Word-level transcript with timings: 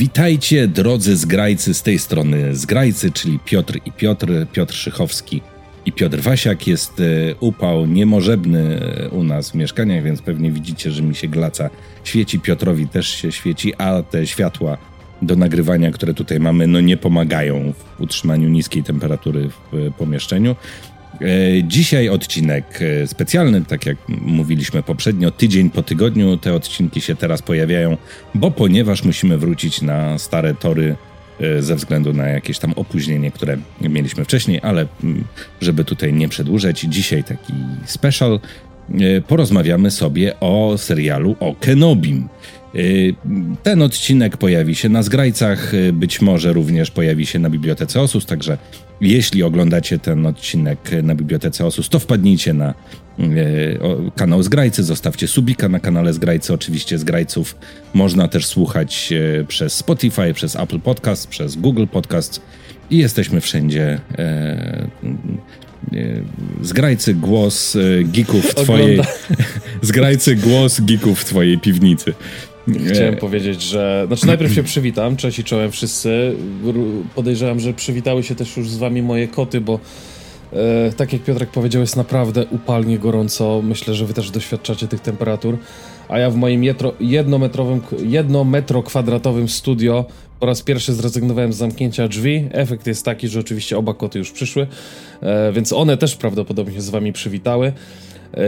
Witajcie 0.00 0.68
drodzy 0.68 1.16
zgrajcy 1.16 1.74
z 1.74 1.82
tej 1.82 1.98
strony 1.98 2.56
zgrajcy, 2.56 3.12
czyli 3.12 3.38
Piotr 3.38 3.78
i 3.84 3.92
Piotr, 3.92 4.46
Piotr 4.52 4.74
Szychowski 4.74 5.42
i 5.86 5.92
Piotr 5.92 6.20
Wasiak. 6.20 6.66
Jest 6.66 7.00
e, 7.00 7.34
upał 7.40 7.86
niemożebny 7.86 8.80
e, 8.80 9.08
u 9.08 9.24
nas 9.24 9.50
w 9.50 9.54
mieszkaniach, 9.54 10.04
więc 10.04 10.22
pewnie 10.22 10.50
widzicie, 10.50 10.90
że 10.90 11.02
mi 11.02 11.14
się 11.14 11.28
glaca 11.28 11.70
świeci. 12.04 12.40
Piotrowi 12.40 12.88
też 12.88 13.08
się 13.08 13.32
świeci, 13.32 13.74
a 13.78 14.02
te 14.02 14.26
światła 14.26 14.78
do 15.22 15.36
nagrywania, 15.36 15.90
które 15.90 16.14
tutaj 16.14 16.40
mamy, 16.40 16.66
no 16.66 16.80
nie 16.80 16.96
pomagają 16.96 17.72
w 17.72 18.00
utrzymaniu 18.00 18.48
niskiej 18.48 18.82
temperatury 18.82 19.48
w 19.48 19.74
e, 19.74 19.90
pomieszczeniu. 19.90 20.56
E, 21.20 21.62
dzisiaj 21.64 22.08
odcinek 22.08 22.64
e, 22.82 23.06
specjalny, 23.06 23.64
tak 23.64 23.86
jak 23.86 23.96
mówiliśmy 24.08 24.82
poprzednio, 24.82 25.30
tydzień 25.30 25.70
po 25.70 25.82
tygodniu. 25.82 26.36
Te 26.36 26.54
odcinki 26.54 27.00
się 27.00 27.16
teraz 27.16 27.42
pojawiają, 27.42 27.96
bo 28.34 28.50
ponieważ 28.50 29.04
musimy 29.04 29.38
wrócić 29.38 29.82
na 29.82 30.18
stare 30.18 30.54
tory 30.54 30.96
e, 31.40 31.62
ze 31.62 31.76
względu 31.76 32.12
na 32.12 32.28
jakieś 32.28 32.58
tam 32.58 32.72
opóźnienie, 32.72 33.30
które 33.30 33.56
mieliśmy 33.80 34.24
wcześniej, 34.24 34.60
ale 34.62 34.86
mm, 35.04 35.24
żeby 35.60 35.84
tutaj 35.84 36.12
nie 36.12 36.28
przedłużać, 36.28 36.80
dzisiaj 36.80 37.24
taki 37.24 37.52
special. 37.84 38.40
Porozmawiamy 39.28 39.90
sobie 39.90 40.40
o 40.40 40.74
serialu 40.78 41.36
o 41.40 41.54
Kenobim. 41.60 42.28
Ten 43.62 43.82
odcinek 43.82 44.36
pojawi 44.36 44.74
się 44.74 44.88
na 44.88 45.02
Zgrajcach, 45.02 45.72
być 45.92 46.20
może 46.20 46.52
również 46.52 46.90
pojawi 46.90 47.26
się 47.26 47.38
na 47.38 47.50
Bibliotece 47.50 48.00
Osus, 48.00 48.26
także 48.26 48.58
jeśli 49.00 49.42
oglądacie 49.42 49.98
ten 49.98 50.26
odcinek 50.26 50.90
na 51.02 51.14
Bibliotece 51.14 51.66
Osus, 51.66 51.88
to 51.88 51.98
wpadnijcie 51.98 52.54
na 52.54 52.74
e, 53.18 53.24
kanał 54.16 54.42
Zgrajcy, 54.42 54.84
zostawcie 54.84 55.28
subika 55.28 55.68
na 55.68 55.80
kanale 55.80 56.12
Zgrajcy. 56.12 56.54
Oczywiście 56.54 56.98
Zgrajców 56.98 57.56
można 57.94 58.28
też 58.28 58.46
słuchać 58.46 59.12
e, 59.12 59.44
przez 59.44 59.74
Spotify, 59.74 60.34
przez 60.34 60.56
Apple 60.56 60.80
Podcast, 60.80 61.28
przez 61.28 61.56
Google 61.56 61.86
Podcast 61.86 62.40
i 62.90 62.98
jesteśmy 62.98 63.40
wszędzie. 63.40 64.00
E, 64.18 64.86
zgrajcy 66.62 67.14
głos 67.14 67.76
geeków 68.04 68.44
w 68.44 68.54
twojej... 68.54 69.00
Zgrajcy 69.82 70.36
głos 70.36 70.80
geeków 70.80 71.20
w 71.20 71.24
twojej 71.24 71.58
piwnicy. 71.58 72.14
Chciałem 72.88 73.16
powiedzieć, 73.16 73.62
że. 73.62 74.04
Znaczy, 74.06 74.26
najpierw 74.26 74.54
się 74.54 74.62
przywitam. 74.62 75.16
Cześć 75.16 75.38
i 75.38 75.44
czołem 75.44 75.70
wszyscy. 75.70 76.36
Podejrzewam, 77.14 77.60
że 77.60 77.72
przywitały 77.72 78.22
się 78.22 78.34
też 78.34 78.56
już 78.56 78.68
z 78.68 78.76
wami 78.76 79.02
moje 79.02 79.28
koty, 79.28 79.60
bo 79.60 79.80
e, 80.52 80.92
tak 80.92 81.12
jak 81.12 81.22
Piotrek 81.22 81.50
powiedział, 81.50 81.80
jest 81.80 81.96
naprawdę 81.96 82.46
upalnie 82.50 82.98
gorąco. 82.98 83.62
Myślę, 83.62 83.94
że 83.94 84.06
wy 84.06 84.14
też 84.14 84.30
doświadczacie 84.30 84.88
tych 84.88 85.00
temperatur. 85.00 85.58
A 86.08 86.18
ja 86.18 86.30
w 86.30 86.36
moim 86.36 86.64
jetro, 86.64 86.92
jednometrowym, 87.00 87.80
jednometrokwadratowym 88.02 89.48
studio 89.48 90.04
po 90.40 90.46
raz 90.46 90.62
pierwszy 90.62 90.94
zrezygnowałem 90.94 91.52
z 91.52 91.56
zamknięcia 91.56 92.08
drzwi. 92.08 92.48
Efekt 92.52 92.86
jest 92.86 93.04
taki, 93.04 93.28
że 93.28 93.40
oczywiście 93.40 93.78
oba 93.78 93.94
koty 93.94 94.18
już 94.18 94.30
przyszły, 94.30 94.66
e, 95.22 95.52
więc 95.52 95.72
one 95.72 95.96
też 95.96 96.16
prawdopodobnie 96.16 96.74
się 96.74 96.80
z 96.80 96.90
wami 96.90 97.12
przywitały. 97.12 97.72
Yy, 98.36 98.42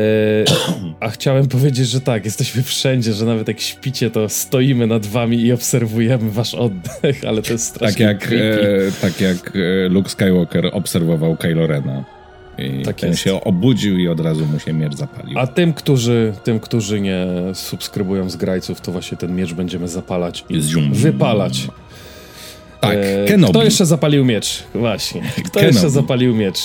a 1.00 1.10
chciałem 1.10 1.48
powiedzieć, 1.48 1.88
że 1.88 2.00
tak, 2.00 2.24
jesteśmy 2.24 2.62
wszędzie, 2.62 3.12
że 3.12 3.24
nawet 3.24 3.48
jak 3.48 3.60
śpicie, 3.60 4.10
to 4.10 4.28
stoimy 4.28 4.86
nad 4.86 5.06
wami 5.06 5.40
i 5.40 5.52
obserwujemy 5.52 6.30
wasz 6.30 6.54
oddech, 6.54 7.24
ale 7.28 7.42
to 7.42 7.52
jest 7.52 7.66
strasznie 7.66 8.06
Tak 8.06 8.30
jak, 8.30 8.32
e, 8.32 8.92
tak 9.00 9.20
jak 9.20 9.52
e, 9.56 9.88
Luke 9.88 10.10
Skywalker 10.10 10.70
obserwował 10.72 11.36
Kylo 11.36 11.66
Rena. 11.66 12.04
I 12.58 12.82
tak 12.82 12.96
ten 12.96 13.10
jest. 13.10 13.22
się 13.22 13.44
obudził 13.44 13.98
i 13.98 14.08
od 14.08 14.20
razu 14.20 14.46
mu 14.46 14.58
się 14.58 14.72
miecz 14.72 14.94
zapalił. 14.94 15.38
A 15.38 15.46
tym, 15.46 15.72
którzy, 15.72 16.32
tym, 16.44 16.60
którzy 16.60 17.00
nie 17.00 17.26
subskrybują 17.54 18.30
z 18.30 18.36
grajców, 18.36 18.80
to 18.80 18.92
właśnie 18.92 19.18
ten 19.18 19.36
miecz 19.36 19.52
będziemy 19.52 19.88
zapalać 19.88 20.44
i 20.48 20.60
wypalać. 20.92 21.68
Tak, 22.80 22.96
e, 22.96 23.24
Kenobi. 23.28 23.52
Kto 23.52 23.64
jeszcze 23.64 23.86
zapalił 23.86 24.24
miecz? 24.24 24.62
Właśnie. 24.74 25.22
Kto 25.46 25.60
Kenobi. 25.60 25.74
jeszcze 25.74 25.90
zapalił 25.90 26.34
miecz? 26.34 26.58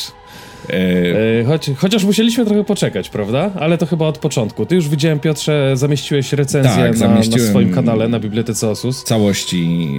E, 0.70 1.44
choć, 1.44 1.72
chociaż 1.78 2.04
musieliśmy 2.04 2.46
trochę 2.46 2.64
poczekać, 2.64 3.10
prawda? 3.10 3.52
Ale 3.60 3.78
to 3.78 3.86
chyba 3.86 4.08
od 4.08 4.18
początku. 4.18 4.66
Ty 4.66 4.76
już 4.76 4.90
widziałem, 4.90 5.20
Piotrze, 5.20 5.72
zamieściłeś 5.78 6.34
recenzję 6.34 6.72
tak, 6.72 7.00
na, 7.00 7.08
na, 7.08 7.40
swoim 7.40 7.74
kanale, 7.74 8.08
na 8.08 8.20
Bibliotece 8.20 8.70
Osus. 8.70 9.04
Całości, 9.04 9.90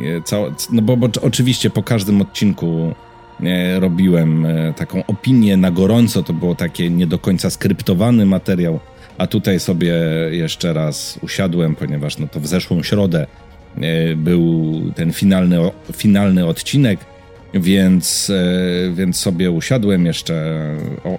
no 0.72 0.82
bo, 0.82 0.96
bo 0.96 1.08
oczywiście 1.22 1.70
po 1.70 1.82
każdym 1.82 2.20
odcinku 2.20 2.94
e, 3.42 3.80
robiłem 3.80 4.46
e, 4.46 4.74
taką 4.74 5.06
opinię 5.06 5.56
na 5.56 5.70
gorąco, 5.70 6.22
to 6.22 6.32
było 6.32 6.54
takie 6.54 6.90
nie 6.90 7.06
do 7.06 7.18
końca 7.18 7.50
skryptowany 7.50 8.26
materiał, 8.26 8.80
a 9.18 9.26
tutaj 9.26 9.60
sobie 9.60 9.94
jeszcze 10.30 10.72
raz 10.72 11.18
usiadłem, 11.22 11.74
ponieważ 11.74 12.18
no 12.18 12.26
to 12.26 12.40
w 12.40 12.46
zeszłą 12.46 12.82
środę 12.82 13.26
e, 13.76 14.16
był 14.16 14.72
ten 14.94 15.12
finalny, 15.12 15.58
finalny 15.92 16.46
odcinek, 16.46 17.00
więc, 17.54 18.30
e, 18.30 18.92
więc 18.94 19.16
sobie 19.16 19.50
usiadłem 19.50 20.06
jeszcze, 20.06 20.64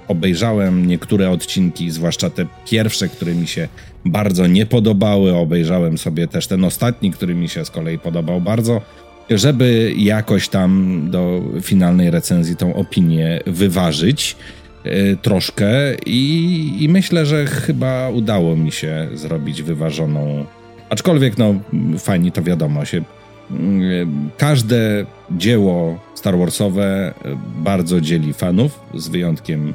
obejrzałem 0.08 0.88
niektóre 0.88 1.30
odcinki, 1.30 1.92
zwłaszcza 1.92 2.30
te 2.30 2.46
pierwsze, 2.66 3.08
które 3.08 3.36
mi 3.36 3.48
się 3.48 3.68
bardzo 4.06 4.48
nie 4.48 4.66
podobały. 4.66 5.36
Obejrzałem 5.36 5.98
sobie 5.98 6.28
też 6.28 6.48
ten 6.48 6.64
ostatni, 6.64 7.12
który 7.12 7.36
mi 7.36 7.50
się 7.50 7.66
z 7.66 7.72
kolei 7.72 8.00
podobał 8.00 8.42
bardzo, 8.42 8.82
żeby 9.30 9.94
jakoś 9.98 10.50
tam 10.50 11.02
do 11.12 11.42
finalnej 11.62 12.12
recenzji 12.12 12.56
tą 12.56 12.74
opinię 12.74 13.40
wyważyć 13.48 14.36
e, 14.84 15.16
troszkę 15.16 15.96
i, 16.06 16.78
i 16.80 16.90
myślę, 16.90 17.26
że 17.26 17.46
chyba 17.46 18.10
udało 18.10 18.56
mi 18.56 18.72
się 18.72 19.08
zrobić 19.14 19.62
wyważoną. 19.62 20.46
Aczkolwiek, 20.90 21.38
no, 21.38 21.56
fajnie 21.98 22.32
to 22.32 22.44
wiadomo, 22.44 22.86
się 22.86 23.04
każde 24.38 25.06
dzieło 25.32 26.00
Star 26.20 26.38
Warsowe 26.38 27.14
bardzo 27.56 28.02
dzieli 28.02 28.34
fanów, 28.34 28.80
z 28.96 29.08
wyjątkiem 29.08 29.74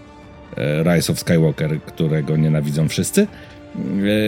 e, 0.56 0.82
Rise 0.82 1.12
of 1.12 1.18
Skywalker, 1.18 1.80
którego 1.82 2.36
nienawidzą 2.36 2.88
wszyscy, 2.88 3.26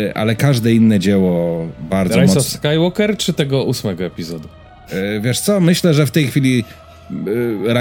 e, 0.08 0.16
ale 0.16 0.36
każde 0.36 0.72
inne 0.72 0.98
dzieło 1.00 1.66
bardzo 1.90 2.20
Rise 2.20 2.38
of 2.38 2.46
Skywalker 2.46 3.16
czy 3.16 3.32
tego 3.32 3.64
ósmego 3.64 4.04
epizodu? 4.04 4.48
E, 4.90 5.20
wiesz 5.20 5.40
co, 5.40 5.60
myślę, 5.60 5.94
że 5.94 6.06
w 6.06 6.10
tej 6.10 6.26
chwili 6.26 6.64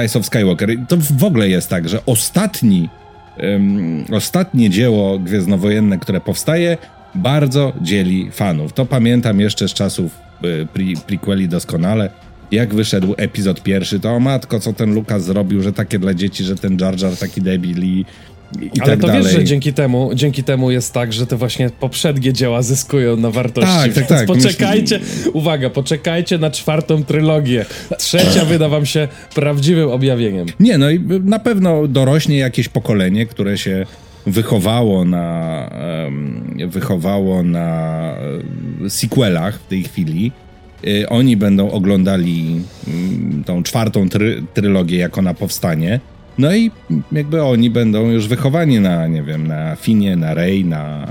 Rise 0.01 0.19
of 0.19 0.25
Skywalker, 0.25 0.69
to 0.88 0.97
w 0.97 1.23
ogóle 1.23 1.50
jest 1.50 1.69
tak, 1.69 1.90
że 1.90 2.06
ostatni 2.06 2.90
um, 3.38 4.06
ostatnie 4.12 4.69
dzieło 4.69 5.19
gwiezdnowojenne, 5.19 6.00
które 6.00 6.22
powstaje, 6.22 6.78
bardzo 7.16 7.73
dzieli 7.81 8.31
fanów. 8.31 8.73
To 8.73 8.85
pamiętam 8.85 9.40
jeszcze 9.40 9.67
z 9.67 9.73
czasów 9.73 10.25
E, 10.44 10.66
pre, 10.66 10.84
prequeli 11.07 11.47
doskonale. 11.47 12.09
Jak 12.56 12.74
wyszedł 12.74 13.14
epizod 13.18 13.64
pierwszy, 13.64 14.00
to 14.00 14.10
o 14.10 14.20
matko, 14.20 14.60
co 14.60 14.74
ten 14.74 14.94
Lukas 14.94 15.24
zrobił, 15.24 15.62
że 15.62 15.74
takie 15.74 16.00
dla 16.00 16.14
dzieci, 16.14 16.44
że 16.44 16.56
ten 16.56 16.78
Jar 16.82 17.02
Jar 17.02 17.18
taki 17.18 17.42
debil 17.42 17.84
i, 17.84 18.06
i 18.62 18.82
Ale 18.82 18.92
tak 18.92 19.02
to 19.02 19.08
dalej. 19.08 19.24
wiesz, 19.24 19.32
że 19.32 19.44
dzięki 19.44 19.74
temu, 19.74 20.12
dzięki 20.14 20.44
temu 20.44 20.72
jest 20.72 20.94
tak, 20.94 21.14
że 21.14 21.28
te 21.28 21.36
właśnie 21.36 21.70
poprzednie 21.70 22.34
dzieła 22.34 22.62
zyskują 22.62 23.18
na 23.18 23.32
wartości. 23.32 23.70
Tak, 23.76 23.94
tak, 23.94 24.08
tak. 24.08 24.26
Poczekajcie, 24.28 25.00
Myślę... 25.00 25.32
uwaga, 25.32 25.70
poczekajcie 25.70 26.38
na 26.38 26.52
czwartą 26.52 27.04
trylogię. 27.04 27.66
Trzecia 27.98 28.46
wyda 28.52 28.70
wam 28.70 28.86
się 28.86 29.08
prawdziwym 29.36 29.90
objawieniem. 29.90 30.48
Nie, 30.60 30.78
no 30.78 30.90
i 30.90 31.00
na 31.24 31.40
pewno 31.40 31.88
dorośnie 31.88 32.38
jakieś 32.38 32.70
pokolenie, 32.70 33.26
które 33.26 33.58
się 33.58 33.86
wychowało 34.26 35.06
na, 35.06 35.70
wychowało 36.68 37.44
na 37.44 38.16
sequelach 38.90 39.60
w 39.60 39.68
tej 39.68 39.84
chwili. 39.84 40.32
E, 40.84 41.09
oni 41.09 41.38
będą 41.38 41.72
oglądali 41.72 42.62
mm, 42.88 43.44
tą 43.44 43.63
czwartą 43.63 44.09
try, 44.09 44.44
trylogię, 44.53 44.97
jak 44.97 45.18
ona 45.18 45.34
powstanie. 45.34 46.00
No 46.38 46.56
i 46.56 46.72
jakby 47.12 47.44
oni 47.44 47.69
będą 47.69 48.09
już 48.09 48.28
wychowani 48.28 48.79
na, 48.79 49.08
nie 49.08 49.23
wiem, 49.23 49.47
na 49.47 49.76
Finie, 49.76 50.16
na 50.16 50.34
Rey, 50.34 50.66
na, 50.66 51.08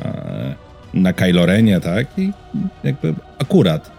na 0.94 1.12
Kylo 1.12 1.47
Renie, 1.47 1.81
tak? 1.81 2.06
I 2.19 2.33
jakby 2.85 3.15
akurat. 3.39 3.91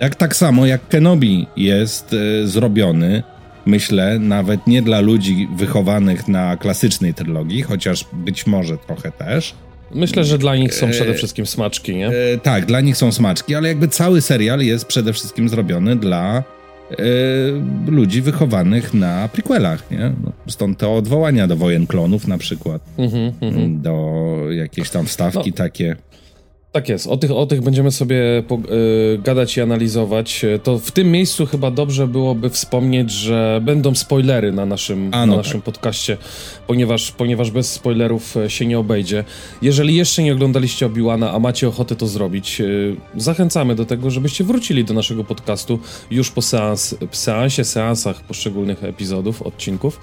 Jak 0.00 0.14
tak 0.14 0.36
samo 0.36 0.66
jak 0.66 0.88
Kenobi 0.88 1.46
jest 1.56 2.12
y, 2.12 2.48
zrobiony 2.48 3.22
myślę, 3.66 4.18
nawet 4.18 4.66
nie 4.66 4.82
dla 4.82 5.00
ludzi 5.00 5.48
wychowanych 5.56 6.28
na 6.28 6.56
klasycznej 6.56 7.14
trylogii, 7.14 7.62
chociaż 7.62 8.04
być 8.12 8.46
może 8.46 8.78
trochę 8.78 9.12
też. 9.12 9.54
Myślę, 9.94 10.24
że 10.24 10.38
dla 10.38 10.56
nich 10.56 10.74
są 10.74 10.90
przede 10.90 11.10
e, 11.10 11.14
wszystkim 11.14 11.46
smaczki, 11.46 11.96
nie? 11.96 12.08
E, 12.08 12.38
tak, 12.42 12.66
dla 12.66 12.80
nich 12.80 12.96
są 12.96 13.12
smaczki, 13.12 13.54
ale 13.54 13.68
jakby 13.68 13.88
cały 13.88 14.20
serial 14.20 14.60
jest 14.60 14.84
przede 14.84 15.12
wszystkim 15.12 15.48
zrobiony 15.48 15.96
dla 15.96 16.42
e, 16.90 16.94
ludzi 17.86 18.22
wychowanych 18.22 18.94
na 18.94 19.28
prequelach, 19.28 19.90
nie? 19.90 20.12
No, 20.24 20.32
stąd 20.48 20.78
te 20.78 20.88
odwołania 20.88 21.46
do 21.46 21.56
wojen 21.56 21.86
klonów 21.86 22.28
na 22.28 22.38
przykład, 22.38 22.82
mm 22.98 23.10
-hmm, 23.10 23.32
mm 23.40 23.54
-hmm. 23.54 23.80
do 23.80 24.36
jakiejś 24.50 24.90
tam 24.90 25.06
wstawki 25.06 25.50
no. 25.50 25.56
takie. 25.56 25.96
Tak 26.72 26.88
jest, 26.88 27.06
o 27.06 27.16
tych, 27.16 27.30
o 27.30 27.46
tych 27.46 27.60
będziemy 27.60 27.90
sobie 27.90 28.42
po, 28.48 28.54
y, 28.54 29.18
gadać 29.18 29.56
i 29.56 29.60
analizować. 29.60 30.46
To 30.62 30.78
w 30.78 30.90
tym 30.90 31.10
miejscu 31.10 31.46
chyba 31.46 31.70
dobrze 31.70 32.06
byłoby 32.06 32.50
wspomnieć, 32.50 33.10
że 33.10 33.60
będą 33.64 33.94
spoilery 33.94 34.52
na 34.52 34.66
naszym, 34.66 35.10
A, 35.12 35.26
no 35.26 35.32
na 35.32 35.36
naszym 35.36 35.60
tak. 35.60 35.64
podcaście, 35.64 36.16
ponieważ, 36.66 37.12
ponieważ 37.12 37.50
bez 37.50 37.72
spoilerów 37.72 38.36
e, 38.36 38.50
się 38.50 38.66
nie 38.66 38.78
obejdzie. 38.78 39.24
Jeżeli 39.62 39.96
jeszcze 39.96 40.22
nie 40.22 40.32
oglądaliście 40.32 40.86
Obi-Wana, 40.86 41.30
a 41.34 41.38
macie 41.38 41.68
ochotę 41.68 41.96
to 41.96 42.06
zrobić, 42.06 42.60
y, 42.60 42.96
zachęcamy 43.16 43.74
do 43.74 43.84
tego, 43.84 44.10
żebyście 44.10 44.44
wrócili 44.44 44.84
do 44.84 44.94
naszego 44.94 45.24
podcastu 45.24 45.78
już 46.10 46.30
po 46.30 46.42
seans, 46.42 46.94
seansie, 47.10 47.64
seansach 47.64 48.22
poszczególnych 48.22 48.84
epizodów, 48.84 49.42
odcinków. 49.42 50.00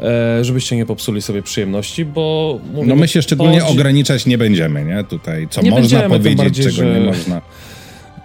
E, 0.00 0.44
żebyście 0.44 0.76
nie 0.76 0.86
popsuli 0.86 1.22
sobie 1.22 1.42
przyjemności, 1.42 2.04
bo... 2.04 2.58
Mówię, 2.74 2.88
no 2.88 2.96
my 2.96 3.08
się 3.08 3.22
szczególnie 3.22 3.60
to... 3.60 3.68
ograniczać 3.68 4.26
nie 4.26 4.38
będziemy, 4.38 4.84
nie? 4.84 5.04
Tutaj, 5.04 5.48
co 5.50 5.62
nie 5.62 5.70
można 5.70 6.02
powiedzieć, 6.02 6.38
bardziej, 6.38 6.64
czego 6.64 6.76
że... 6.76 7.00
nie 7.00 7.06
można. 7.06 7.40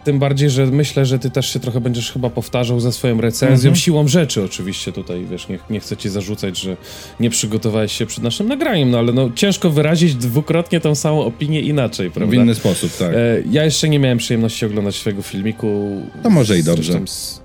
Tym 0.03 0.19
bardziej, 0.19 0.50
że 0.50 0.65
myślę, 0.65 1.06
że 1.06 1.19
ty 1.19 1.29
też 1.29 1.53
się 1.53 1.59
trochę 1.59 1.81
będziesz 1.81 2.12
chyba 2.12 2.29
powtarzał 2.29 2.79
ze 2.79 2.91
swoją 2.91 3.21
recenzją, 3.21 3.69
mhm. 3.69 3.75
siłą 3.75 4.07
rzeczy 4.07 4.44
oczywiście 4.44 4.91
tutaj, 4.91 5.25
wiesz, 5.31 5.47
nie, 5.47 5.59
nie 5.69 5.79
chcę 5.79 5.97
ci 5.97 6.09
zarzucać, 6.09 6.59
że 6.59 6.77
nie 7.19 7.29
przygotowałeś 7.29 7.91
się 7.91 8.06
przed 8.06 8.23
naszym 8.23 8.47
nagraniem, 8.47 8.91
no 8.91 9.00
ale 9.00 9.13
no 9.13 9.29
ciężko 9.35 9.69
wyrazić 9.69 10.15
dwukrotnie 10.15 10.79
tą 10.79 10.95
samą 10.95 11.25
opinię 11.25 11.62
inaczej, 11.62 12.12
prawda? 12.12 12.31
W 12.31 12.33
inny 12.33 12.56
sposób, 12.56 12.97
tak. 12.97 13.13
E, 13.13 13.18
ja 13.51 13.65
jeszcze 13.65 13.89
nie 13.89 14.00
miałem 14.00 14.18
przyjemności 14.18 14.65
oglądać 14.65 14.95
swojego 14.95 15.21
filmiku. 15.21 16.01
To 16.23 16.29
może 16.29 16.59
i 16.59 16.63
dobrze. 16.63 17.00
Z, 17.06 17.40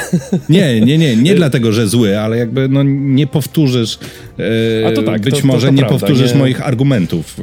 nie, 0.48 0.80
nie, 0.80 0.98
nie, 0.98 1.16
nie 1.16 1.34
dlatego, 1.34 1.72
że 1.72 1.88
zły, 1.88 2.18
ale 2.18 2.36
jakby 2.36 2.68
no, 2.68 2.82
nie 2.86 3.26
powtórzysz. 3.26 3.98
E, 4.86 4.92
to 4.92 5.02
tak, 5.02 5.20
być 5.20 5.40
to, 5.40 5.46
może 5.46 5.66
to, 5.66 5.66
to 5.66 5.72
nie 5.72 5.78
prawda, 5.78 5.98
powtórzysz 5.98 6.32
nie... 6.32 6.38
moich 6.38 6.66
argumentów. 6.66 7.36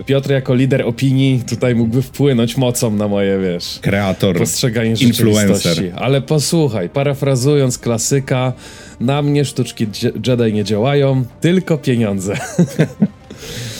E, 0.00 0.04
Piotr 0.04 0.30
jako 0.30 0.54
lider 0.54 0.82
opinii 0.82 1.42
tutaj 1.48 1.74
mógłby 1.74 2.02
wpłynąć 2.02 2.56
mocą 2.56 2.90
na 2.90 3.08
moje, 3.08 3.38
wiesz, 3.38 3.78
kreator, 3.82 4.38
postrzeganie 4.38 4.94
influencer. 5.00 5.92
Ale 5.96 6.22
posłuchaj, 6.22 6.88
parafrazując 6.88 7.78
klasyka, 7.78 8.52
na 9.00 9.22
mnie 9.22 9.44
sztuczki 9.44 9.86
Jedi 10.26 10.52
nie 10.52 10.64
działają, 10.64 11.24
tylko 11.40 11.78
pieniądze. 11.78 12.34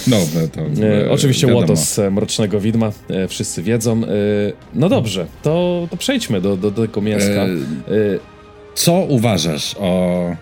No, 0.06 0.17
to, 0.53 0.61
e, 0.87 1.11
oczywiście 1.11 1.47
wiadomo. 1.47 1.61
Łotos 1.61 2.00
Mrocznego 2.11 2.61
Widma, 2.61 2.93
e, 3.11 3.29
wszyscy 3.29 3.62
wiedzą. 3.62 4.05
E, 4.05 4.09
no 4.75 4.89
dobrze, 4.89 5.27
to, 5.43 5.87
to 5.91 5.97
przejdźmy 5.97 6.41
do, 6.41 6.56
do, 6.56 6.71
do 6.71 6.83
tego 6.83 7.00
mięska. 7.00 7.43
E, 7.43 7.49
co 8.75 8.93
uważasz 8.93 9.77
o 9.81 10.37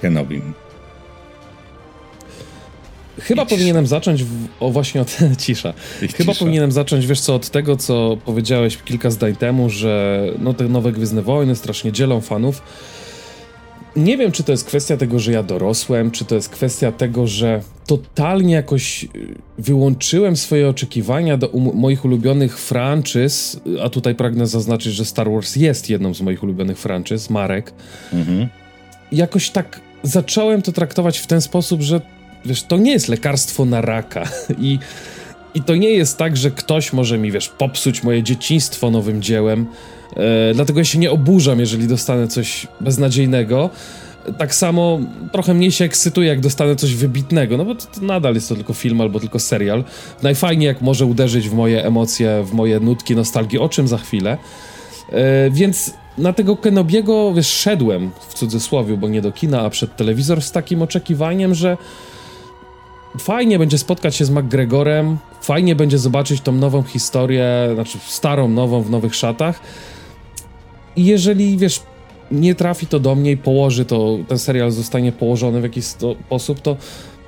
Kenobim? 0.00 0.54
Chyba 3.20 3.46
powinienem 3.46 3.86
zacząć 3.86 4.24
w, 4.24 4.48
o 4.60 4.70
właśnie 4.70 5.00
od 5.00 5.16
cisza. 5.44 5.72
Chyba 6.16 6.34
powinienem 6.34 6.72
zacząć, 6.72 7.06
wiesz 7.06 7.20
co, 7.20 7.34
od 7.34 7.50
tego, 7.50 7.76
co 7.76 8.16
powiedziałeś 8.24 8.78
kilka 8.84 9.10
zdań 9.10 9.36
temu, 9.36 9.70
że 9.70 10.24
no 10.38 10.54
te 10.54 10.68
nowe 10.68 10.92
Gwiezdne 10.92 11.22
Wojny 11.22 11.56
strasznie 11.56 11.92
dzielą 11.92 12.20
fanów 12.20 12.62
nie 13.96 14.16
wiem, 14.16 14.32
czy 14.32 14.42
to 14.42 14.52
jest 14.52 14.64
kwestia 14.64 14.96
tego, 14.96 15.18
że 15.18 15.32
ja 15.32 15.42
dorosłem, 15.42 16.10
czy 16.10 16.24
to 16.24 16.34
jest 16.34 16.48
kwestia 16.48 16.92
tego, 16.92 17.26
że 17.26 17.62
totalnie 17.86 18.54
jakoś 18.54 19.04
y, 19.04 19.08
wyłączyłem 19.58 20.36
swoje 20.36 20.68
oczekiwania 20.68 21.36
do 21.36 21.48
um 21.48 21.74
moich 21.74 22.04
ulubionych 22.04 22.58
franczyz, 22.58 23.60
a 23.82 23.88
tutaj 23.88 24.14
pragnę 24.14 24.46
zaznaczyć, 24.46 24.92
że 24.92 25.04
Star 25.04 25.30
Wars 25.30 25.56
jest 25.56 25.90
jedną 25.90 26.14
z 26.14 26.20
moich 26.20 26.42
ulubionych 26.42 26.78
franczyz, 26.78 27.30
Marek. 27.30 27.72
Mhm. 28.12 28.48
Jakoś 29.12 29.50
tak 29.50 29.80
zacząłem 30.02 30.62
to 30.62 30.72
traktować 30.72 31.18
w 31.18 31.26
ten 31.26 31.40
sposób, 31.40 31.82
że 31.82 32.00
wiesz, 32.44 32.62
to 32.62 32.76
nie 32.76 32.92
jest 32.92 33.08
lekarstwo 33.08 33.64
na 33.64 33.80
raka 33.80 34.28
i 34.58 34.78
i 35.54 35.62
to 35.62 35.76
nie 35.76 35.90
jest 35.90 36.18
tak, 36.18 36.36
że 36.36 36.50
ktoś 36.50 36.92
może 36.92 37.18
mi, 37.18 37.32
wiesz, 37.32 37.48
popsuć 37.48 38.02
moje 38.02 38.22
dzieciństwo 38.22 38.90
nowym 38.90 39.22
dziełem, 39.22 39.66
E, 40.16 40.54
dlatego 40.54 40.78
ja 40.78 40.84
się 40.84 40.98
nie 40.98 41.10
oburzam, 41.10 41.60
jeżeli 41.60 41.88
dostanę 41.88 42.28
coś 42.28 42.66
beznadziejnego. 42.80 43.70
Tak 44.38 44.54
samo 44.54 45.00
trochę 45.32 45.54
mniej 45.54 45.72
się 45.72 45.84
ekscytuję, 45.84 46.28
jak 46.28 46.40
dostanę 46.40 46.76
coś 46.76 46.94
wybitnego, 46.94 47.56
no 47.56 47.64
bo 47.64 47.74
to, 47.74 47.86
to 47.86 48.00
nadal 48.00 48.34
jest 48.34 48.48
to 48.48 48.54
tylko 48.54 48.74
film 48.74 49.00
albo 49.00 49.20
tylko 49.20 49.38
serial. 49.38 49.84
Najfajniej, 50.22 50.66
jak 50.66 50.80
może 50.80 51.06
uderzyć 51.06 51.48
w 51.48 51.54
moje 51.54 51.84
emocje, 51.84 52.44
w 52.44 52.52
moje 52.52 52.80
nutki 52.80 53.16
nostalgii, 53.16 53.58
o 53.58 53.68
czym 53.68 53.88
za 53.88 53.98
chwilę. 53.98 54.38
E, 55.12 55.50
więc 55.50 55.94
na 56.18 56.32
tego 56.32 56.56
Kenobiego, 56.56 57.34
wiesz, 57.34 57.46
szedłem 57.46 58.10
w 58.28 58.34
cudzysłowie, 58.34 58.96
bo 58.96 59.08
nie 59.08 59.22
do 59.22 59.32
kina, 59.32 59.60
a 59.60 59.70
przed 59.70 59.96
telewizor 59.96 60.42
z 60.42 60.52
takim 60.52 60.82
oczekiwaniem, 60.82 61.54
że 61.54 61.76
fajnie 63.18 63.58
będzie 63.58 63.78
spotkać 63.78 64.16
się 64.16 64.24
z 64.24 64.30
McGregorem, 64.30 65.18
fajnie 65.42 65.76
będzie 65.76 65.98
zobaczyć 65.98 66.40
tą 66.40 66.52
nową 66.52 66.82
historię, 66.82 67.46
znaczy 67.74 67.98
starą, 68.06 68.48
nową 68.48 68.82
w 68.82 68.90
nowych 68.90 69.14
szatach, 69.14 69.60
i 70.96 71.04
jeżeli, 71.04 71.58
wiesz, 71.58 71.80
nie 72.30 72.54
trafi 72.54 72.86
to 72.86 73.00
do 73.00 73.14
mnie 73.14 73.30
i 73.30 73.36
położy 73.36 73.84
to, 73.84 74.18
ten 74.28 74.38
serial 74.38 74.70
zostanie 74.70 75.12
położony 75.12 75.60
w 75.60 75.62
jakiś 75.62 75.84
sposób, 75.84 76.60
to, 76.60 76.76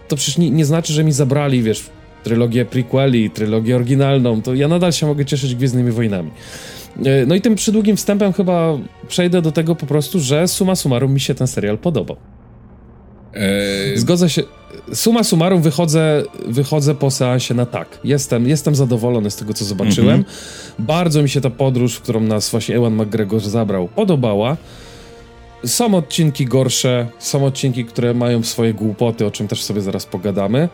to 0.08 0.16
przecież 0.16 0.38
nie, 0.38 0.50
nie 0.50 0.64
znaczy, 0.64 0.93
że 0.93 1.05
mi 1.05 1.12
zabrali, 1.12 1.62
wiesz, 1.62 1.90
trylogię 2.25 2.64
prequeli, 2.64 3.31
trylogię 3.31 3.76
oryginalną, 3.76 4.43
to 4.43 4.55
ja 4.55 4.69
nadal 4.69 4.93
się 4.93 5.06
mogę 5.06 5.25
cieszyć 5.25 5.55
Gwiezdnymi 5.55 5.90
Wojnami. 5.90 6.31
E, 7.05 7.26
no 7.26 7.34
i 7.34 7.40
tym 7.40 7.55
przydługim 7.55 7.96
wstępem 7.96 8.32
chyba 8.32 8.78
przejdę 9.08 9.43
do 9.43 9.52
tego 9.52 9.75
po 9.75 9.87
prostu, 9.87 10.20
że 10.20 10.49
suma 10.49 10.75
summarum 10.75 11.14
mi 11.14 11.20
się 11.20 11.34
ten 11.34 11.46
serial 11.46 11.78
podobał. 11.78 12.16
Eee... 13.34 13.98
Zgodzę 13.98 14.31
się. 14.31 14.42
Suma 14.94 15.25
summarum 15.25 15.62
wychodzę, 15.62 16.22
wychodzę 16.46 16.94
po 16.94 17.10
seansie 17.10 17.54
na 17.54 17.66
tak. 17.66 17.98
Jestem, 18.04 18.48
jestem 18.48 18.75
zadowolony 18.75 19.31
z 19.31 19.36
tego, 19.36 19.54
co 19.54 19.64
zobaczyłem. 19.64 20.14
Mm 20.14 20.22
-hmm. 20.22 20.72
Bardzo 20.78 21.22
mi 21.22 21.28
się 21.28 21.40
ta 21.40 21.50
podróż, 21.50 21.94
w 21.94 22.00
którą 22.00 22.20
nas 22.20 22.50
właśnie 22.50 22.76
Ewan 22.76 22.94
McGregor 22.94 23.40
zabrał, 23.40 23.88
podobała. 23.88 24.56
Są 25.64 25.94
odcinki 25.94 26.46
gorsze, 26.46 27.06
są 27.19 27.46
odcinki, 27.46 27.84
które 27.84 28.14
mają 28.14 28.42
swoje 28.42 28.75
głupoty, 28.75 29.26
o 29.26 29.31
czym 29.31 29.48
też 29.48 29.62
sobie 29.62 29.80
zaraz 29.80 30.06
pogadamy. 30.06 30.69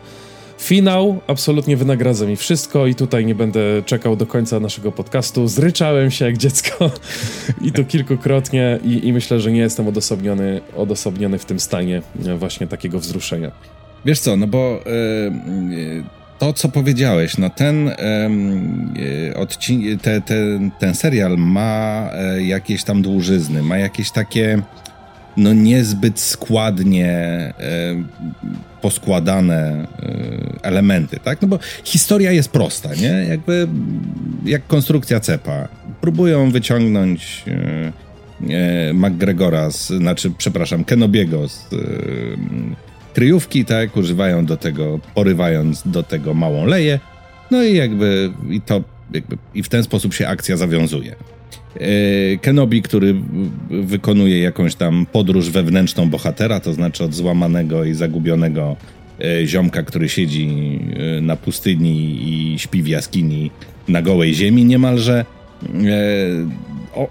Finał 0.61 1.21
absolutnie 1.27 1.77
wynagradza 1.77 2.25
mi 2.25 2.35
wszystko 2.35 2.87
i 2.87 2.95
tutaj 2.95 3.25
nie 3.25 3.35
będę 3.35 3.59
czekał 3.85 4.15
do 4.15 4.25
końca 4.25 4.59
naszego 4.59 4.91
podcastu. 4.91 5.47
Zryczałem 5.47 6.11
się 6.11 6.25
jak 6.25 6.37
dziecko 6.37 6.91
i 7.67 7.71
to 7.71 7.83
kilkukrotnie 7.83 8.79
i, 8.83 9.07
i, 9.07 9.13
myślę, 9.13 9.39
że 9.39 9.51
nie 9.51 9.59
jestem 9.59 9.87
odosobniony, 9.87 10.61
odosobniony 10.75 11.39
w 11.39 11.45
tym 11.45 11.59
stanie 11.59 12.01
właśnie 12.37 12.67
takiego 12.67 12.99
wzruszenia. 12.99 13.51
Wiesz 14.05 14.19
co, 14.19 14.37
no 14.37 14.47
bo 14.47 14.79
yy, 15.69 16.03
to, 16.39 16.53
co 16.53 16.69
powiedziałeś, 16.69 17.37
no 17.37 17.49
ten, 17.49 17.85
yy, 17.85 19.33
odcin- 19.35 19.99
te, 19.99 20.21
te, 20.21 20.35
ten 20.79 20.95
serial 20.95 21.37
ma 21.37 22.09
jakieś 22.39 22.83
tam 22.83 23.01
dłużyzny, 23.01 23.63
ma 23.63 23.77
jakieś 23.77 24.11
takie 24.11 24.61
no 25.37 25.53
niezbyt 25.53 26.19
składnie 26.19 27.53
poskładane 28.81 29.87
elementy, 30.61 31.19
tak? 31.23 31.41
No 31.41 31.47
bo 31.47 31.59
historia 31.83 32.31
jest 32.31 32.49
prosta, 32.49 32.95
nie? 32.95 33.25
Jakby 33.29 33.67
jak 34.45 34.67
konstrukcja 34.67 35.19
cepa. 35.19 35.67
Próbują 36.01 36.51
wyciągnąć 36.51 37.45
McGregora, 38.93 39.71
z, 39.71 39.87
znaczy, 39.87 40.31
przepraszam, 40.37 40.83
Kenobiego 40.83 41.47
z 41.49 41.67
kryjówki, 43.13 43.65
tak, 43.65 43.97
używają 43.97 44.45
do 44.45 44.57
tego, 44.57 44.99
porywając 45.15 45.83
do 45.85 46.03
tego 46.03 46.33
małą 46.33 46.65
leję, 46.65 46.99
no 47.51 47.63
i 47.63 47.75
jakby 47.75 48.31
i 48.49 48.61
to 48.61 48.83
jakby, 49.13 49.37
i 49.53 49.63
w 49.63 49.69
ten 49.69 49.83
sposób 49.83 50.13
się 50.13 50.27
akcja 50.27 50.57
zawiązuje. 50.57 51.15
E, 51.75 52.37
Kenobi, 52.37 52.81
który 52.81 53.15
wykonuje 53.69 54.39
jakąś 54.39 54.75
tam 54.75 55.05
podróż 55.11 55.49
wewnętrzną 55.49 56.09
bohatera, 56.09 56.59
to 56.59 56.73
znaczy 56.73 57.03
od 57.03 57.13
złamanego 57.13 57.85
i 57.85 57.93
zagubionego 57.93 58.75
e, 59.19 59.47
ziomka, 59.47 59.83
który 59.83 60.09
siedzi 60.09 60.79
e, 61.17 61.21
na 61.21 61.35
pustyni 61.35 62.19
i 62.29 62.59
śpi 62.59 62.83
w 62.83 62.87
jaskini 62.87 63.51
na 63.87 64.01
gołej 64.01 64.33
ziemi 64.33 64.65
niemalże, 64.65 65.25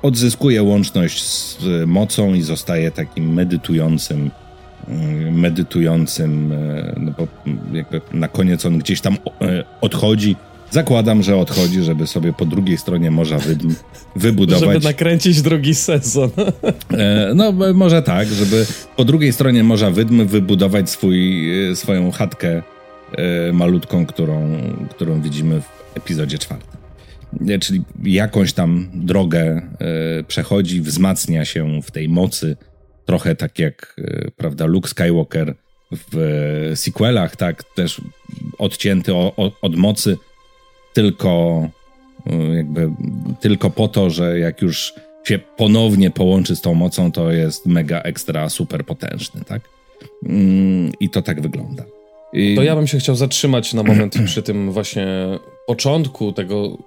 odzyskuje 0.03 0.63
łączność 0.63 1.25
z 1.25 1.59
mocą 1.87 2.35
i 2.35 2.43
zostaje 2.43 2.91
takim 2.91 3.33
medytującym 3.35 4.31
medytującym, 5.33 6.53
e, 6.53 6.95
no 7.01 7.13
bo 7.19 7.27
jakby 7.73 8.01
na 8.13 8.29
koniec 8.29 8.67
on 8.67 8.79
gdzieś 8.79 9.01
tam 9.01 9.17
odchodzi. 9.81 10.37
Zakładam, 10.71 11.23
że 11.23 11.37
odchodzi, 11.37 11.83
żeby 11.83 12.07
sobie 12.07 12.33
po 12.33 12.45
drugiej 12.45 12.79
stronie 12.79 13.11
Morza 13.11 13.39
Wydm 13.39 13.75
wybudować... 14.17 14.73
Żeby 14.73 14.85
nakręcić 14.85 15.43
drugi 15.43 15.75
sezon. 15.75 16.31
E, 16.91 17.33
no, 17.35 17.53
może 17.75 18.03
tak, 18.03 18.29
żeby 18.29 18.67
po 18.97 19.05
drugiej 19.05 19.33
stronie 19.33 19.65
Morza 19.65 19.91
Wydm 19.91 20.27
wybudować 20.27 20.91
swój, 20.91 21.49
swoją 21.75 22.11
chatkę 22.11 22.63
malutką, 23.53 24.07
którą, 24.07 24.57
którą 24.91 25.21
widzimy 25.21 25.61
w 25.61 25.97
epizodzie 25.97 26.39
czwartym. 26.39 26.81
Czyli 27.61 27.83
jakąś 28.05 28.53
tam 28.53 28.91
drogę 28.95 29.63
przechodzi, 30.29 30.81
wzmacnia 30.81 31.45
się 31.45 31.83
w 31.83 31.91
tej 31.91 32.09
mocy, 32.09 32.57
trochę 33.11 33.37
tak 33.37 33.59
jak, 33.59 33.97
e, 33.99 34.31
prawda, 34.37 34.67
Luke 34.67 34.89
Skywalker 34.89 35.55
w 36.13 36.73
sequelach, 36.75 37.37
tak, 37.37 37.65
też 37.65 38.01
odcięty 38.59 39.15
o, 39.15 39.33
o, 39.37 39.53
od 39.63 39.77
mocy, 39.77 40.17
tylko 40.93 41.63
jakby 42.57 42.91
tylko 43.41 43.71
po 43.71 43.89
to, 43.89 44.11
że 44.11 44.39
jak 44.39 44.63
już 44.63 44.95
się 45.25 45.39
ponownie 45.39 46.11
połączy 46.11 46.57
z 46.57 46.61
tą 46.61 46.75
mocą, 46.75 47.13
to 47.13 47.31
jest 47.31 47.67
mega 47.67 48.01
ekstra 48.01 48.49
super 48.49 48.87
potężny, 48.87 49.41
tak? 49.47 49.63
Mm, 50.27 50.93
I 51.01 51.11
to 51.11 51.23
tak 51.23 51.41
wygląda. 51.41 51.85
I... 52.33 52.57
To 52.57 52.63
ja 52.63 52.77
bym 52.77 52.87
się 52.87 52.99
chciał 52.99 53.17
zatrzymać 53.17 53.75
na 53.75 53.83
moment 53.83 54.15
przy 54.27 54.43
tym 54.43 54.73
właśnie 54.73 55.07
początku 55.67 56.33
tego 56.33 56.79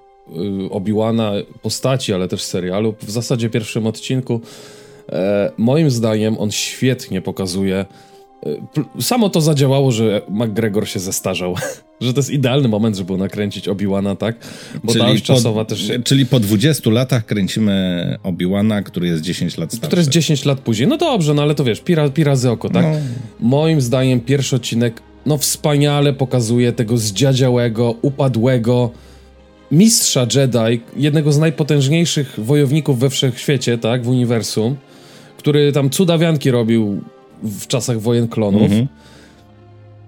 y, 0.65 0.71
Obiłana 0.71 1.31
postaci, 1.61 2.13
ale 2.13 2.27
też 2.27 2.43
serialu. 2.43 2.95
W 3.01 3.11
zasadzie 3.11 3.49
pierwszym 3.49 3.87
odcinku 3.87 4.41
e, 5.09 5.51
moim 5.57 5.91
zdaniem 5.91 6.37
on 6.39 6.51
świetnie 6.51 7.21
pokazuje 7.21 7.85
Samo 9.01 9.29
to 9.29 9.41
zadziałało, 9.41 9.91
że 9.91 10.21
McGregor 10.29 10.87
się 10.87 10.99
zestarzał. 10.99 11.55
że 12.01 12.13
to 12.13 12.19
jest 12.19 12.29
idealny 12.29 12.67
moment, 12.67 12.97
żeby 12.97 13.17
nakręcić 13.17 13.67
Obi-Wana, 13.67 14.15
tak? 14.15 14.35
Bo 14.83 14.93
czyli 14.93 15.21
ta 15.21 15.25
czasowa 15.25 15.65
po, 15.65 15.69
też... 15.69 15.91
Czyli 16.03 16.25
po 16.25 16.39
20 16.39 16.89
latach 16.89 17.25
kręcimy 17.25 18.17
Obi-Wana, 18.23 18.83
który 18.83 19.07
jest 19.07 19.21
10 19.21 19.57
lat 19.57 19.69
starszy. 19.69 19.87
Który 19.87 19.99
jest 19.99 20.09
10 20.09 20.45
lat 20.45 20.59
później. 20.59 20.87
No 20.87 20.97
dobrze, 20.97 21.33
no 21.33 21.41
ale 21.41 21.55
to 21.55 21.63
wiesz, 21.63 21.81
pira, 21.81 22.09
pira 22.09 22.35
z 22.35 22.45
oko, 22.45 22.69
tak? 22.69 22.85
No. 22.85 22.97
Moim 23.39 23.81
zdaniem 23.81 24.19
pierwszy 24.19 24.55
odcinek 24.55 25.01
no 25.25 25.37
wspaniale 25.37 26.13
pokazuje 26.13 26.71
tego 26.71 26.97
zdziadziałego, 26.97 27.95
upadłego 28.01 28.91
mistrza 29.71 30.27
Jedi, 30.35 30.81
jednego 30.95 31.31
z 31.31 31.39
najpotężniejszych 31.39 32.33
wojowników 32.37 32.99
we 32.99 33.09
wszechświecie, 33.09 33.77
tak, 33.77 34.03
w 34.03 34.07
uniwersum, 34.07 34.75
który 35.37 35.71
tam 35.71 35.89
cudawianki 35.89 36.51
robił 36.51 37.01
w 37.43 37.67
czasach 37.67 37.99
wojen 37.99 38.27
klonów. 38.27 38.61
Mhm. 38.61 38.87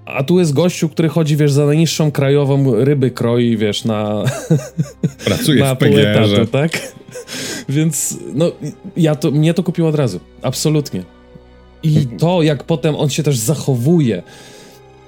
A 0.05 0.23
tu 0.23 0.39
jest 0.39 0.53
gościu, 0.53 0.89
który 0.89 1.09
chodzi, 1.09 1.37
wiesz, 1.37 1.51
za 1.51 1.65
najniższą 1.65 2.11
krajową 2.11 2.75
ryby 2.85 3.11
kroi, 3.11 3.57
wiesz, 3.57 3.85
na... 3.85 4.23
Pracuje 5.25 5.63
na 5.63 5.75
w 5.75 5.77
pgr 5.77 6.47
tak? 6.51 6.71
Więc, 7.69 8.17
no, 8.33 8.51
ja 8.97 9.15
to, 9.15 9.31
mnie 9.31 9.53
to 9.53 9.63
kupiło 9.63 9.89
od 9.89 9.95
razu. 9.95 10.19
Absolutnie. 10.41 11.03
I 11.83 11.97
mhm. 11.97 12.17
to, 12.17 12.43
jak 12.43 12.63
potem 12.63 12.95
on 12.95 13.09
się 13.09 13.23
też 13.23 13.37
zachowuje, 13.37 14.23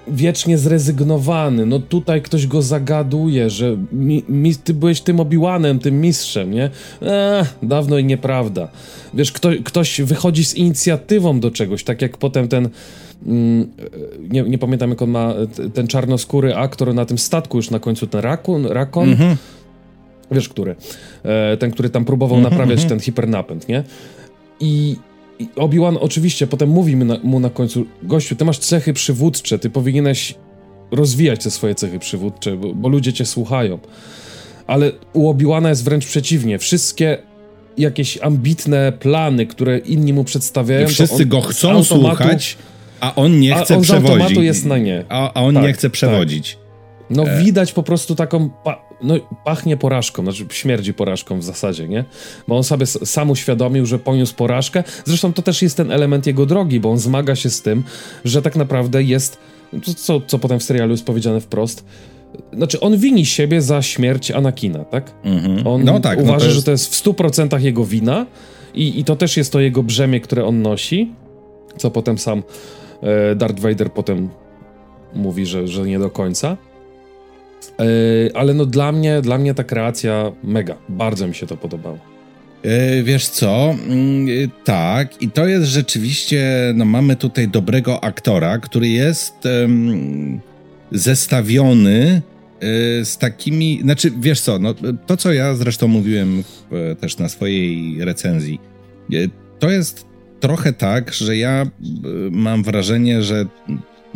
wiecznie 0.10 0.58
zrezygnowany, 0.58 1.66
no 1.66 1.80
tutaj 1.80 2.22
ktoś 2.22 2.48
go 2.48 2.62
zagaduje, 2.62 3.50
że 3.50 3.78
mi, 3.92 4.24
mi, 4.30 4.56
ty 4.56 4.74
byłeś 4.74 5.02
tym 5.02 5.20
obiłanem, 5.20 5.80
tym 5.80 6.02
mistrzem, 6.02 6.52
nie? 6.52 6.70
Eee, 7.02 7.46
dawno 7.64 7.98
i 7.98 8.06
nieprawda. 8.06 8.68
Wiesz, 9.14 9.32
kto, 9.32 9.50
ktoś 9.66 10.02
wychodzi 10.02 10.46
z 10.46 10.56
inicjatywą 10.56 11.40
do 11.40 11.52
czegoś, 11.52 11.84
tak 11.84 12.02
jak 12.02 12.18
potem 12.18 12.48
ten 12.48 12.70
mm, 13.26 13.72
nie, 14.30 14.42
nie, 14.44 14.58
pamiętam 14.58 14.90
jak 14.90 15.02
on 15.02 15.10
ma, 15.10 15.34
ten 15.74 15.88
czarnoskóry 15.88 16.56
aktor 16.56 16.94
na 16.94 17.06
tym 17.06 17.18
statku 17.18 17.58
już 17.58 17.70
na 17.70 17.80
końcu, 17.80 18.08
ten 18.08 18.22
Rakun, 18.22 18.66
Rakon? 18.66 19.10
Mhm. 19.10 19.38
Wiesz, 20.32 20.50
który? 20.50 20.76
E, 21.24 21.58
ten, 21.58 21.72
który 21.72 21.90
tam 21.90 22.06
próbował 22.06 22.38
mhm, 22.38 22.54
naprawiać 22.54 22.80
mhm. 22.84 22.90
ten 22.90 23.00
hipernapęd, 23.00 23.68
nie? 23.68 23.84
I 24.60 24.96
Obi-Wan 25.56 25.98
oczywiście 26.02 26.48
potem 26.48 26.70
mówi 26.70 26.96
mu 26.96 27.06
na, 27.06 27.18
mu 27.24 27.40
na 27.40 27.50
końcu, 27.50 27.86
gościu, 28.04 28.36
ty 28.36 28.46
masz 28.46 28.60
cechy 28.60 28.94
przywódcze, 28.94 29.60
ty 29.60 29.70
powinieneś 29.70 30.36
rozwijać 30.92 31.44
te 31.44 31.52
swoje 31.52 31.76
cechy 31.76 32.00
przywódcze, 32.00 32.58
bo, 32.58 32.74
bo 32.74 32.90
ludzie 32.90 33.14
cię 33.14 33.26
słuchają. 33.26 33.80
Ale 34.68 34.92
u 35.14 35.30
Obi-Wana 35.30 35.70
jest 35.70 35.84
wręcz 35.84 36.06
przeciwnie. 36.06 36.60
Wszystkie 36.60 37.18
jakieś 37.78 38.18
ambitne 38.22 38.92
plany, 38.92 39.46
które 39.46 39.78
inni 39.78 40.14
mu 40.14 40.24
przedstawiają. 40.24 40.88
I 40.88 40.90
wszyscy 40.90 41.26
go 41.26 41.42
chcą 41.42 41.72
automatu, 41.72 42.18
słuchać, 42.18 42.58
a 43.00 43.16
on 43.16 43.40
nie 43.40 43.56
chce 43.56 43.74
a 43.74 43.78
on 43.78 43.84
przewodzić. 43.84 44.38
Jest 44.38 44.66
na 44.66 44.78
nie. 44.78 45.06
A, 45.10 45.34
a 45.34 45.44
on 45.44 45.56
tak, 45.56 45.64
nie 45.64 45.74
chce 45.74 45.90
przewodzić. 45.90 46.52
Tak. 46.52 46.62
No 47.10 47.24
e... 47.24 47.44
widać 47.44 47.74
po 47.74 47.84
prostu 47.84 48.16
taką 48.16 48.50
no, 49.02 49.16
pachnie 49.44 49.78
porażką, 49.78 50.24
znaczy 50.24 50.46
śmierdzi 50.50 50.94
porażką 50.94 51.40
w 51.40 51.44
zasadzie, 51.44 51.88
nie? 51.88 52.06
Bo 52.48 52.58
on 52.58 52.64
sobie 52.64 52.86
sam 52.86 53.30
uświadomił, 53.30 53.86
że 53.86 54.00
poniósł 54.00 54.36
porażkę. 54.36 54.84
Zresztą 55.06 55.34
to 55.34 55.42
też 55.42 55.62
jest 55.62 55.78
ten 55.78 55.92
element 55.92 56.28
jego 56.28 56.46
drogi, 56.46 56.80
bo 56.80 56.92
on 56.92 56.98
zmaga 56.98 57.36
się 57.36 57.50
z 57.50 57.62
tym, 57.62 57.84
że 58.26 58.42
tak 58.42 58.56
naprawdę 58.56 59.04
jest, 59.04 59.38
co, 59.96 60.22
co 60.22 60.40
potem 60.40 60.60
w 60.60 60.64
serialu 60.64 60.92
jest 60.92 61.06
powiedziane 61.06 61.42
wprost, 61.42 61.86
znaczy 62.54 62.80
on 62.80 62.98
wini 62.98 63.26
siebie 63.26 63.62
za 63.62 63.82
śmierć 63.82 64.32
Anakina, 64.32 64.86
tak? 64.86 65.14
Mm-hmm. 65.26 65.68
On 65.68 65.84
no 65.84 66.00
tak, 66.00 66.18
no 66.18 66.24
uważa, 66.24 66.40
no 66.40 66.46
jest... 66.46 66.56
że 66.56 66.64
to 66.64 66.72
jest 66.72 66.96
w 66.96 67.04
100% 67.04 67.62
jego 67.62 67.86
wina 67.86 68.26
i, 68.74 69.00
i 69.00 69.04
to 69.04 69.16
też 69.16 69.38
jest 69.38 69.52
to 69.52 69.60
jego 69.60 69.84
brzemię, 69.84 70.20
które 70.22 70.46
on 70.46 70.62
nosi, 70.62 71.14
co 71.78 71.92
potem 71.92 72.18
sam 72.18 72.44
e, 73.02 73.36
Darth 73.36 73.60
Vader 73.60 73.92
potem 73.92 74.30
mówi, 75.14 75.46
że, 75.46 75.68
że 75.68 75.86
nie 75.86 76.00
do 76.00 76.10
końca. 76.10 76.58
Yy, 77.80 77.86
ale 78.34 78.54
no 78.54 78.66
dla 78.66 78.92
mnie, 78.92 79.22
dla 79.22 79.38
mnie 79.38 79.54
ta 79.54 79.64
kreacja 79.64 80.32
mega. 80.44 80.76
Bardzo 80.90 81.28
mi 81.28 81.36
się 81.36 81.48
to 81.48 81.58
podobało. 81.58 81.98
Yy, 82.64 83.04
wiesz 83.04 83.28
co, 83.28 83.76
yy, 84.26 84.50
tak, 84.64 85.22
i 85.22 85.32
to 85.32 85.48
jest 85.48 85.66
rzeczywiście, 85.68 86.72
no 86.76 86.86
mamy 86.86 87.16
tutaj 87.16 87.48
dobrego 87.48 88.04
aktora, 88.04 88.58
który 88.58 88.88
jest 88.88 89.34
zestawiony 90.92 92.22
z 93.04 93.18
takimi, 93.18 93.80
znaczy 93.82 94.12
wiesz 94.20 94.42
co, 94.42 94.60
no, 94.60 94.74
to 95.06 95.18
co 95.18 95.34
ja 95.34 95.56
zresztą 95.56 95.88
mówiłem 95.88 96.44
też 97.00 97.18
na 97.18 97.30
swojej 97.30 97.98
recenzji, 98.06 98.60
to 99.60 99.70
jest 99.70 100.06
trochę 100.40 100.74
tak, 100.74 101.14
że 101.14 101.38
ja 101.38 101.66
mam 102.32 102.64
wrażenie, 102.64 103.24
że 103.24 103.46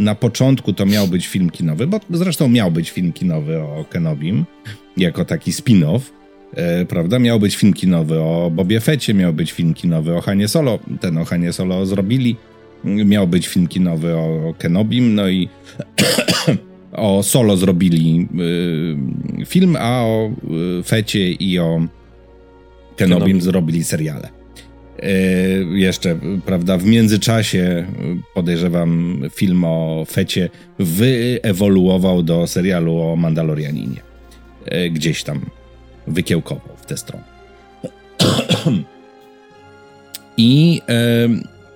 na 0.02 0.16
początku 0.16 0.74
to 0.74 0.86
miał 0.86 1.08
być 1.08 1.28
film 1.28 1.50
kinowy, 1.50 1.88
bo 1.88 2.00
zresztą 2.10 2.50
miał 2.50 2.72
być 2.72 2.92
film 2.92 3.14
kinowy 3.14 3.60
o 3.60 3.86
Kenobim, 3.90 4.46
jako 4.98 5.26
taki 5.26 5.52
spin-off, 5.52 6.00
e, 6.54 6.86
prawda? 6.86 7.20
Miał 7.20 7.40
być 7.40 7.56
film 7.56 7.74
kinowy 7.74 8.20
o 8.20 8.52
Bobie 8.56 8.80
Fecie, 8.80 9.14
miał 9.14 9.34
być 9.34 9.52
film 9.52 9.74
kinowy 9.74 10.16
o 10.16 10.22
Hanie 10.22 10.48
Solo, 10.48 10.80
ten 11.00 11.18
o 11.18 11.26
Hanie 11.26 11.54
Solo 11.54 11.86
zrobili, 11.86 12.36
miał 12.84 13.28
być 13.28 13.48
film 13.48 13.68
kinowy 13.68 14.16
o 14.16 14.54
Kenobim, 14.58 15.16
no 15.16 15.30
i 15.30 15.50
o 16.92 17.24
Solo 17.24 17.58
zrobili 17.58 18.28
y, 19.42 19.46
film, 19.46 19.76
a 19.80 20.02
o 20.02 20.32
y, 20.80 20.84
Fecie 20.84 21.32
i 21.32 21.60
o 21.60 21.82
Kenobim, 22.96 23.18
Kenobim. 23.18 23.42
zrobili 23.42 23.84
seriale. 23.84 24.41
E, 25.02 25.08
jeszcze, 25.78 26.16
prawda, 26.46 26.78
w 26.78 26.86
międzyczasie 26.86 27.86
podejrzewam 28.34 29.22
film 29.32 29.64
o 29.64 30.06
Fecie 30.10 30.50
wyewoluował 30.80 32.24
do 32.24 32.48
serialu 32.48 33.02
o 33.02 33.16
Mandalorianinie. 33.16 34.02
E, 34.66 34.90
gdzieś 34.90 35.24
tam 35.24 35.46
wykiełkował 36.08 36.78
w 36.78 36.86
tę 36.86 36.98
stronę. 36.98 37.24
I, 40.38 40.82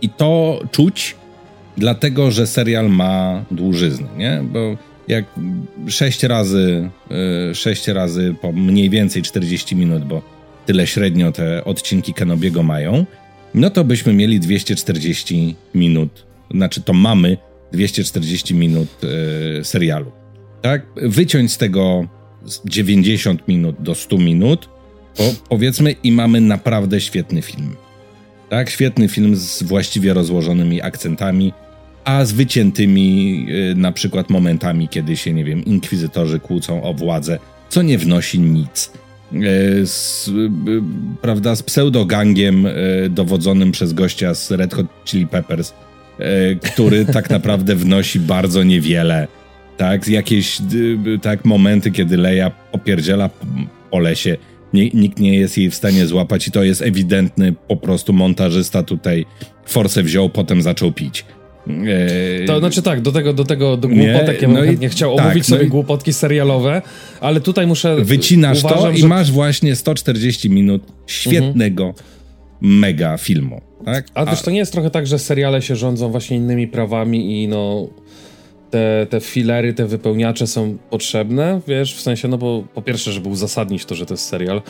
I 0.02 0.10
to 0.10 0.60
czuć, 0.72 1.16
dlatego 1.78 2.32
że 2.32 2.48
serial 2.48 2.90
ma 2.90 3.46
dłużyznę, 3.52 4.08
nie? 4.18 4.44
Bo 4.44 4.78
jak 5.08 5.26
sześć 5.88 6.24
razy, 6.24 6.90
e, 7.52 7.56
sześć 7.56 7.88
razy 7.88 8.36
po 8.42 8.52
mniej 8.52 8.90
więcej 8.90 9.22
40 9.22 9.76
minut, 9.76 10.04
bo 10.04 10.35
tyle 10.66 10.88
średnio 10.88 11.32
te 11.32 11.64
odcinki 11.64 12.14
Kenobiego 12.14 12.64
mają, 12.64 13.06
no 13.54 13.70
to 13.70 13.84
byśmy 13.84 14.14
mieli 14.14 14.40
240 14.40 15.56
minut, 15.76 16.26
znaczy 16.52 16.82
to 16.82 16.94
mamy 16.94 17.38
240 17.72 18.56
minut 18.56 18.90
e, 19.60 19.64
serialu. 19.64 20.12
Tak? 20.62 20.86
Wyciąć 20.96 21.52
z 21.52 21.58
tego 21.58 22.08
90 22.66 23.48
minut 23.48 23.76
do 23.80 23.96
100 23.96 24.18
minut, 24.18 24.70
po, 25.18 25.24
powiedzmy, 25.50 25.92
i 26.04 26.12
mamy 26.12 26.42
naprawdę 26.42 27.02
świetny 27.02 27.42
film. 27.42 27.76
Tak, 28.50 28.70
świetny 28.70 29.08
film 29.08 29.36
z 29.36 29.64
właściwie 29.64 30.14
rozłożonymi 30.14 30.82
akcentami, 30.82 31.54
a 32.04 32.26
z 32.26 32.32
wyciętymi 32.32 33.46
y, 33.72 33.76
na 33.76 33.92
przykład 33.92 34.30
momentami, 34.30 34.88
kiedy 34.88 35.18
się, 35.18 35.34
nie 35.34 35.44
wiem, 35.44 35.66
inkwizytorzy 35.66 36.40
kłócą 36.40 36.84
o 36.84 36.94
władzę, 36.94 37.40
co 37.70 37.82
nie 37.82 37.98
wnosi 37.98 38.40
nic. 38.40 38.92
E, 39.34 39.86
z, 39.86 40.28
e, 40.28 40.32
prawda, 41.22 41.56
z 41.56 41.64
pseudogangiem 41.64 42.66
e, 42.66 42.72
dowodzonym 43.10 43.72
przez 43.72 43.94
gościa 43.94 44.34
z 44.34 44.52
Red 44.52 44.74
Hot 44.74 44.88
Chili 45.06 45.28
Peppers, 45.28 45.74
który 46.74 47.06
tak 47.14 47.30
naprawdę 47.30 47.76
wnosi 47.76 48.20
bardzo 48.20 48.64
niewiele. 48.64 49.28
Tak, 49.78 50.08
jakieś 50.08 50.58
tak 51.22 51.46
momenty, 51.46 51.92
kiedy 51.92 52.18
Leia 52.18 52.52
opierdziela 52.72 53.30
po 53.92 54.00
lesie, 54.00 54.38
nikt 54.74 55.20
nie 55.20 55.38
jest 55.38 55.58
jej 55.58 55.70
w 55.70 55.76
stanie 55.76 56.08
złapać 56.08 56.48
i 56.48 56.52
to 56.52 56.64
jest 56.64 56.82
ewidentny 56.82 57.54
po 57.68 57.78
prostu 57.78 58.14
montażysta 58.14 58.84
tutaj 58.84 59.26
forsę 59.66 60.04
wziął, 60.04 60.30
potem 60.30 60.62
zaczął 60.62 60.92
pić. 60.92 61.26
To 62.48 62.60
znaczy 62.60 62.82
tak, 62.82 63.02
do 63.02 63.12
tego, 63.12 63.34
do 63.34 63.44
tego, 63.44 63.78
do 63.78 63.88
głupotek, 63.88 64.42
nie, 64.42 64.48
ja 64.48 64.62
bym 64.62 64.78
no 64.82 64.90
chciał 64.90 65.16
tak, 65.16 65.26
omówić 65.26 65.50
no 65.50 65.56
sobie 65.56 65.68
i... 65.68 65.70
głupotki 65.70 66.14
serialowe, 66.14 66.82
ale 67.22 67.42
tutaj 67.42 67.68
muszę... 67.68 67.96
Wycinasz 67.96 68.60
uważam, 68.60 68.82
to 68.82 68.92
i 68.92 68.98
że... 68.98 69.08
masz 69.08 69.32
właśnie 69.32 69.76
140 69.76 70.50
minut 70.50 70.82
świetnego, 71.08 71.84
mhm. 71.84 72.06
mega 72.62 73.18
filmu, 73.18 73.62
tak? 73.86 74.08
A, 74.14 74.20
A 74.20 74.26
też 74.26 74.42
to 74.42 74.52
nie 74.52 74.58
jest 74.58 74.72
trochę 74.72 74.90
tak, 74.90 75.08
że 75.08 75.20
seriale 75.20 75.62
się 75.62 75.76
rządzą 75.76 76.12
właśnie 76.12 76.38
innymi 76.38 76.68
prawami 76.68 77.44
i 77.44 77.48
no 77.48 77.88
te, 78.72 79.08
te 79.10 79.20
filery, 79.20 79.74
te 79.74 79.86
wypełniacze 79.86 80.48
są 80.48 80.78
potrzebne, 80.90 81.62
wiesz, 81.68 81.96
w 81.96 82.02
sensie, 82.02 82.28
no 82.28 82.38
bo 82.38 82.64
po 82.74 82.82
pierwsze, 82.82 83.12
żeby 83.12 83.30
uzasadnić 83.30 83.86
to, 83.86 83.96
że 83.96 84.06
to 84.06 84.14
jest 84.14 84.28
serial, 84.28 84.62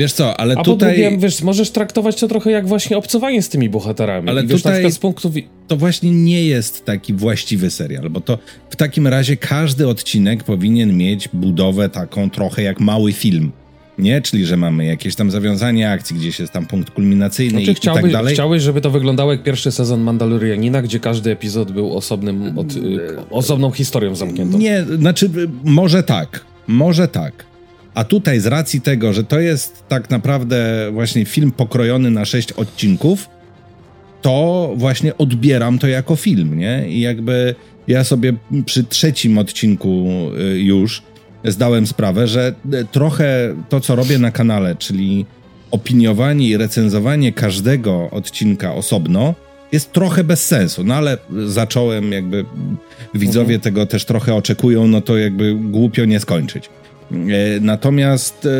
Wiesz 0.00 0.12
co, 0.12 0.40
ale 0.40 0.54
A 0.56 0.62
tutaj... 0.62 0.94
po 0.94 1.00
drugie, 1.00 1.18
wiesz, 1.18 1.42
możesz 1.42 1.70
traktować 1.70 2.20
to 2.20 2.28
trochę 2.28 2.50
jak 2.50 2.68
właśnie 2.68 2.96
obcowanie 2.96 3.42
z 3.42 3.48
tymi 3.48 3.68
bohaterami. 3.68 4.28
Ale 4.28 4.44
I 4.44 4.46
wiesz, 4.46 4.62
tutaj 4.62 4.92
z 4.92 4.98
punktu... 4.98 5.32
To 5.68 5.76
właśnie 5.76 6.10
nie 6.10 6.44
jest 6.46 6.84
taki 6.84 7.14
właściwy 7.14 7.70
serial, 7.70 8.10
bo 8.10 8.20
to 8.20 8.38
w 8.70 8.76
takim 8.76 9.06
razie 9.06 9.36
każdy 9.36 9.88
odcinek 9.88 10.44
powinien 10.44 10.96
mieć 10.96 11.28
budowę 11.32 11.88
taką 11.88 12.30
trochę 12.30 12.62
jak 12.62 12.80
mały 12.80 13.12
film. 13.12 13.52
Nie? 13.98 14.22
Czyli, 14.22 14.46
że 14.46 14.56
mamy 14.56 14.84
jakieś 14.84 15.14
tam 15.14 15.30
zawiązanie 15.30 15.90
akcji, 15.90 16.16
gdzieś 16.16 16.40
jest 16.40 16.52
tam 16.52 16.66
punkt 16.66 16.90
kulminacyjny 16.90 17.58
znaczy, 17.58 17.72
i, 17.72 17.74
chciałbyś, 17.74 18.00
i 18.00 18.04
tak 18.04 18.12
dalej. 18.12 18.34
Chciałeś, 18.34 18.62
żeby 18.62 18.80
to 18.80 18.90
wyglądało 18.90 19.32
jak 19.32 19.42
pierwszy 19.42 19.72
sezon 19.72 20.00
Mandalorianina, 20.00 20.82
gdzie 20.82 21.00
każdy 21.00 21.30
epizod 21.30 21.72
był 21.72 21.96
osobnym, 21.96 22.58
od, 22.58 22.76
y, 22.76 23.16
osobną 23.30 23.70
historią 23.70 24.14
zamkniętą. 24.14 24.58
Nie, 24.58 24.84
znaczy 24.98 25.30
może 25.64 26.02
tak, 26.02 26.44
może 26.66 27.08
tak 27.08 27.49
a 28.00 28.04
tutaj 28.04 28.40
z 28.40 28.46
racji 28.46 28.80
tego, 28.80 29.12
że 29.12 29.24
to 29.24 29.40
jest 29.40 29.84
tak 29.88 30.10
naprawdę 30.10 30.88
właśnie 30.92 31.24
film 31.24 31.52
pokrojony 31.52 32.10
na 32.10 32.24
sześć 32.24 32.52
odcinków, 32.52 33.28
to 34.22 34.72
właśnie 34.76 35.16
odbieram 35.16 35.78
to 35.78 35.88
jako 35.88 36.16
film, 36.16 36.58
nie? 36.58 36.88
I 36.88 37.00
jakby 37.00 37.54
ja 37.88 38.04
sobie 38.04 38.32
przy 38.66 38.84
trzecim 38.84 39.38
odcinku 39.38 40.06
y, 40.54 40.60
już 40.60 41.02
zdałem 41.44 41.86
sprawę, 41.86 42.26
że 42.26 42.54
y, 42.74 42.86
trochę 42.92 43.56
to, 43.68 43.80
co 43.80 43.96
robię 43.96 44.18
na 44.18 44.30
kanale, 44.30 44.76
czyli 44.76 45.26
opiniowanie 45.70 46.48
i 46.48 46.56
recenzowanie 46.56 47.32
każdego 47.32 48.10
odcinka 48.10 48.74
osobno, 48.74 49.34
jest 49.72 49.92
trochę 49.92 50.24
bez 50.24 50.46
sensu, 50.46 50.84
no 50.84 50.94
ale 50.94 51.18
zacząłem 51.46 52.12
jakby, 52.12 52.44
widzowie 53.14 53.54
mhm. 53.54 53.60
tego 53.60 53.86
też 53.86 54.04
trochę 54.04 54.34
oczekują, 54.34 54.86
no 54.86 55.00
to 55.00 55.18
jakby 55.18 55.54
głupio 55.54 56.04
nie 56.04 56.20
skończyć. 56.20 56.70
E, 57.12 57.60
natomiast, 57.60 58.46
e, 58.46 58.50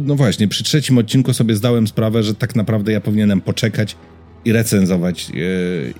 no 0.00 0.14
właśnie, 0.14 0.48
przy 0.48 0.64
trzecim 0.64 0.98
odcinku 0.98 1.32
sobie 1.32 1.54
zdałem 1.54 1.86
sprawę, 1.86 2.22
że 2.22 2.34
tak 2.34 2.56
naprawdę 2.56 2.92
ja 2.92 3.00
powinienem 3.00 3.40
poczekać 3.40 3.96
i 4.44 4.52
recenzować, 4.52 5.30
e, 5.30 5.34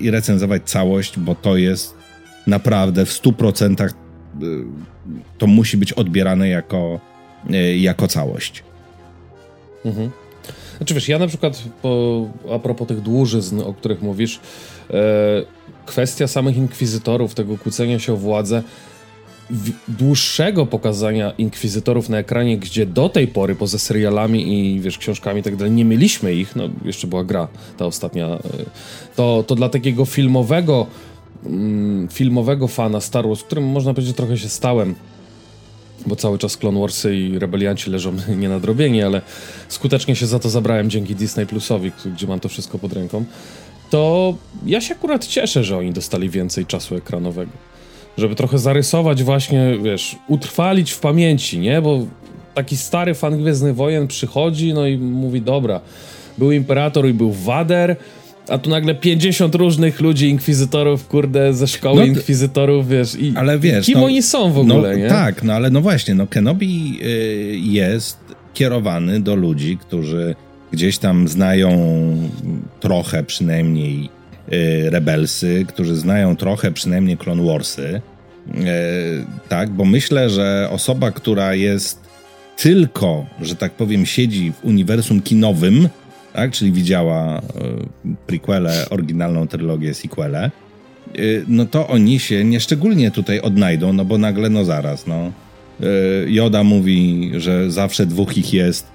i 0.01 0.11
recenzować 0.11 0.63
całość, 0.65 1.19
bo 1.19 1.35
to 1.35 1.57
jest 1.57 1.95
naprawdę 2.47 3.07
w 3.07 3.13
100% 3.13 3.95
to 5.39 5.47
musi 5.47 5.77
być 5.77 5.93
odbierane 5.93 6.49
jako, 6.49 7.01
jako 7.77 8.09
całość. 8.09 8.63
Mhm. 9.85 10.11
Znaczy 10.77 10.95
wiesz, 10.95 11.09
ja 11.09 11.19
na 11.19 11.27
przykład 11.27 11.63
po, 11.83 12.27
a 12.55 12.59
propos 12.59 12.89
tych 12.89 13.01
dłużyzn, 13.01 13.61
o 13.61 13.75
których 13.75 14.03
mówisz, 14.03 14.41
e, 14.91 14.95
kwestia 15.87 16.27
samych 16.27 16.57
inkwizytorów, 16.57 17.35
tego 17.35 17.59
kłócenia 17.59 17.99
się 17.99 18.13
o 18.13 18.17
władzę, 18.17 18.63
dłuższego 19.89 20.67
pokazania 20.67 21.33
inkwizytorów 21.39 22.09
na 22.09 22.19
ekranie, 22.19 22.59
gdzie 22.59 22.87
do 22.87 23.09
tej 23.09 23.29
pory 23.29 23.55
poza 23.55 23.79
serialami 23.79 24.59
i 24.59 24.81
wiesz, 24.81 24.99
książkami 24.99 25.41
i 25.41 25.43
tak 25.43 25.57
dalej 25.57 25.73
nie 25.73 25.85
mieliśmy 25.85 26.35
ich, 26.35 26.57
no 26.57 26.69
jeszcze 26.85 27.07
była 27.07 27.25
gra 27.25 27.49
ta 27.77 27.87
ostatnia, 27.87 28.27
e, 28.27 28.41
to, 29.17 29.45
to 29.47 29.55
dla 29.55 29.69
takiego 29.69 30.05
filmowego 30.05 30.87
mm, 31.47 32.09
filmowego 32.09 32.69
fana 32.69 33.01
Star 33.01 33.29
Wars, 33.29 33.43
którym 33.43 33.65
można 33.65 33.95
powiedzieć 33.95 34.17
trochę 34.17 34.39
się 34.39 34.49
stałem, 34.49 34.95
bo 36.07 36.17
cały 36.17 36.39
czas 36.39 36.57
Clone 36.57 36.81
Warsy 36.81 37.17
i 37.17 37.39
Rebelianci 37.39 37.91
leżą 37.91 38.13
nienadrobieni, 38.41 39.03
ale 39.03 39.23
skutecznie 39.69 40.17
się 40.17 40.27
za 40.27 40.39
to 40.39 40.51
zabrałem 40.51 40.91
dzięki 40.91 41.15
Disney 41.15 41.47
Plusowi, 41.47 41.93
gdzie 42.15 42.27
mam 42.27 42.41
to 42.41 42.49
wszystko 42.49 42.79
pod 42.79 42.93
ręką, 42.93 43.25
to 43.91 44.35
ja 44.67 44.81
się 44.81 44.95
akurat 44.95 45.27
cieszę, 45.27 45.65
że 45.65 45.79
oni 45.79 45.93
dostali 45.93 46.31
więcej 46.31 46.67
czasu 46.67 46.97
ekranowego 46.97 47.74
żeby 48.19 48.35
trochę 48.35 48.59
zarysować 48.59 49.23
właśnie, 49.23 49.79
wiesz, 49.83 50.17
utrwalić 50.29 50.93
w 50.93 51.01
pamięci, 51.01 51.59
nie? 51.59 51.83
Bo 51.83 52.07
taki 52.55 52.77
stary 52.77 53.15
fan 53.15 53.39
Gwiezdnych 53.39 53.75
Wojen 53.75 54.09
przychodzi, 54.09 54.75
no 54.75 54.87
i 54.87 54.99
mówi, 54.99 55.41
dobra, 55.41 55.81
był 56.39 56.53
Imperator 56.53 57.09
i 57.09 57.15
był 57.15 57.33
Wader, 57.33 57.97
a 58.49 58.59
tu 58.59 58.71
nagle 58.71 58.95
50 58.95 59.55
różnych 59.55 60.01
ludzi, 60.01 60.29
inkwizytorów, 60.29 61.09
kurde, 61.09 61.55
ze 61.55 61.67
szkoły 61.67 61.97
no, 61.97 62.07
inkwizytorów, 62.07 62.89
wiesz, 62.89 63.15
i 63.15 63.33
ale 63.37 63.59
wiesz, 63.59 63.87
kim 63.87 63.99
no, 63.99 64.05
oni 64.05 64.23
są 64.23 64.53
w 64.53 64.59
ogóle, 64.59 64.91
no, 64.91 64.97
nie? 64.97 65.09
Tak, 65.09 65.43
no 65.43 65.53
ale 65.53 65.71
no 65.71 65.81
właśnie, 65.81 66.15
no 66.15 66.27
Kenobi 66.27 67.01
y, 67.03 67.59
jest 67.63 68.19
kierowany 68.55 69.21
do 69.21 69.35
ludzi, 69.35 69.79
którzy 69.81 70.35
gdzieś 70.73 70.99
tam 70.99 71.29
znają 71.29 71.71
trochę 72.81 73.25
przynajmniej 73.25 74.09
rebelsy, 74.91 75.65
którzy 75.69 75.97
znają 75.97 76.37
trochę 76.37 76.73
przynajmniej 76.73 77.17
Clone 77.17 77.45
Warsy. 77.45 78.01
Y, 78.49 79.27
tak, 79.49 79.71
bo 79.71 79.85
myślę, 79.85 80.31
że 80.31 80.69
osoba, 80.71 81.11
która 81.11 81.55
jest 81.55 82.01
tylko, 82.57 83.27
że 83.41 83.57
tak 83.57 83.73
powiem, 83.73 84.07
siedzi 84.07 84.53
w 84.53 84.65
uniwersum 84.65 85.23
kinowym, 85.23 85.89
tak, 86.33 86.53
czyli 86.53 86.73
widziała 86.73 87.39
y, 87.39 87.43
prequele, 88.27 88.89
oryginalną 88.91 89.49
trylogię, 89.49 89.95
sequele, 89.95 90.51
no 91.49 91.67
to 91.67 91.89
oni 91.89 92.21
się 92.21 92.45
nieszczególnie 92.45 93.11
tutaj 93.11 93.41
odnajdą, 93.41 93.93
no 93.93 94.05
bo 94.05 94.19
nagle, 94.19 94.51
no 94.51 94.65
zaraz, 94.65 95.07
no. 95.07 95.33
Joda 96.27 96.65
mówi, 96.65 97.33
że 97.37 97.71
zawsze 97.71 98.07
dwóch 98.07 98.39
ich 98.39 98.53
jest, 98.55 98.87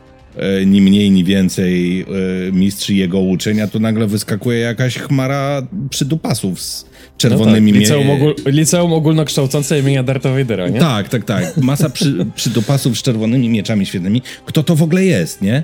ni 0.66 0.82
mniej, 0.82 1.12
ni 1.12 1.24
więcej 1.24 2.02
e, 2.02 2.06
mistrz 2.52 2.90
jego 2.90 3.20
uczenia, 3.20 3.68
to 3.68 3.80
nagle 3.80 4.08
wyskakuje 4.08 4.60
jakaś 4.60 4.98
chmara 4.98 5.68
przydupasów 5.90 6.62
z 6.62 6.86
czerwonymi... 7.18 7.72
No 7.72 7.78
tak, 7.78 7.82
liceum, 7.82 8.10
ogól, 8.10 8.36
liceum 8.46 8.94
ogólnokształcące 8.94 9.80
imienia 9.80 10.04
Darta 10.04 10.32
Vadera, 10.32 10.70
nie? 10.70 10.80
Tak, 10.80 11.10
tak, 11.10 11.24
tak. 11.24 11.58
Masa 11.58 11.90
przy, 11.90 12.26
przydupasów 12.36 13.00
z 13.00 13.02
czerwonymi 13.02 13.50
mieczami 13.50 13.86
świetnymi. 13.86 14.22
Kto 14.46 14.64
to 14.64 14.76
w 14.76 14.84
ogóle 14.84 15.06
jest, 15.06 15.42
nie? 15.42 15.64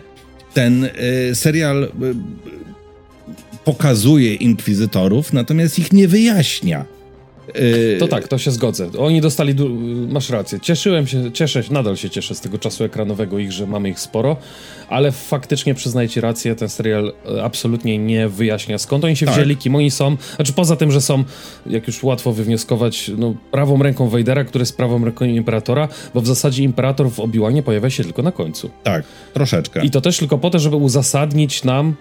Ten 0.53 0.83
y, 0.83 0.91
serial 1.35 1.83
y, 1.83 1.89
pokazuje 3.65 4.33
inkwizytorów, 4.33 5.33
natomiast 5.33 5.79
ich 5.79 5.93
nie 5.93 6.07
wyjaśnia. 6.07 6.85
Yy, 7.55 7.97
to 7.99 8.07
tak, 8.07 8.27
to 8.27 8.37
się 8.37 8.51
zgodzę. 8.51 8.89
Oni 8.99 9.21
dostali, 9.21 9.55
masz 10.09 10.29
rację. 10.29 10.59
Cieszyłem 10.59 11.07
się, 11.07 11.31
cieszę 11.31 11.63
się, 11.63 11.73
nadal 11.73 11.97
się 11.97 12.09
cieszę 12.09 12.35
z 12.35 12.41
tego 12.41 12.57
czasu 12.57 12.83
ekranowego 12.83 13.39
ich, 13.39 13.51
że 13.51 13.67
mamy 13.67 13.89
ich 13.89 13.99
sporo, 13.99 14.37
ale 14.89 15.11
faktycznie 15.11 15.75
przyznajcie 15.75 16.21
rację, 16.21 16.55
ten 16.55 16.69
serial 16.69 17.13
e, 17.37 17.43
absolutnie 17.43 17.97
nie 17.97 18.29
wyjaśnia 18.29 18.77
skąd 18.77 19.05
oni 19.05 19.15
się 19.15 19.25
tak. 19.25 19.35
wzięli, 19.35 19.57
kim 19.57 19.75
oni 19.75 19.91
są. 19.91 20.17
Znaczy 20.35 20.53
poza 20.53 20.75
tym, 20.75 20.91
że 20.91 21.01
są, 21.01 21.23
jak 21.65 21.87
już 21.87 22.03
łatwo 22.03 22.33
wywnioskować, 22.33 23.11
no, 23.17 23.35
prawą 23.51 23.83
ręką 23.83 24.09
Vadera, 24.09 24.43
który 24.43 24.61
jest 24.61 24.77
prawą 24.77 25.05
ręką 25.05 25.25
Imperatora, 25.25 25.87
bo 26.13 26.21
w 26.21 26.27
zasadzie 26.27 26.63
Imperator 26.63 27.11
w 27.11 27.19
Obi-Wanie 27.19 27.63
pojawia 27.63 27.89
się 27.89 28.03
tylko 28.03 28.21
na 28.21 28.31
końcu. 28.31 28.69
Tak, 28.83 29.05
troszeczkę. 29.33 29.85
I 29.85 29.89
to 29.89 30.01
też 30.01 30.17
tylko 30.17 30.37
po 30.37 30.49
to, 30.49 30.59
żeby 30.59 30.75
uzasadnić 30.75 31.63
nam... 31.63 31.95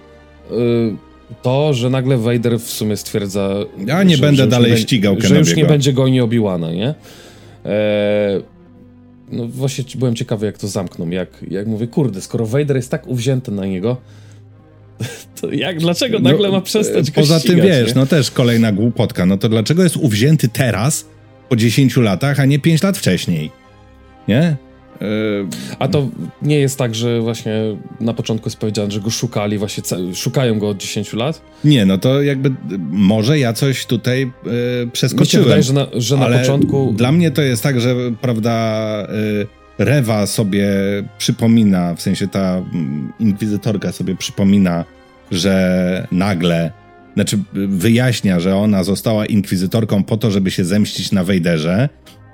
Yy, 0.50 1.13
to, 1.42 1.74
że 1.74 1.90
nagle 1.90 2.16
Vader 2.16 2.60
w 2.60 2.70
sumie 2.70 2.96
stwierdza... 2.96 3.54
Ja 3.86 4.02
nie 4.02 4.16
że, 4.16 4.20
będę 4.20 4.42
że 4.42 4.48
dalej 4.48 4.76
ścigał 4.76 5.16
Że 5.20 5.38
już 5.38 5.56
nie 5.56 5.64
będzie 5.64 5.92
gonił 5.92 6.24
Obi-Wana, 6.24 6.74
nie? 6.74 6.94
Eee, 7.64 8.42
no 9.32 9.46
właśnie 9.46 9.84
byłem 9.94 10.14
ciekawy, 10.14 10.46
jak 10.46 10.58
to 10.58 10.68
zamkną. 10.68 11.10
Jak, 11.10 11.28
jak 11.50 11.66
mówię, 11.66 11.86
kurde, 11.86 12.20
skoro 12.20 12.46
Vader 12.46 12.76
jest 12.76 12.90
tak 12.90 13.06
uwzięty 13.06 13.52
na 13.52 13.66
niego, 13.66 13.96
to 15.40 15.52
jak, 15.52 15.78
dlaczego 15.78 16.18
no, 16.18 16.30
nagle 16.30 16.50
ma 16.50 16.60
przestać 16.60 17.10
go 17.10 17.20
Poza 17.20 17.38
ścigać, 17.38 17.56
tym, 17.56 17.66
wiesz, 17.66 17.88
nie? 17.88 18.00
no 18.00 18.06
też 18.06 18.30
kolejna 18.30 18.72
głupotka. 18.72 19.26
No 19.26 19.38
to 19.38 19.48
dlaczego 19.48 19.82
jest 19.82 19.96
uwzięty 19.96 20.48
teraz, 20.48 21.06
po 21.48 21.56
10 21.56 21.96
latach, 21.96 22.40
a 22.40 22.44
nie 22.44 22.58
5 22.58 22.82
lat 22.82 22.98
wcześniej? 22.98 23.50
Nie? 24.28 24.56
A 25.78 25.88
to 25.88 26.08
nie 26.42 26.58
jest 26.58 26.78
tak, 26.78 26.94
że 26.94 27.20
właśnie 27.20 27.52
na 28.00 28.14
początku 28.14 28.46
jest 28.46 28.56
powiedziane, 28.56 28.90
że 28.90 29.00
go 29.00 29.10
szukali, 29.10 29.58
właśnie 29.58 29.82
szukają 30.14 30.58
go 30.58 30.68
od 30.68 30.76
10 30.76 31.12
lat? 31.12 31.42
Nie, 31.64 31.86
no 31.86 31.98
to 31.98 32.22
jakby 32.22 32.50
może 32.90 33.38
ja 33.38 33.52
coś 33.52 33.86
tutaj 33.86 34.22
e, 34.22 34.86
przeskoczyłem. 34.92 35.44
Mi 35.44 35.44
wydaje, 35.44 35.62
że 35.62 35.72
na, 35.72 35.86
że 35.92 36.16
na 36.16 36.38
początku... 36.38 36.92
Dla 36.96 37.12
mnie 37.12 37.30
to 37.30 37.42
jest 37.42 37.62
tak, 37.62 37.80
że 37.80 37.94
prawda 38.20 38.52
e, 39.08 39.64
Rewa 39.78 40.26
sobie 40.26 40.68
przypomina, 41.18 41.94
w 41.94 42.02
sensie 42.02 42.28
ta 42.28 42.56
mm, 42.56 43.12
inkwizytorka 43.20 43.92
sobie 43.92 44.16
przypomina, 44.16 44.84
że 45.30 46.06
nagle 46.12 46.72
znaczy 47.14 47.38
wyjaśnia, 47.54 48.40
że 48.40 48.56
ona 48.56 48.84
została 48.84 49.26
inkwizytorką 49.26 50.04
po 50.04 50.16
to, 50.16 50.30
żeby 50.30 50.50
się 50.50 50.64
zemścić 50.64 51.12
na 51.12 51.24
Wejderze 51.24 51.88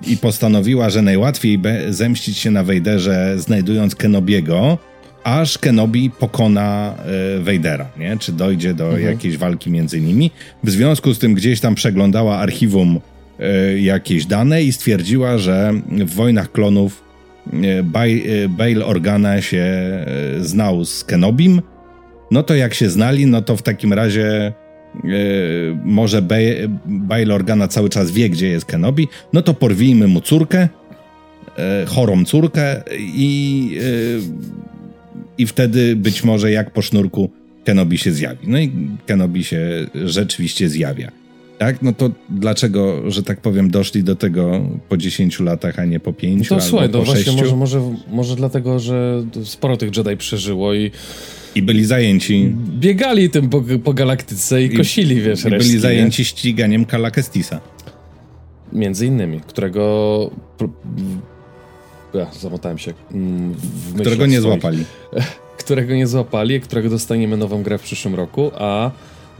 i 0.07 0.17
postanowiła, 0.17 0.89
że 0.89 1.01
najłatwiej 1.01 1.59
zemścić 1.89 2.37
się 2.37 2.51
na 2.51 2.63
Wejderze 2.63 3.35
znajdując 3.37 3.95
Kenobiego, 3.95 4.77
aż 5.23 5.57
Kenobi 5.57 6.09
pokona 6.09 6.95
y, 7.37 7.41
Wejdera, 7.41 7.89
nie? 7.97 8.17
Czy 8.17 8.31
dojdzie 8.31 8.73
do 8.73 8.85
mhm. 8.85 9.05
jakiejś 9.05 9.37
walki 9.37 9.71
między 9.71 10.01
nimi. 10.01 10.31
W 10.63 10.69
związku 10.69 11.13
z 11.13 11.19
tym 11.19 11.33
gdzieś 11.33 11.59
tam 11.59 11.75
przeglądała 11.75 12.37
archiwum 12.37 12.99
y, 13.75 13.79
jakieś 13.79 14.25
dane 14.25 14.63
i 14.63 14.73
stwierdziła, 14.73 15.37
że 15.37 15.73
w 15.89 16.15
Wojnach 16.15 16.51
Klonów 16.51 17.03
y, 17.53 18.49
Bail 18.49 18.83
Organa 18.83 19.41
się 19.41 19.65
znał 20.41 20.85
z 20.85 21.03
Kenobim, 21.03 21.61
no 22.31 22.43
to 22.43 22.55
jak 22.55 22.73
się 22.73 22.89
znali, 22.89 23.25
no 23.25 23.41
to 23.41 23.57
w 23.57 23.61
takim 23.61 23.93
razie 23.93 24.53
może 25.83 26.21
Bail 26.85 27.31
Organa 27.31 27.67
cały 27.67 27.89
czas 27.89 28.11
wie, 28.11 28.29
gdzie 28.29 28.47
jest 28.47 28.65
Kenobi, 28.65 29.07
no 29.33 29.41
to 29.41 29.53
porwijmy 29.53 30.07
mu 30.07 30.21
córkę, 30.21 30.67
chorą 31.87 32.25
córkę 32.25 32.83
i, 32.99 33.77
i 35.37 35.47
wtedy 35.47 35.95
być 35.95 36.23
może 36.23 36.51
jak 36.51 36.71
po 36.71 36.81
sznurku 36.81 37.29
Kenobi 37.63 37.97
się 37.97 38.11
zjawi. 38.11 38.47
No 38.47 38.59
i 38.59 38.71
Kenobi 39.05 39.43
się 39.43 39.87
rzeczywiście 40.05 40.69
zjawia. 40.69 41.11
Tak? 41.57 41.81
No 41.81 41.93
to 41.93 42.11
dlaczego, 42.29 43.11
że 43.11 43.23
tak 43.23 43.41
powiem, 43.41 43.71
doszli 43.71 44.03
do 44.03 44.15
tego 44.15 44.61
po 44.89 44.97
10 44.97 45.39
latach, 45.39 45.79
a 45.79 45.85
nie 45.85 45.99
po 45.99 46.13
5 46.13 46.39
no 46.39 46.45
to 46.49 46.55
albo 46.55 46.67
słuchaj, 46.67 46.89
po 46.89 46.97
no 46.97 47.05
6? 47.05 47.25
właśnie, 47.25 47.41
może, 47.41 47.55
może, 47.55 47.95
może 48.11 48.35
dlatego, 48.35 48.79
że 48.79 49.23
sporo 49.43 49.77
tych 49.77 49.97
Jedi 49.97 50.17
przeżyło 50.17 50.73
i 50.73 50.91
i 51.55 51.61
byli 51.61 51.85
zajęci. 51.85 52.53
Biegali 52.79 53.29
tym 53.29 53.49
po, 53.49 53.63
po 53.83 53.93
galaktyce 53.93 54.63
i, 54.63 54.65
i 54.65 54.77
kosili, 54.77 55.21
wiesz, 55.21 55.45
I 55.45 55.49
resztki, 55.49 55.69
byli 55.69 55.79
zajęci 55.79 56.21
nie? 56.21 56.25
ściganiem 56.25 56.85
Kala 56.85 57.11
Kestisa. 57.11 57.59
Między 58.73 59.05
innymi, 59.05 59.41
którego. 59.47 60.31
Ja 62.13 62.27
zamotałem 62.39 62.77
się. 62.77 62.93
Mm, 63.11 63.55
którego 63.99 64.25
nie 64.25 64.39
swoich. 64.39 64.61
złapali. 64.61 64.83
którego 65.63 65.95
nie 65.95 66.07
złapali, 66.07 66.61
którego 66.61 66.89
dostaniemy 66.89 67.37
nową 67.37 67.63
grę 67.63 67.77
w 67.77 67.81
przyszłym 67.81 68.15
roku, 68.15 68.51
a 68.57 68.91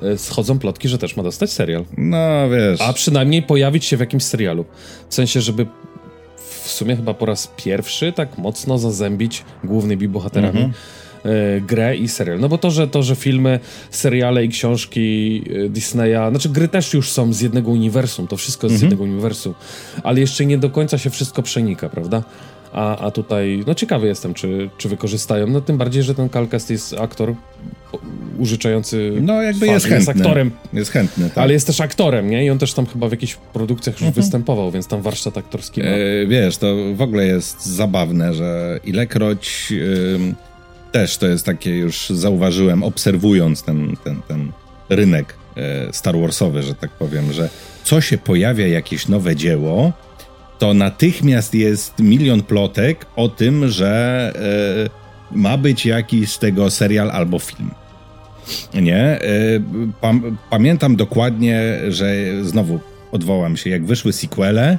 e, 0.03 0.17
schodzą 0.17 0.59
plotki, 0.59 0.89
że 0.89 0.97
też 0.97 1.17
ma 1.17 1.23
dostać 1.23 1.51
serial. 1.51 1.85
No 1.97 2.49
wiesz. 2.49 2.81
A 2.81 2.93
przynajmniej 2.93 3.43
pojawić 3.43 3.85
się 3.85 3.97
w 3.97 3.99
jakimś 3.99 4.23
serialu. 4.23 4.65
W 5.09 5.15
sensie, 5.15 5.41
żeby 5.41 5.65
w 6.63 6.67
sumie 6.71 6.95
chyba 6.95 7.13
po 7.13 7.25
raz 7.25 7.51
pierwszy 7.57 8.13
tak 8.13 8.37
mocno 8.37 8.77
zazębić 8.77 9.43
głównymi 9.63 10.07
bohaterami. 10.07 10.57
Mhm. 10.57 10.73
E, 11.25 11.61
grę 11.61 11.95
i 11.95 12.07
serial. 12.07 12.39
No 12.39 12.49
bo 12.49 12.57
to, 12.57 12.71
że 12.71 12.87
to, 12.87 13.03
że 13.03 13.15
filmy, 13.15 13.59
seriale 13.91 14.45
i 14.45 14.49
książki 14.49 15.43
e, 15.65 15.69
Disneya, 15.69 16.29
znaczy 16.29 16.49
gry 16.49 16.67
też 16.67 16.93
już 16.93 17.09
są 17.09 17.33
z 17.33 17.41
jednego 17.41 17.71
uniwersum, 17.71 18.27
to 18.27 18.37
wszystko 18.37 18.67
jest 18.67 18.73
mhm. 18.73 18.79
z 18.79 18.91
jednego 18.91 19.03
uniwersum, 19.03 19.53
ale 20.03 20.19
jeszcze 20.19 20.45
nie 20.45 20.57
do 20.57 20.69
końca 20.69 20.97
się 20.97 21.09
wszystko 21.09 21.43
przenika, 21.43 21.89
prawda? 21.89 22.23
A, 22.73 22.97
a 22.97 23.11
tutaj, 23.11 23.63
no 23.67 23.75
ciekawy 23.75 24.07
jestem, 24.07 24.33
czy, 24.33 24.69
czy 24.77 24.89
wykorzystają. 24.89 25.47
No 25.47 25.61
tym 25.61 25.77
bardziej, 25.77 26.03
że 26.03 26.15
ten 26.15 26.29
Kalkast 26.29 26.69
jest 26.69 26.95
aktor 26.99 27.35
użyczający. 28.39 29.13
No, 29.21 29.41
jakby 29.41 29.67
jest 29.67 29.85
chętny. 29.85 29.97
Jest 29.97 30.09
aktorem. 30.09 30.51
Jest 30.73 30.91
chętny, 30.91 31.29
tak. 31.29 31.37
Ale 31.37 31.53
jest 31.53 31.67
też 31.67 31.81
aktorem, 31.81 32.29
nie? 32.29 32.45
I 32.45 32.49
on 32.49 32.57
też 32.57 32.73
tam 32.73 32.85
chyba 32.85 33.07
w 33.07 33.11
jakichś 33.11 33.35
produkcjach 33.53 33.95
już 33.95 34.07
mhm. 34.07 34.23
występował, 34.23 34.71
więc 34.71 34.87
tam 34.87 35.01
warsztat 35.01 35.37
aktorski 35.37 35.81
ma. 35.81 35.87
E, 35.87 36.27
wiesz, 36.27 36.57
to 36.57 36.75
w 36.95 37.01
ogóle 37.01 37.27
jest 37.27 37.65
zabawne, 37.65 38.33
że 38.33 38.79
ilekroć. 38.83 39.73
Też 40.91 41.17
to 41.17 41.27
jest 41.27 41.45
takie, 41.45 41.77
już 41.77 42.09
zauważyłem, 42.09 42.83
obserwując 42.83 43.63
ten, 43.63 43.97
ten, 44.03 44.21
ten 44.27 44.51
rynek 44.89 45.35
e, 45.57 45.93
Star 45.93 46.17
Warsowy, 46.17 46.63
że 46.63 46.75
tak 46.75 46.91
powiem, 46.91 47.33
że 47.33 47.49
co 47.83 48.01
się 48.01 48.17
pojawia, 48.17 48.67
jakieś 48.67 49.07
nowe 49.07 49.35
dzieło, 49.35 49.93
to 50.59 50.73
natychmiast 50.73 51.53
jest 51.53 51.99
milion 51.99 52.43
plotek 52.43 53.05
o 53.15 53.29
tym, 53.29 53.67
że 53.67 54.33
e, 55.33 55.37
ma 55.37 55.57
być 55.57 55.85
jakiś 55.85 56.31
z 56.31 56.39
tego 56.39 56.69
serial 56.69 57.11
albo 57.11 57.39
film. 57.39 57.71
Nie? 58.73 59.03
E, 59.03 59.19
pam 60.01 60.37
pamiętam 60.49 60.95
dokładnie, 60.95 61.79
że 61.87 62.15
znowu 62.43 62.79
odwołam 63.11 63.57
się, 63.57 63.69
jak 63.69 63.85
wyszły 63.85 64.13
sequele, 64.13 64.77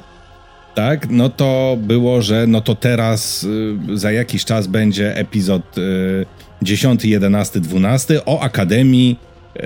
tak, 0.75 1.09
no 1.09 1.29
to 1.29 1.77
było, 1.79 2.21
że 2.21 2.47
no 2.47 2.61
to 2.61 2.75
teraz 2.75 3.43
y, 3.43 3.97
za 3.97 4.11
jakiś 4.11 4.45
czas 4.45 4.67
będzie 4.67 5.15
epizod 5.15 5.77
y, 5.77 6.25
10, 6.61 7.05
11, 7.05 7.59
12 7.59 8.25
o 8.25 8.39
Akademii, 8.39 9.19
y, 9.57 9.61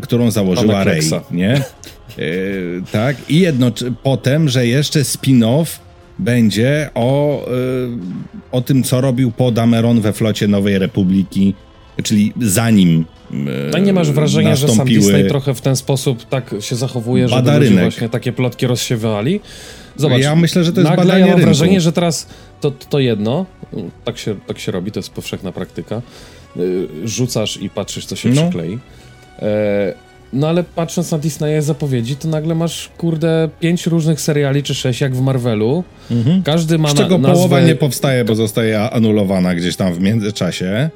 którą 0.00 0.30
założyła 0.30 0.84
Rey, 0.84 1.00
nie? 1.30 1.62
Yy, 2.18 2.82
tak, 2.92 3.16
i 3.28 3.40
jedno 3.40 3.72
potem, 4.02 4.48
że 4.48 4.66
jeszcze 4.66 5.00
spin-off 5.00 5.66
będzie 6.18 6.90
o, 6.94 7.44
yy, 7.50 7.98
o 8.52 8.60
tym, 8.60 8.82
co 8.82 9.00
robił 9.00 9.30
po 9.30 9.50
Dameron 9.50 10.00
we 10.00 10.12
flocie 10.12 10.48
Nowej 10.48 10.78
Republiki, 10.78 11.54
czyli 12.02 12.32
zanim 12.40 13.04
a 13.74 13.78
nie 13.78 13.92
masz 13.92 14.10
wrażenia, 14.10 14.56
że 14.56 14.68
sam 14.68 14.88
Disney 14.88 15.28
trochę 15.28 15.54
w 15.54 15.60
ten 15.60 15.76
sposób 15.76 16.24
tak 16.24 16.54
się 16.60 16.76
zachowuje, 16.76 17.28
że 17.28 17.42
ludzie 17.58 17.80
właśnie 17.80 18.08
takie 18.08 18.32
plotki 18.32 18.66
rozsiewali? 18.66 19.40
Zobacz, 20.00 20.22
ja 20.22 20.36
myślę, 20.36 20.64
że 20.64 20.72
to 20.72 20.80
jest 20.80 20.90
nagle 20.90 21.04
badanie 21.04 21.20
ja 21.20 21.26
mam 21.26 21.36
rynku. 21.36 21.46
wrażenie, 21.46 21.80
że 21.80 21.92
teraz 21.92 22.26
to, 22.60 22.70
to 22.70 22.98
jedno, 22.98 23.46
tak 24.04 24.18
się, 24.18 24.34
tak 24.46 24.58
się 24.58 24.72
robi, 24.72 24.92
to 24.92 24.98
jest 24.98 25.10
powszechna 25.10 25.52
praktyka, 25.52 26.02
yy, 26.56 26.88
rzucasz 27.04 27.56
i 27.56 27.70
patrzysz, 27.70 28.06
co 28.06 28.16
się 28.16 28.28
no. 28.28 28.42
przyklei. 28.42 28.78
E, 29.38 29.94
no 30.32 30.48
ale 30.48 30.64
patrząc 30.64 31.10
na 31.10 31.18
Disneya 31.18 31.62
zapowiedzi, 31.62 32.16
to 32.16 32.28
nagle 32.28 32.54
masz, 32.54 32.90
kurde, 32.98 33.48
pięć 33.60 33.86
różnych 33.86 34.20
seriali 34.20 34.62
czy 34.62 34.74
sześć, 34.74 35.00
jak 35.00 35.14
w 35.14 35.20
Marvelu. 35.20 35.84
Mhm. 36.10 36.42
Każdy 36.42 36.78
ma 36.78 36.88
Z 36.88 36.94
czego 36.94 37.18
na, 37.18 37.28
nazwę... 37.28 37.34
połowa 37.34 37.60
nie 37.60 37.74
powstaje, 37.74 38.24
bo 38.24 38.34
zostaje 38.34 38.80
anulowana 38.90 39.54
gdzieś 39.54 39.76
tam 39.76 39.94
w 39.94 40.00
międzyczasie. 40.00 40.90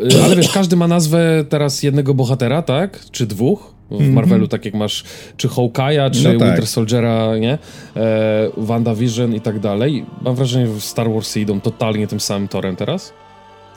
Y, 0.00 0.24
ale 0.24 0.36
wiesz, 0.36 0.48
każdy 0.48 0.76
ma 0.76 0.88
nazwę 0.88 1.44
teraz 1.48 1.82
jednego 1.82 2.14
bohatera, 2.14 2.62
tak? 2.62 3.00
Czy 3.10 3.26
dwóch? 3.26 3.77
W 3.90 3.94
mhm. 3.94 4.12
Marvelu, 4.12 4.48
tak 4.48 4.64
jak 4.64 4.74
masz 4.74 5.04
czy 5.36 5.48
Hawkeye'a, 5.48 6.10
czy 6.10 6.24
no 6.24 6.38
tak. 6.38 6.48
Winter 6.48 6.66
Soldiera, 6.66 7.38
nie? 7.38 7.58
E, 7.96 8.50
WandaVision 8.56 9.34
i 9.34 9.40
tak 9.40 9.58
dalej. 9.58 10.04
Mam 10.22 10.34
wrażenie, 10.34 10.66
że 10.66 10.80
Star 10.80 11.10
Wars 11.10 11.36
idą 11.36 11.60
totalnie 11.60 12.06
tym 12.06 12.20
samym 12.20 12.48
torem 12.48 12.76
teraz. 12.76 13.12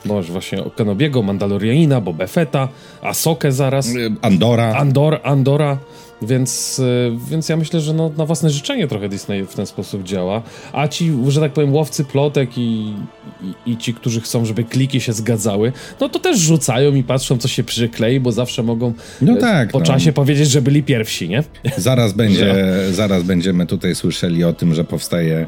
Masz 0.04 0.30
właśnie 0.30 0.62
Kenobiego, 0.76 1.22
Mandalorianina, 1.22 2.00
Boba 2.00 2.26
Fetta, 2.26 2.68
Asokę 3.02 3.52
zaraz. 3.52 3.88
Andora. 4.22 4.74
Andor, 4.74 5.20
Andora. 5.22 5.78
Więc, 6.22 6.78
y, 6.78 7.12
więc 7.30 7.48
ja 7.48 7.56
myślę, 7.56 7.80
że 7.80 7.94
no, 7.94 8.10
na 8.16 8.26
własne 8.26 8.50
życzenie 8.50 8.88
trochę 8.88 9.08
Disney 9.08 9.46
w 9.46 9.54
ten 9.54 9.66
sposób 9.66 10.02
działa. 10.02 10.42
A 10.72 10.88
ci, 10.88 11.12
że 11.28 11.40
tak 11.40 11.52
powiem, 11.52 11.72
łowcy 11.72 12.04
plotek 12.04 12.58
i, 12.58 12.94
i, 13.42 13.72
i, 13.72 13.76
ci, 13.76 13.94
którzy 13.94 14.20
chcą, 14.20 14.44
żeby 14.44 14.64
kliki 14.64 15.00
się 15.00 15.12
zgadzały, 15.12 15.72
no 16.00 16.08
to 16.08 16.18
też 16.18 16.38
rzucają 16.38 16.94
i 16.94 17.02
patrzą, 17.02 17.38
co 17.38 17.48
się 17.48 17.64
przyklei, 17.64 18.20
bo 18.20 18.32
zawsze 18.32 18.62
mogą 18.62 18.92
no 19.22 19.36
y, 19.36 19.36
tak, 19.36 19.70
po 19.70 19.78
no. 19.78 19.84
czasie 19.84 20.12
powiedzieć, 20.12 20.50
że 20.50 20.62
byli 20.62 20.82
pierwsi, 20.82 21.28
nie? 21.28 21.42
Zaraz, 21.76 22.12
będzie, 22.12 22.56
zaraz 22.92 23.22
będziemy 23.22 23.66
tutaj 23.66 23.94
słyszeli 23.94 24.44
o 24.44 24.52
tym, 24.52 24.74
że 24.74 24.84
powstaje 24.84 25.46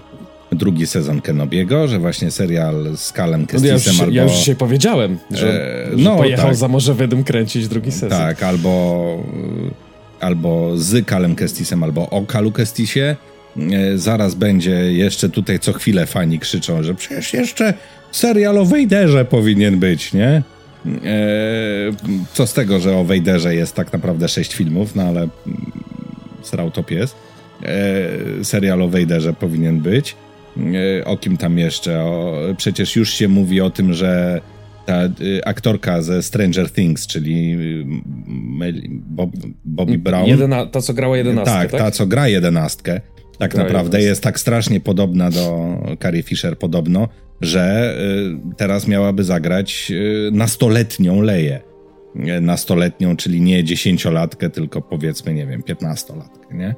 drugi 0.54 0.86
sezon 0.86 1.20
Kenobiego, 1.20 1.88
że 1.88 1.98
właśnie 1.98 2.30
serial 2.30 2.96
z 2.96 3.12
Kalem 3.12 3.46
Kestisem 3.46 3.72
no 3.72 3.86
ja 3.86 3.92
już, 3.92 4.00
albo... 4.00 4.12
Ja 4.12 4.22
już 4.22 4.32
dzisiaj 4.32 4.56
powiedziałem, 4.56 5.18
że, 5.30 5.76
e, 5.86 5.98
że 5.98 6.04
no, 6.04 6.16
pojechał 6.16 6.46
tak. 6.46 6.56
za 6.56 6.68
Morze 6.68 6.94
Wydym 6.94 7.24
kręcić 7.24 7.68
drugi 7.68 7.92
sezon. 7.92 8.08
Tak, 8.18 8.42
albo, 8.42 9.24
albo 10.24 10.78
z 10.78 11.06
Kalem 11.06 11.36
Kestisem, 11.36 11.82
albo 11.82 12.10
o 12.10 12.22
Kalu 12.26 12.52
Kestisie. 12.52 13.16
E, 13.56 13.98
zaraz 13.98 14.34
będzie 14.34 14.92
jeszcze 14.92 15.28
tutaj 15.28 15.58
co 15.58 15.72
chwilę 15.72 16.06
fani 16.06 16.38
krzyczą, 16.38 16.82
że 16.82 16.94
przecież 16.94 17.32
jeszcze 17.34 17.74
serial 18.12 18.58
o 18.58 18.64
Wejderze 18.64 19.24
powinien 19.24 19.78
być, 19.78 20.12
nie? 20.12 20.28
E, 20.28 20.42
co 22.32 22.46
z 22.46 22.52
tego, 22.52 22.80
że 22.80 22.96
o 22.96 23.04
Wejderze 23.04 23.54
jest 23.54 23.74
tak 23.74 23.92
naprawdę 23.92 24.28
sześć 24.28 24.54
filmów, 24.54 24.94
no 24.94 25.02
ale 25.02 25.28
srał 26.42 26.70
to 26.70 26.82
pies. 26.82 27.14
E, 27.62 28.44
serial 28.44 28.82
o 28.82 28.88
Wejderze 28.88 29.32
powinien 29.32 29.80
być. 29.80 30.16
O 31.04 31.16
kim 31.16 31.36
tam 31.36 31.58
jeszcze? 31.58 32.02
O, 32.02 32.38
przecież 32.56 32.96
już 32.96 33.12
się 33.14 33.28
mówi 33.28 33.60
o 33.60 33.70
tym, 33.70 33.94
że 33.94 34.40
ta 34.86 35.04
y, 35.04 35.44
aktorka 35.44 36.02
ze 36.02 36.22
Stranger 36.22 36.70
Things, 36.70 37.06
czyli 37.06 37.52
y, 37.52 37.84
Bob, 38.88 39.30
Bobby 39.64 39.98
Brown. 39.98 40.26
Jedyna, 40.28 40.66
ta, 40.66 40.80
co 40.80 40.94
grała 40.94 41.16
jedenastkę, 41.16 41.52
tak? 41.52 41.70
tak? 41.70 41.80
ta, 41.80 41.90
co 41.90 42.06
gra 42.06 42.28
jedenastkę. 42.28 43.00
Tak 43.38 43.54
gra 43.54 43.64
naprawdę 43.64 44.02
jest 44.02 44.22
tak 44.22 44.40
strasznie 44.40 44.80
podobna 44.80 45.30
do 45.30 45.76
Carrie 46.02 46.22
Fisher 46.22 46.58
podobno, 46.58 47.08
że 47.40 47.94
y, 48.52 48.56
teraz 48.56 48.88
miałaby 48.88 49.24
zagrać 49.24 49.92
nastoletnią 50.32 51.20
Leję. 51.20 51.60
Nastoletnią, 52.40 53.16
czyli 53.16 53.40
nie 53.40 53.64
dziesięciolatkę, 53.64 54.50
tylko 54.50 54.82
powiedzmy, 54.82 55.34
nie 55.34 55.46
wiem, 55.46 55.62
piętnastolatkę, 55.62 56.56
nie? 56.56 56.74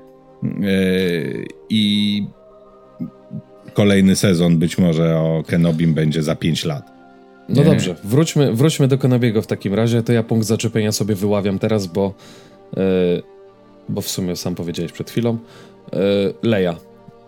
I 1.70 2.22
kolejny 3.74 4.16
sezon 4.16 4.58
być 4.58 4.78
może 4.78 5.16
o 5.16 5.42
Kenobim 5.46 5.94
będzie 5.94 6.22
za 6.22 6.36
5 6.36 6.64
lat. 6.64 6.95
No 7.48 7.64
dobrze, 7.64 7.94
wróćmy, 8.04 8.52
wróćmy 8.52 8.88
do 8.88 8.98
Kenobiego 8.98 9.42
w 9.42 9.46
takim 9.46 9.74
razie. 9.74 10.02
To 10.02 10.12
ja 10.12 10.22
punkt 10.22 10.46
zaczepienia 10.46 10.92
sobie 10.92 11.14
wyławiam 11.14 11.58
teraz, 11.58 11.86
bo, 11.86 12.14
yy, 12.76 12.82
bo 13.88 14.00
w 14.00 14.08
sumie 14.08 14.36
sam 14.36 14.54
powiedziałeś 14.54 14.92
przed 14.92 15.10
chwilą. 15.10 15.38
Yy, 15.92 15.98
Leia. 16.42 16.76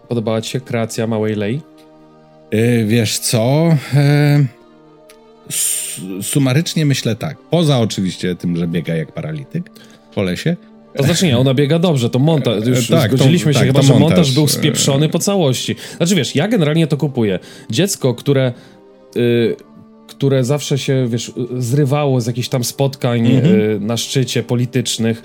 Podobała 0.09 0.41
ci 0.41 0.51
się 0.51 0.61
kreacja 0.61 1.07
małej 1.07 1.35
Lei? 1.35 1.61
Yy, 2.53 2.85
wiesz 2.87 3.19
co? 3.19 3.69
sumarycznie 6.23 6.87
myślę 6.87 7.17
tak. 7.17 7.37
Poza 7.51 7.79
oczywiście 7.79 8.35
tym, 8.35 8.57
że 8.57 8.69
biega 8.69 8.95
jak 8.95 9.13
paralityk 9.13 9.71
po 10.15 10.23
lesie, 10.23 10.57
to 10.97 11.03
znaczy 11.03 11.27
nie, 11.27 11.39
ona 11.39 11.55
biega 11.55 11.79
dobrze, 11.79 12.11
to 12.11 12.19
montaż, 12.19 12.67
już 12.67 12.89
tak, 12.89 13.11
zgodziliśmy 13.11 13.53
to, 13.53 13.59
się 13.59 13.65
tak, 13.65 13.67
chyba, 13.67 13.83
że 13.83 13.93
montaż, 13.93 14.17
montaż 14.17 14.33
był 14.35 14.49
spieprzony 14.49 15.09
po 15.09 15.19
całości. 15.19 15.77
Znaczy 15.97 16.15
wiesz, 16.15 16.35
ja 16.35 16.49
generalnie 16.49 16.87
to 16.87 16.97
kupuję. 16.97 17.39
Dziecko, 17.71 18.15
które... 18.15 18.53
Które 20.09 20.44
zawsze 20.44 20.79
się, 20.79 21.07
wiesz, 21.09 21.33
zrywało 21.59 22.21
z 22.21 22.27
jakichś 22.27 22.49
tam 22.49 22.64
spotkań 22.64 23.27
mhm. 23.27 23.87
na 23.87 23.97
szczycie 23.97 24.42
politycznych, 24.42 25.23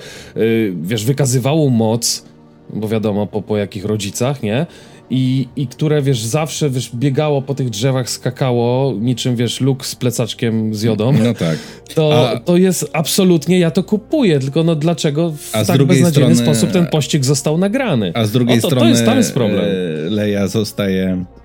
wiesz, 0.81 1.05
wykazywało 1.05 1.69
moc, 1.69 2.25
bo 2.73 2.87
wiadomo 2.87 3.27
po, 3.27 3.41
po 3.41 3.57
jakich 3.57 3.85
rodzicach, 3.85 4.43
nie? 4.43 4.65
I, 5.09 5.47
i 5.55 5.67
które, 5.67 6.01
wiesz, 6.01 6.21
zawsze, 6.21 6.69
wiesz, 6.69 6.95
biegało 6.95 7.41
po 7.41 7.55
tych 7.55 7.69
drzewach, 7.69 8.09
skakało, 8.09 8.93
niczym, 8.99 9.35
wiesz, 9.35 9.61
luk 9.61 9.85
z 9.85 9.95
plecaczkiem 9.95 10.75
z 10.75 10.81
jodą. 10.81 11.11
No 11.11 11.33
tak. 11.33 11.57
To, 11.95 12.29
A... 12.29 12.39
to 12.39 12.57
jest 12.57 12.89
absolutnie, 12.93 13.59
ja 13.59 13.71
to 13.71 13.83
kupuję, 13.83 14.39
tylko 14.39 14.63
no 14.63 14.75
dlaczego 14.75 15.31
w 15.31 15.55
A 15.55 15.65
tak 15.65 15.83
beznadziejny 15.83 16.35
strony... 16.35 16.55
sposób 16.55 16.71
ten 16.71 16.87
pościg 16.87 17.25
został 17.25 17.57
nagrany? 17.57 18.11
A 18.15 18.25
z 18.25 18.31
drugiej 18.31 18.59
Oto, 18.59 18.67
strony 18.67 18.85
to 18.85 18.89
jest, 18.89 19.05
tam 19.05 19.17
jest 19.17 19.33
problem. 19.33 19.65
E, 19.65 20.09
Leia 20.09 20.47
zostaje 20.47 21.03
e, 21.03 21.42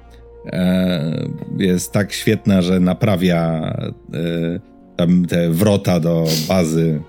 jest 1.59 1.93
tak 1.93 2.13
świetna, 2.13 2.63
że 2.63 2.81
naprawia 2.81 3.73
e, 4.15 4.61
tam 4.97 5.25
te 5.25 5.51
wrota 5.51 6.01
do 6.01 6.27
bazy, 6.49 7.01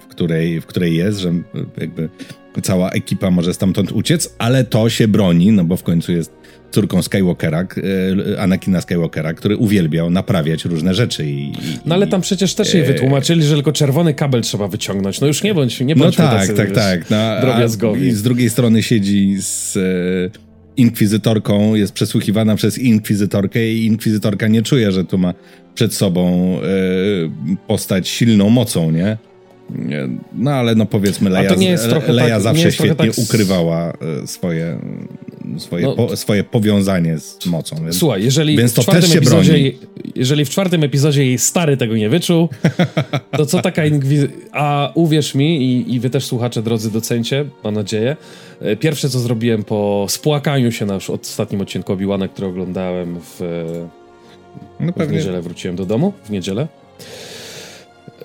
w 0.00 0.06
której, 0.06 0.60
w 0.60 0.66
której 0.66 0.96
jest, 0.96 1.18
że 1.18 1.32
jakby 1.78 2.08
cała 2.62 2.90
ekipa 2.90 3.30
może 3.30 3.54
stamtąd 3.54 3.92
uciec, 3.92 4.34
ale 4.38 4.64
to 4.64 4.88
się 4.90 5.08
broni, 5.08 5.52
no 5.52 5.64
bo 5.64 5.76
w 5.76 5.82
końcu 5.82 6.12
jest 6.12 6.32
córką 6.70 7.02
Skywalkera, 7.02 7.66
e, 8.36 8.40
Anakina 8.40 8.80
Skywalkera, 8.80 9.34
który 9.34 9.56
uwielbiał 9.56 10.10
naprawiać 10.10 10.64
różne 10.64 10.94
rzeczy. 10.94 11.26
I, 11.26 11.52
no 11.86 11.94
ale 11.94 12.06
tam 12.06 12.20
przecież 12.20 12.54
też 12.54 12.74
jej 12.74 12.84
wytłumaczyli, 12.84 13.42
że 13.42 13.54
tylko 13.54 13.72
czerwony 13.72 14.14
kabel 14.14 14.42
trzeba 14.42 14.68
wyciągnąć. 14.68 15.20
No 15.20 15.26
już 15.26 15.42
nie 15.42 15.54
bądź, 15.54 15.80
nie 15.80 15.96
bądź 15.96 16.18
No 16.18 16.24
tak, 16.24 16.40
tacy, 16.40 16.54
tak, 16.54 16.68
wiesz, 16.68 16.78
tak. 16.78 17.10
No. 17.10 17.96
I 17.96 18.10
z 18.10 18.22
drugiej 18.22 18.50
strony 18.50 18.82
siedzi 18.82 19.36
z 19.38 19.76
e, 19.76 20.45
inkwizytorką, 20.76 21.74
jest 21.74 21.92
przesłuchiwana 21.92 22.56
przez 22.56 22.78
inkwizytorkę 22.78 23.68
i 23.68 23.86
inkwizytorka 23.86 24.48
nie 24.48 24.62
czuje, 24.62 24.92
że 24.92 25.04
tu 25.04 25.18
ma 25.18 25.34
przed 25.74 25.94
sobą 25.94 26.56
e, 26.56 26.66
postać 27.66 28.08
silną 28.08 28.50
mocą, 28.50 28.90
nie? 28.90 29.16
No 30.34 30.50
ale 30.50 30.74
no 30.74 30.86
powiedzmy, 30.86 31.30
Leia, 31.30 31.54
Leia 32.08 32.34
tak, 32.34 32.42
zawsze 32.42 32.72
świetnie 32.72 33.06
tak... 33.06 33.18
ukrywała 33.18 33.92
e, 34.22 34.26
swoje, 34.26 34.78
swoje, 35.58 35.86
no, 35.86 35.94
po, 35.94 36.16
swoje 36.16 36.44
powiązanie 36.44 37.18
z 37.18 37.46
mocą. 37.46 37.76
Więc, 37.76 37.98
słuchaj, 37.98 38.24
jeżeli 38.24 38.56
więc 38.56 38.74
to 38.74 38.82
w 38.82 38.86
też 38.86 39.08
się 39.08 39.18
epizodzie, 39.18 39.52
broni. 39.52 39.78
Jeżeli 40.14 40.44
w 40.44 40.50
czwartym 40.50 40.84
epizodzie 40.84 41.24
jej 41.24 41.38
stary 41.38 41.76
tego 41.76 41.96
nie 41.96 42.08
wyczuł, 42.08 42.48
to 43.36 43.46
co 43.46 43.62
taka 43.62 43.86
inkwizycja... 43.86 44.36
A 44.52 44.92
uwierz 44.94 45.34
mi 45.34 45.62
i, 45.62 45.94
i 45.94 46.00
wy 46.00 46.10
też 46.10 46.24
słuchacze, 46.24 46.62
drodzy 46.62 46.90
docencie, 46.90 47.44
mam 47.64 47.74
nadzieję, 47.74 48.16
e, 48.60 48.76
pierwsze 48.76 49.10
co 49.10 49.18
zrobiłem 49.18 49.64
po 49.64 50.06
spłakaniu 50.08 50.72
się 50.72 50.86
na 50.86 50.98
ostatnim 51.08 51.60
odcinku 51.60 51.92
Obi-Wana, 51.92 52.28
który 52.28 52.46
oglądałem 52.46 53.20
w, 53.20 53.40
no 54.80 54.92
w 54.96 55.12
niedzielę, 55.12 55.42
wróciłem 55.42 55.76
do 55.76 55.86
domu, 55.86 56.12
w 56.24 56.30
niedzielę, 56.30 56.68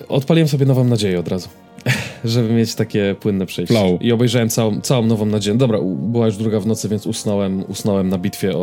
odpaliłem 0.10 0.48
sobie 0.48 0.66
Nową 0.66 0.84
Nadzieję 0.84 1.20
od 1.20 1.28
razu. 1.28 1.50
Żeby 2.26 2.54
mieć 2.54 2.76
takie 2.76 3.16
płynne 3.20 3.46
przejście. 3.46 3.76
Flow. 3.76 4.02
I 4.02 4.12
obejrzałem 4.12 4.50
całą, 4.50 4.82
całą 4.82 5.06
Nową 5.06 5.26
Nadzieję. 5.26 5.58
Dobra, 5.58 5.80
była 5.96 6.26
już 6.26 6.38
druga 6.38 6.60
w 6.60 6.66
nocy, 6.66 6.90
więc 6.90 7.08
usnąłem, 7.08 7.64
usnąłem 7.68 8.10
na 8.10 8.18
bitwie 8.18 8.58
o... 8.58 8.62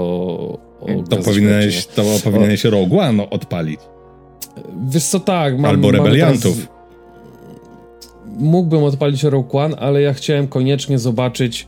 o 0.81 0.87
to, 1.11 1.16
powinieneś, 1.16 1.87
to 1.87 2.04
powinieneś 2.24 2.66
o... 2.66 2.70
Rogue 2.70 3.00
One 3.00 3.31
odpalić. 3.31 3.81
Wiesz 4.88 5.04
co, 5.04 5.20
tak. 5.20 5.59
Mam, 5.59 5.70
Albo 5.70 5.90
Rebeliantów. 5.90 6.66
Mógłbym 8.38 8.83
odpalić 8.83 9.22
Rogue 9.22 9.59
One, 9.59 9.76
ale 9.76 10.02
ja 10.02 10.14
chciałem 10.14 10.48
koniecznie 10.48 10.98
zobaczyć 10.98 11.66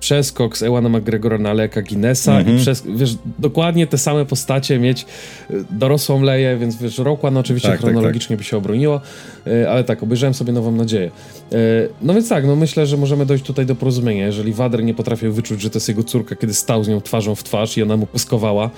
przeskok 0.00 0.58
z 0.58 0.62
Ewana 0.62 0.88
McGregora 0.88 1.38
na 1.38 1.50
Aleka 1.50 1.82
Guinnessa 1.82 2.34
i 2.34 2.38
mhm. 2.38 2.58
przez, 2.58 2.82
wiesz, 2.86 3.16
dokładnie 3.38 3.86
te 3.86 3.98
same 3.98 4.24
postacie 4.26 4.78
mieć 4.78 5.06
y, 5.50 5.64
dorosłą 5.70 6.22
Leję, 6.22 6.56
więc 6.56 6.76
wiesz, 6.76 7.00
One 7.22 7.40
oczywiście 7.40 7.68
tak, 7.68 7.80
chronologicznie 7.80 8.28
tak, 8.28 8.28
tak. 8.28 8.38
by 8.38 8.44
się 8.44 8.56
obroniło, 8.56 9.00
y, 9.46 9.70
ale 9.70 9.84
tak, 9.84 10.02
obejrzałem 10.02 10.34
sobie 10.34 10.52
Nową 10.52 10.72
Nadzieję. 10.72 11.10
Y, 11.52 11.88
no 12.02 12.14
więc 12.14 12.28
tak, 12.28 12.46
no 12.46 12.56
myślę, 12.56 12.86
że 12.86 12.96
możemy 12.96 13.26
dojść 13.26 13.44
tutaj 13.44 13.66
do 13.66 13.74
porozumienia. 13.74 14.26
Jeżeli 14.26 14.52
Wader 14.52 14.84
nie 14.84 14.94
potrafił 14.94 15.32
wyczuć, 15.32 15.60
że 15.60 15.70
to 15.70 15.76
jest 15.76 15.88
jego 15.88 16.04
córka, 16.04 16.36
kiedy 16.36 16.54
stał 16.54 16.84
z 16.84 16.88
nią 16.88 17.00
twarzą 17.00 17.34
w 17.34 17.44
twarz 17.44 17.78
i 17.78 17.82
ona 17.82 17.96
mu 17.96 18.06
pyskowała, 18.06 18.70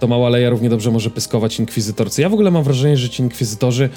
to 0.00 0.08
mała 0.08 0.28
Leja 0.28 0.50
równie 0.50 0.68
dobrze 0.68 0.90
może 0.90 1.10
pyskować 1.10 1.58
inkwizytorcy. 1.58 2.22
Ja 2.22 2.28
w 2.28 2.34
ogóle 2.34 2.50
mam 2.50 2.64
wrażenie, 2.64 2.96
że 2.96 3.08
ci 3.08 3.22
inkwizytorzy 3.22 3.88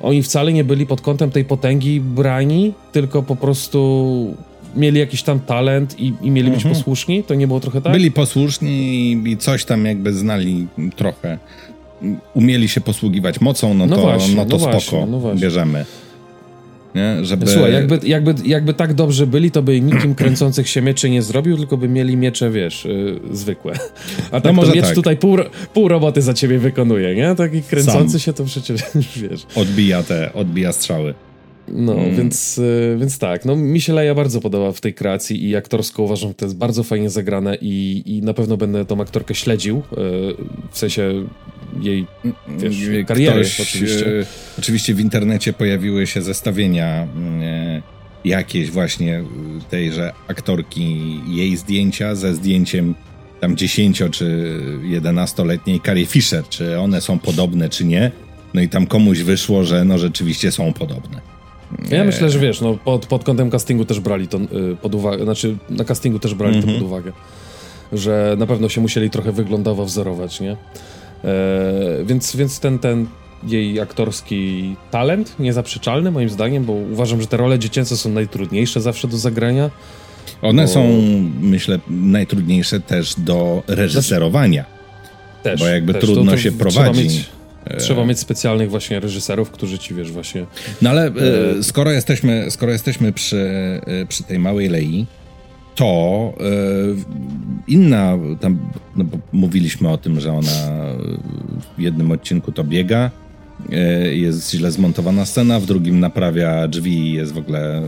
oni 0.00 0.22
wcale 0.22 0.52
nie 0.52 0.64
byli 0.64 0.86
pod 0.86 1.00
kątem 1.00 1.30
tej 1.30 1.44
potęgi 1.44 2.00
brani, 2.00 2.72
tylko 2.92 3.22
po 3.22 3.36
prostu 3.36 4.34
mieli 4.76 4.98
jakiś 4.98 5.22
tam 5.22 5.40
talent 5.40 6.00
i, 6.00 6.12
i 6.22 6.30
mieli 6.30 6.50
być 6.50 6.64
mhm. 6.64 6.74
posłuszni? 6.74 7.22
To 7.22 7.34
nie 7.34 7.46
było 7.46 7.60
trochę 7.60 7.80
tak? 7.80 7.92
Byli 7.92 8.10
posłuszni 8.10 9.12
i 9.26 9.36
coś 9.36 9.64
tam 9.64 9.84
jakby 9.84 10.12
znali 10.12 10.66
trochę. 10.96 11.38
Umieli 12.34 12.68
się 12.68 12.80
posługiwać 12.80 13.40
mocą, 13.40 13.74
no, 13.74 13.86
no 13.86 13.96
to, 13.96 14.02
właśnie, 14.02 14.34
no 14.34 14.44
to 14.44 14.50
no 14.50 14.58
spoko, 14.58 14.72
właśnie, 14.72 15.06
no 15.06 15.34
bierzemy. 15.34 15.84
Nie? 16.96 17.24
Żeby... 17.24 17.46
Słuchaj, 17.46 17.72
jakby, 17.72 18.00
jakby, 18.02 18.34
jakby 18.44 18.74
tak 18.74 18.94
dobrze 18.94 19.26
byli, 19.26 19.50
to 19.50 19.62
by 19.62 19.80
nikim 19.80 20.14
kręcących 20.20 20.68
się 20.68 20.82
mieczy 20.82 21.10
nie 21.10 21.22
zrobił, 21.22 21.56
tylko 21.56 21.76
by 21.76 21.88
mieli 21.88 22.16
miecze, 22.16 22.50
wiesz, 22.50 22.84
yy, 22.84 23.20
zwykłe. 23.32 23.72
A 24.30 24.40
tak 24.40 24.44
no 24.44 24.52
może 24.52 24.72
miecz 24.72 24.84
tak. 24.84 24.94
tutaj 24.94 25.16
pół, 25.16 25.38
pół 25.74 25.88
roboty 25.88 26.22
za 26.22 26.34
ciebie 26.34 26.58
wykonuje, 26.58 27.14
nie? 27.14 27.34
Taki 27.34 27.62
kręcący 27.62 28.12
Sam. 28.12 28.20
się 28.20 28.32
to 28.32 28.44
przecież, 28.44 28.80
wiesz... 29.30 29.46
Odbija 29.54 30.02
te, 30.02 30.32
odbija 30.32 30.72
strzały. 30.72 31.14
No, 31.68 31.94
mm. 31.94 32.16
więc, 32.16 32.58
y, 32.58 32.96
więc 33.00 33.18
tak, 33.18 33.44
no 33.44 33.56
mi 33.56 33.80
się 33.80 33.92
Leia 33.92 34.14
bardzo 34.14 34.40
podoba 34.40 34.72
w 34.72 34.80
tej 34.80 34.94
kreacji 34.94 35.48
i 35.48 35.56
aktorsko 35.56 36.02
uważam, 36.02 36.30
że 36.30 36.34
to 36.34 36.44
jest 36.44 36.56
bardzo 36.56 36.82
fajnie 36.82 37.10
zagrane 37.10 37.58
i, 37.60 38.02
i 38.06 38.22
na 38.22 38.34
pewno 38.34 38.56
będę 38.56 38.84
tą 38.84 39.00
aktorkę 39.00 39.34
śledził, 39.34 39.76
y, 39.76 39.82
w 40.70 40.78
sensie 40.78 41.26
jej 41.80 42.06
wiesz, 42.58 43.06
kariery 43.06 43.40
Ktoś, 43.40 43.60
oczywiście. 43.60 44.06
Y, 44.06 44.26
oczywiście 44.58 44.94
w 44.94 45.00
internecie 45.00 45.52
pojawiły 45.52 46.06
się 46.06 46.22
zestawienia 46.22 47.08
jakieś 48.24 48.70
właśnie 48.70 49.24
tejże 49.70 50.12
aktorki, 50.28 51.20
jej 51.28 51.56
zdjęcia 51.56 52.14
ze 52.14 52.34
zdjęciem 52.34 52.94
tam 53.40 53.56
10 53.56 54.02
czy 54.10 54.58
11-letniej 54.82 55.80
Carrie 55.80 56.06
Fisher, 56.06 56.48
czy 56.48 56.78
one 56.78 57.00
są 57.00 57.18
podobne, 57.18 57.68
czy 57.68 57.84
nie. 57.84 58.10
No 58.54 58.60
i 58.60 58.68
tam 58.68 58.86
komuś 58.86 59.18
wyszło, 59.18 59.64
że 59.64 59.84
no 59.84 59.98
rzeczywiście 59.98 60.52
są 60.52 60.72
podobne. 60.72 61.35
Ja 61.90 62.04
myślę, 62.04 62.30
że 62.30 62.38
wiesz, 62.38 62.60
no, 62.60 62.78
pod, 62.84 63.06
pod 63.06 63.24
kątem 63.24 63.50
castingu 63.50 63.84
też 63.84 64.00
brali 64.00 64.28
to 64.28 64.38
y, 64.38 64.76
pod 64.82 64.94
uwagę, 64.94 65.24
znaczy 65.24 65.56
na 65.70 65.84
castingu 65.84 66.18
też 66.18 66.34
brali 66.34 66.54
to 66.54 66.60
mhm. 66.60 66.78
pod 66.78 66.86
uwagę, 66.86 67.12
że 67.92 68.36
na 68.38 68.46
pewno 68.46 68.68
się 68.68 68.80
musieli 68.80 69.10
trochę 69.10 69.32
wyglądowo 69.32 69.84
wzorować, 69.84 70.40
nie? 70.40 70.52
E, 70.52 70.56
więc, 72.04 72.36
więc 72.36 72.60
ten, 72.60 72.78
ten 72.78 73.06
jej 73.42 73.80
aktorski 73.80 74.76
talent 74.90 75.38
niezaprzeczalny 75.38 76.10
moim 76.10 76.28
zdaniem, 76.28 76.64
bo 76.64 76.72
uważam, 76.72 77.20
że 77.20 77.26
te 77.26 77.36
role 77.36 77.58
dziecięce 77.58 77.96
są 77.96 78.10
najtrudniejsze 78.10 78.80
zawsze 78.80 79.08
do 79.08 79.18
zagrania. 79.18 79.70
One 80.42 80.62
bo... 80.62 80.68
są, 80.68 81.02
myślę, 81.40 81.78
najtrudniejsze 81.88 82.80
też 82.80 83.14
do 83.18 83.62
reżyserowania. 83.68 84.64
Też, 85.42 85.60
bo 85.60 85.66
jakby 85.66 85.92
też. 85.92 86.04
trudno 86.04 86.24
to, 86.24 86.30
to 86.30 86.38
się 86.38 86.52
prowadzi. 86.52 87.02
Mieć 87.02 87.26
Trzeba 87.78 88.04
mieć 88.04 88.18
specjalnych 88.18 88.70
właśnie 88.70 89.00
reżyserów, 89.00 89.50
którzy 89.50 89.78
ci, 89.78 89.94
wiesz, 89.94 90.12
właśnie... 90.12 90.46
No 90.82 90.90
ale 90.90 91.06
e, 91.06 91.62
skoro 91.62 91.92
jesteśmy, 91.92 92.50
skoro 92.50 92.72
jesteśmy 92.72 93.12
przy, 93.12 93.80
e, 93.86 94.06
przy 94.06 94.22
tej 94.22 94.38
małej 94.38 94.68
Lei, 94.68 95.06
to 95.74 96.32
e, 96.40 96.44
inna, 97.68 98.18
tam 98.40 98.58
no 98.96 99.04
mówiliśmy 99.32 99.88
o 99.88 99.98
tym, 99.98 100.20
że 100.20 100.32
ona 100.32 100.86
w 101.78 101.80
jednym 101.80 102.10
odcinku 102.10 102.52
to 102.52 102.64
biega, 102.64 103.10
e, 103.72 103.76
jest 104.14 104.50
źle 104.50 104.70
zmontowana 104.70 105.26
scena, 105.26 105.60
w 105.60 105.66
drugim 105.66 106.00
naprawia 106.00 106.68
drzwi 106.68 106.98
i 106.98 107.12
jest 107.12 107.32
w 107.32 107.38
ogóle 107.38 107.78
e, 107.78 107.82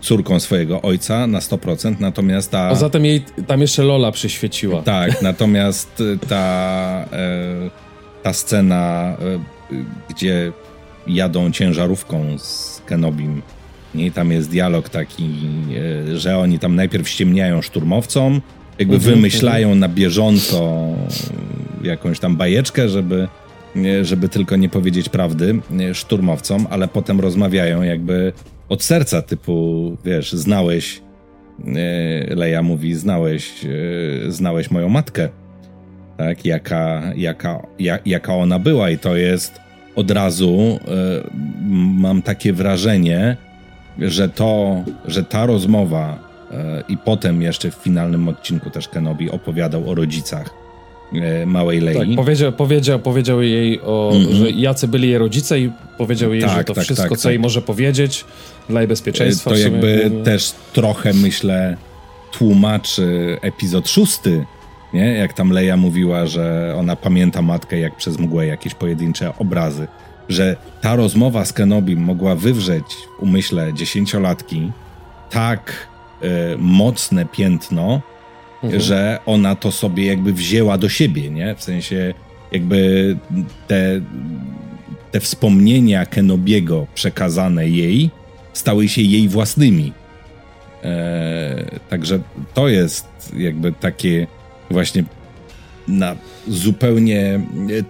córką 0.00 0.40
swojego 0.40 0.82
ojca 0.82 1.26
na 1.26 1.38
100%, 1.38 1.94
natomiast 2.00 2.50
ta... 2.50 2.70
Poza 2.70 2.90
tym 2.90 3.04
jej 3.04 3.24
tam 3.46 3.60
jeszcze 3.60 3.82
Lola 3.82 4.12
przyświeciła. 4.12 4.82
Tak, 4.82 5.22
natomiast 5.22 6.02
ta... 6.28 7.04
E, 7.12 7.83
ta 8.24 8.32
scena, 8.32 9.16
e, 9.72 10.14
gdzie 10.14 10.52
jadą 11.06 11.50
ciężarówką 11.50 12.38
z 12.38 12.82
Kenobim. 12.86 13.42
I 13.94 14.10
tam 14.10 14.32
jest 14.32 14.50
dialog 14.50 14.88
taki, 14.88 15.30
e, 16.10 16.16
że 16.16 16.38
oni 16.38 16.58
tam 16.58 16.74
najpierw 16.74 17.08
ściemniają 17.08 17.62
szturmowcom, 17.62 18.40
jakby 18.78 18.94
mhm, 18.94 19.14
wymyślają 19.14 19.66
mhm. 19.66 19.80
na 19.80 19.88
bieżąco 19.88 20.88
jakąś 21.82 22.20
tam 22.20 22.36
bajeczkę, 22.36 22.88
żeby, 22.88 23.28
żeby 24.02 24.28
tylko 24.28 24.56
nie 24.56 24.68
powiedzieć 24.68 25.08
prawdy 25.08 25.60
szturmowcom, 25.92 26.66
ale 26.70 26.88
potem 26.88 27.20
rozmawiają 27.20 27.82
jakby 27.82 28.32
od 28.68 28.82
serca, 28.82 29.22
typu, 29.22 29.96
wiesz, 30.04 30.32
znałeś, 30.32 31.00
Leja 32.28 32.62
mówi, 32.62 32.94
znałeś, 32.94 33.52
znałeś 34.28 34.70
moją 34.70 34.88
matkę 34.88 35.28
tak, 36.16 36.44
jaka, 36.44 37.02
jaka, 37.16 37.66
jak, 37.78 38.06
jaka 38.06 38.34
ona 38.34 38.58
była 38.58 38.90
i 38.90 38.98
to 38.98 39.16
jest 39.16 39.60
od 39.96 40.10
razu 40.10 40.78
y, 40.82 41.30
mam 41.98 42.22
takie 42.22 42.52
wrażenie, 42.52 43.36
że 43.98 44.28
to, 44.28 44.82
że 45.04 45.24
ta 45.24 45.46
rozmowa 45.46 46.18
y, 46.50 46.54
i 46.88 46.96
potem 46.96 47.42
jeszcze 47.42 47.70
w 47.70 47.74
finalnym 47.74 48.28
odcinku 48.28 48.70
też 48.70 48.88
Kenobi 48.88 49.30
opowiadał 49.30 49.90
o 49.90 49.94
rodzicach, 49.94 50.50
e, 51.12 51.46
małej 51.46 51.80
Lei. 51.80 51.96
Tak, 51.96 52.16
powiedział, 52.16 52.52
powiedział, 52.52 52.98
powiedział 52.98 53.42
jej, 53.42 53.80
o, 53.80 54.10
mm 54.14 54.28
-hmm. 54.28 54.34
że 54.34 54.50
jacy 54.50 54.88
byli 54.88 55.08
jej 55.08 55.18
rodzice 55.18 55.60
i 55.60 55.70
powiedział 55.98 56.32
jej, 56.32 56.42
tak, 56.42 56.56
że 56.58 56.64
to 56.64 56.74
tak, 56.74 56.84
wszystko, 56.84 57.08
tak, 57.08 57.18
co 57.18 57.30
jej 57.30 57.38
tak. 57.38 57.42
może 57.42 57.62
powiedzieć 57.62 58.24
dla 58.68 58.80
jej 58.80 58.88
bezpieczeństwa. 58.88 59.50
To 59.50 59.56
jakby 59.56 60.10
też 60.24 60.52
trochę, 60.72 61.12
myślę, 61.12 61.76
tłumaczy 62.32 63.38
epizod 63.42 63.88
szósty, 63.88 64.44
nie? 64.94 65.12
Jak 65.12 65.32
tam 65.32 65.50
Leia 65.50 65.76
mówiła, 65.76 66.26
że 66.26 66.74
ona 66.78 66.96
pamięta 66.96 67.42
matkę 67.42 67.78
jak 67.78 67.96
przez 67.96 68.18
mgłę 68.18 68.46
jakieś 68.46 68.74
pojedyncze 68.74 69.32
obrazy. 69.38 69.86
Że 70.28 70.56
ta 70.80 70.96
rozmowa 70.96 71.44
z 71.44 71.52
Kenobim 71.52 72.00
mogła 72.00 72.34
wywrzeć 72.34 72.84
w 73.18 73.22
umyśle 73.22 73.74
dziesięciolatki 73.74 74.72
tak 75.30 75.88
y, 76.22 76.28
mocne 76.58 77.26
piętno, 77.26 78.00
mhm. 78.62 78.82
że 78.82 79.18
ona 79.26 79.56
to 79.56 79.72
sobie 79.72 80.06
jakby 80.06 80.32
wzięła 80.32 80.78
do 80.78 80.88
siebie, 80.88 81.30
nie? 81.30 81.54
W 81.54 81.62
sensie 81.62 82.14
jakby 82.52 83.16
te, 83.68 84.00
te 85.10 85.20
wspomnienia 85.20 86.06
Kenobiego 86.06 86.86
przekazane 86.94 87.68
jej 87.68 88.10
stały 88.52 88.88
się 88.88 89.02
jej 89.02 89.28
własnymi. 89.28 89.92
E, 90.84 91.64
także 91.90 92.18
to 92.54 92.68
jest 92.68 93.06
jakby 93.36 93.72
takie 93.72 94.26
właśnie 94.70 95.04
na 95.88 96.16
zupełnie, 96.48 97.40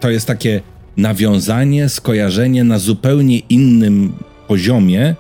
to 0.01 0.11
jest 0.11 0.27
takie 0.27 0.61
nawiązanie, 0.97 1.89
skojarzenie 1.89 2.65
na 2.65 2.79
zupełnie 2.79 3.39
innym 3.39 4.13
poziomie, 4.49 5.15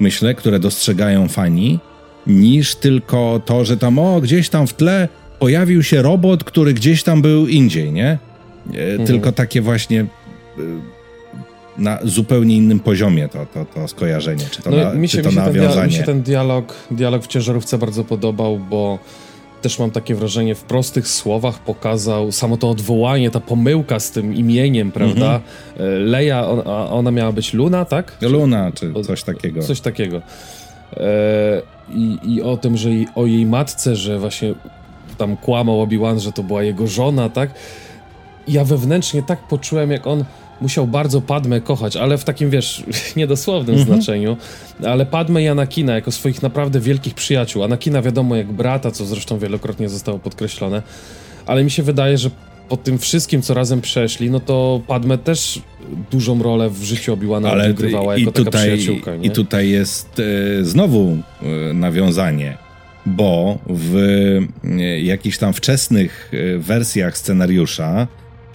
myślę, 0.00 0.34
które 0.34 0.58
dostrzegają 0.58 1.28
fani, 1.28 1.78
niż 2.26 2.74
tylko 2.74 3.40
to, 3.44 3.64
że 3.64 3.76
tam, 3.76 3.98
o, 3.98 4.20
gdzieś 4.20 4.48
tam 4.48 4.66
w 4.66 4.74
tle 4.74 5.08
pojawił 5.38 5.82
się 5.82 6.02
robot, 6.02 6.44
który 6.44 6.74
gdzieś 6.74 7.02
tam 7.02 7.22
był 7.22 7.46
indziej, 7.46 7.92
nie? 7.92 8.18
E, 8.74 8.90
mhm. 8.90 9.06
Tylko 9.06 9.32
takie 9.32 9.60
właśnie 9.60 10.00
e, 10.00 10.06
na 11.78 11.98
zupełnie 12.04 12.56
innym 12.56 12.80
poziomie 12.80 13.28
to, 13.28 13.46
to, 13.46 13.64
to 13.64 13.88
skojarzenie, 13.88 14.44
czy 14.50 14.62
to, 14.62 14.70
no, 14.70 14.76
na, 14.76 14.94
mi 14.94 15.08
się, 15.08 15.18
czy 15.18 15.24
to 15.24 15.28
mi 15.28 15.34
się 15.34 15.40
nawiązanie. 15.40 15.74
Ten, 15.74 15.86
mi 15.86 15.92
się 15.92 16.02
ten 16.02 16.22
dialog, 16.22 16.74
dialog 16.90 17.24
w 17.24 17.26
ciężarówce 17.26 17.78
bardzo 17.78 18.04
podobał, 18.04 18.58
bo 18.58 18.98
też 19.62 19.78
mam 19.78 19.90
takie 19.90 20.14
wrażenie, 20.14 20.54
w 20.54 20.62
prostych 20.62 21.08
słowach 21.08 21.58
pokazał 21.58 22.32
samo 22.32 22.56
to 22.56 22.70
odwołanie, 22.70 23.30
ta 23.30 23.40
pomyłka 23.40 24.00
z 24.00 24.10
tym 24.10 24.34
imieniem, 24.34 24.92
prawda? 24.92 25.34
Mhm. 25.34 26.04
Leja, 26.04 26.48
on, 26.48 26.62
ona 26.90 27.10
miała 27.10 27.32
być 27.32 27.54
Luna, 27.54 27.84
tak? 27.84 28.16
Luna, 28.20 28.72
czy 28.74 28.92
coś 29.06 29.22
takiego. 29.22 29.62
Coś 29.62 29.80
takiego. 29.80 30.22
E, 30.96 31.62
i, 31.90 32.18
I 32.24 32.42
o 32.42 32.56
tym, 32.56 32.76
że 32.76 32.90
jej, 32.90 33.06
o 33.14 33.26
jej 33.26 33.46
matce, 33.46 33.96
że 33.96 34.18
właśnie 34.18 34.54
tam 35.18 35.36
kłamał 35.36 35.86
Obi-Wan, 35.86 36.18
że 36.18 36.32
to 36.32 36.42
była 36.42 36.62
jego 36.62 36.86
żona, 36.86 37.28
tak? 37.28 37.50
Ja 38.48 38.64
wewnętrznie 38.64 39.22
tak 39.22 39.38
poczułem, 39.48 39.90
jak 39.90 40.06
on 40.06 40.24
musiał 40.60 40.86
bardzo 40.86 41.20
Padmę 41.20 41.60
kochać, 41.60 41.96
ale 41.96 42.18
w 42.18 42.24
takim, 42.24 42.50
wiesz, 42.50 42.84
niedosłownym 43.16 43.76
mm 43.76 43.86
-hmm. 43.86 43.94
znaczeniu, 43.94 44.36
ale 44.86 45.06
Padmę 45.06 45.42
i 45.42 45.48
Anakina 45.48 45.94
jako 45.94 46.12
swoich 46.12 46.42
naprawdę 46.42 46.80
wielkich 46.80 47.14
przyjaciół. 47.14 47.62
Anakina 47.62 48.02
wiadomo 48.02 48.36
jak 48.36 48.52
brata, 48.52 48.90
co 48.90 49.06
zresztą 49.06 49.38
wielokrotnie 49.38 49.88
zostało 49.88 50.18
podkreślone, 50.18 50.82
ale 51.46 51.64
mi 51.64 51.70
się 51.70 51.82
wydaje, 51.82 52.18
że 52.18 52.30
po 52.68 52.76
tym 52.76 52.98
wszystkim, 52.98 53.42
co 53.42 53.54
razem 53.54 53.80
przeszli, 53.80 54.30
no 54.30 54.40
to 54.40 54.80
Padme 54.86 55.18
też 55.18 55.60
dużą 56.10 56.42
rolę 56.42 56.70
w 56.70 56.82
życiu 56.82 57.12
Obi-Wana 57.12 57.68
odgrywała 57.70 58.18
jako 58.18 58.32
tutaj, 58.32 58.44
taka 58.44 58.58
przyjaciółka. 58.58 59.16
Nie? 59.16 59.26
I 59.26 59.30
tutaj 59.30 59.68
jest 59.68 60.20
e, 60.60 60.64
znowu 60.64 61.16
e, 61.42 61.74
nawiązanie, 61.74 62.56
bo 63.06 63.58
w 63.66 63.96
e, 64.64 65.00
jakichś 65.00 65.38
tam 65.38 65.52
wczesnych 65.52 66.32
wersjach 66.58 67.18
scenariusza 67.18 68.06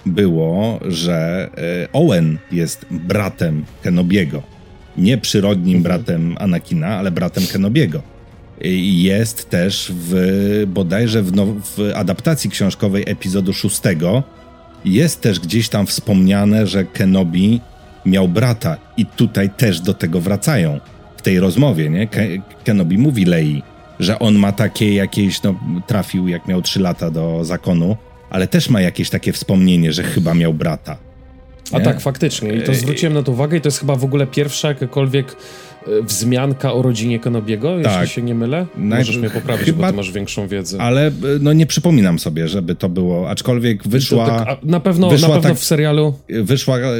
było, 0.06 0.80
że 0.88 1.50
e, 1.56 1.88
Owen 1.92 2.38
jest 2.52 2.86
bratem 2.90 3.64
Kenobiego. 3.82 4.42
Nie 4.96 5.18
przyrodnim 5.18 5.76
mhm. 5.76 5.82
bratem 5.82 6.36
Anakina, 6.38 6.88
ale 6.88 7.10
bratem 7.10 7.46
Kenobiego. 7.52 8.02
Jest 8.80 9.50
też 9.50 9.92
w 9.96 10.64
bodajże 10.66 11.22
w, 11.22 11.32
no, 11.32 11.46
w 11.46 11.92
adaptacji 11.94 12.50
książkowej 12.50 13.04
epizodu 13.06 13.52
szóstego 13.52 14.22
jest 14.84 15.20
też 15.20 15.40
gdzieś 15.40 15.68
tam 15.68 15.86
wspomniane, 15.86 16.66
że 16.66 16.84
Kenobi 16.84 17.60
miał 18.06 18.28
brata 18.28 18.76
i 18.96 19.06
tutaj 19.06 19.50
też 19.50 19.80
do 19.80 19.94
tego 19.94 20.20
wracają 20.20 20.80
w 21.16 21.22
tej 21.22 21.40
rozmowie, 21.40 21.90
nie? 21.90 22.06
Ke 22.06 22.22
Kenobi 22.64 22.98
mówi 22.98 23.24
Lei, 23.24 23.62
że 24.00 24.18
on 24.18 24.34
ma 24.34 24.52
takie 24.52 24.94
jakieś, 24.94 25.42
no 25.42 25.54
trafił 25.86 26.28
jak 26.28 26.48
miał 26.48 26.62
3 26.62 26.80
lata 26.80 27.10
do 27.10 27.44
zakonu, 27.44 27.96
ale 28.34 28.48
też 28.48 28.68
ma 28.68 28.80
jakieś 28.80 29.10
takie 29.10 29.32
wspomnienie, 29.32 29.92
że 29.92 30.02
chyba 30.02 30.34
miał 30.34 30.54
brata. 30.54 30.96
Nie? 31.72 31.78
A 31.78 31.80
tak, 31.80 32.00
faktycznie. 32.00 32.54
I 32.54 32.62
to 32.62 32.74
zwróciłem 32.74 33.14
na 33.14 33.22
to 33.22 33.32
uwagę 33.32 33.56
i 33.56 33.60
to 33.60 33.68
jest 33.68 33.80
chyba 33.80 33.96
w 33.96 34.04
ogóle 34.04 34.26
pierwsza 34.26 34.68
jakakolwiek 34.68 35.32
e, 35.32 36.02
wzmianka 36.02 36.72
o 36.72 36.82
rodzinie 36.82 37.20
Konobiego, 37.20 37.76
tak. 37.82 38.00
jeśli 38.00 38.14
się 38.14 38.22
nie 38.22 38.34
mylę. 38.34 38.66
Możesz 38.76 39.16
mnie 39.16 39.30
poprawić, 39.30 39.66
chyba, 39.66 39.82
bo 39.82 39.90
ty 39.90 39.96
masz 39.96 40.12
większą 40.12 40.48
wiedzę. 40.48 40.80
Ale 40.80 41.06
e, 41.06 41.12
no 41.40 41.52
nie 41.52 41.66
przypominam 41.66 42.18
sobie, 42.18 42.48
żeby 42.48 42.74
to 42.74 42.88
było, 42.88 43.30
aczkolwiek 43.30 43.88
wyszła... 43.88 44.26
Tak, 44.26 44.62
na 44.62 44.80
pewno, 44.80 45.10
wyszła 45.10 45.28
na 45.28 45.34
pewno 45.34 45.50
tak, 45.50 45.58
w 45.58 45.64
serialu... 45.64 46.14
Wyszła 46.28 46.78
e, 46.78 46.92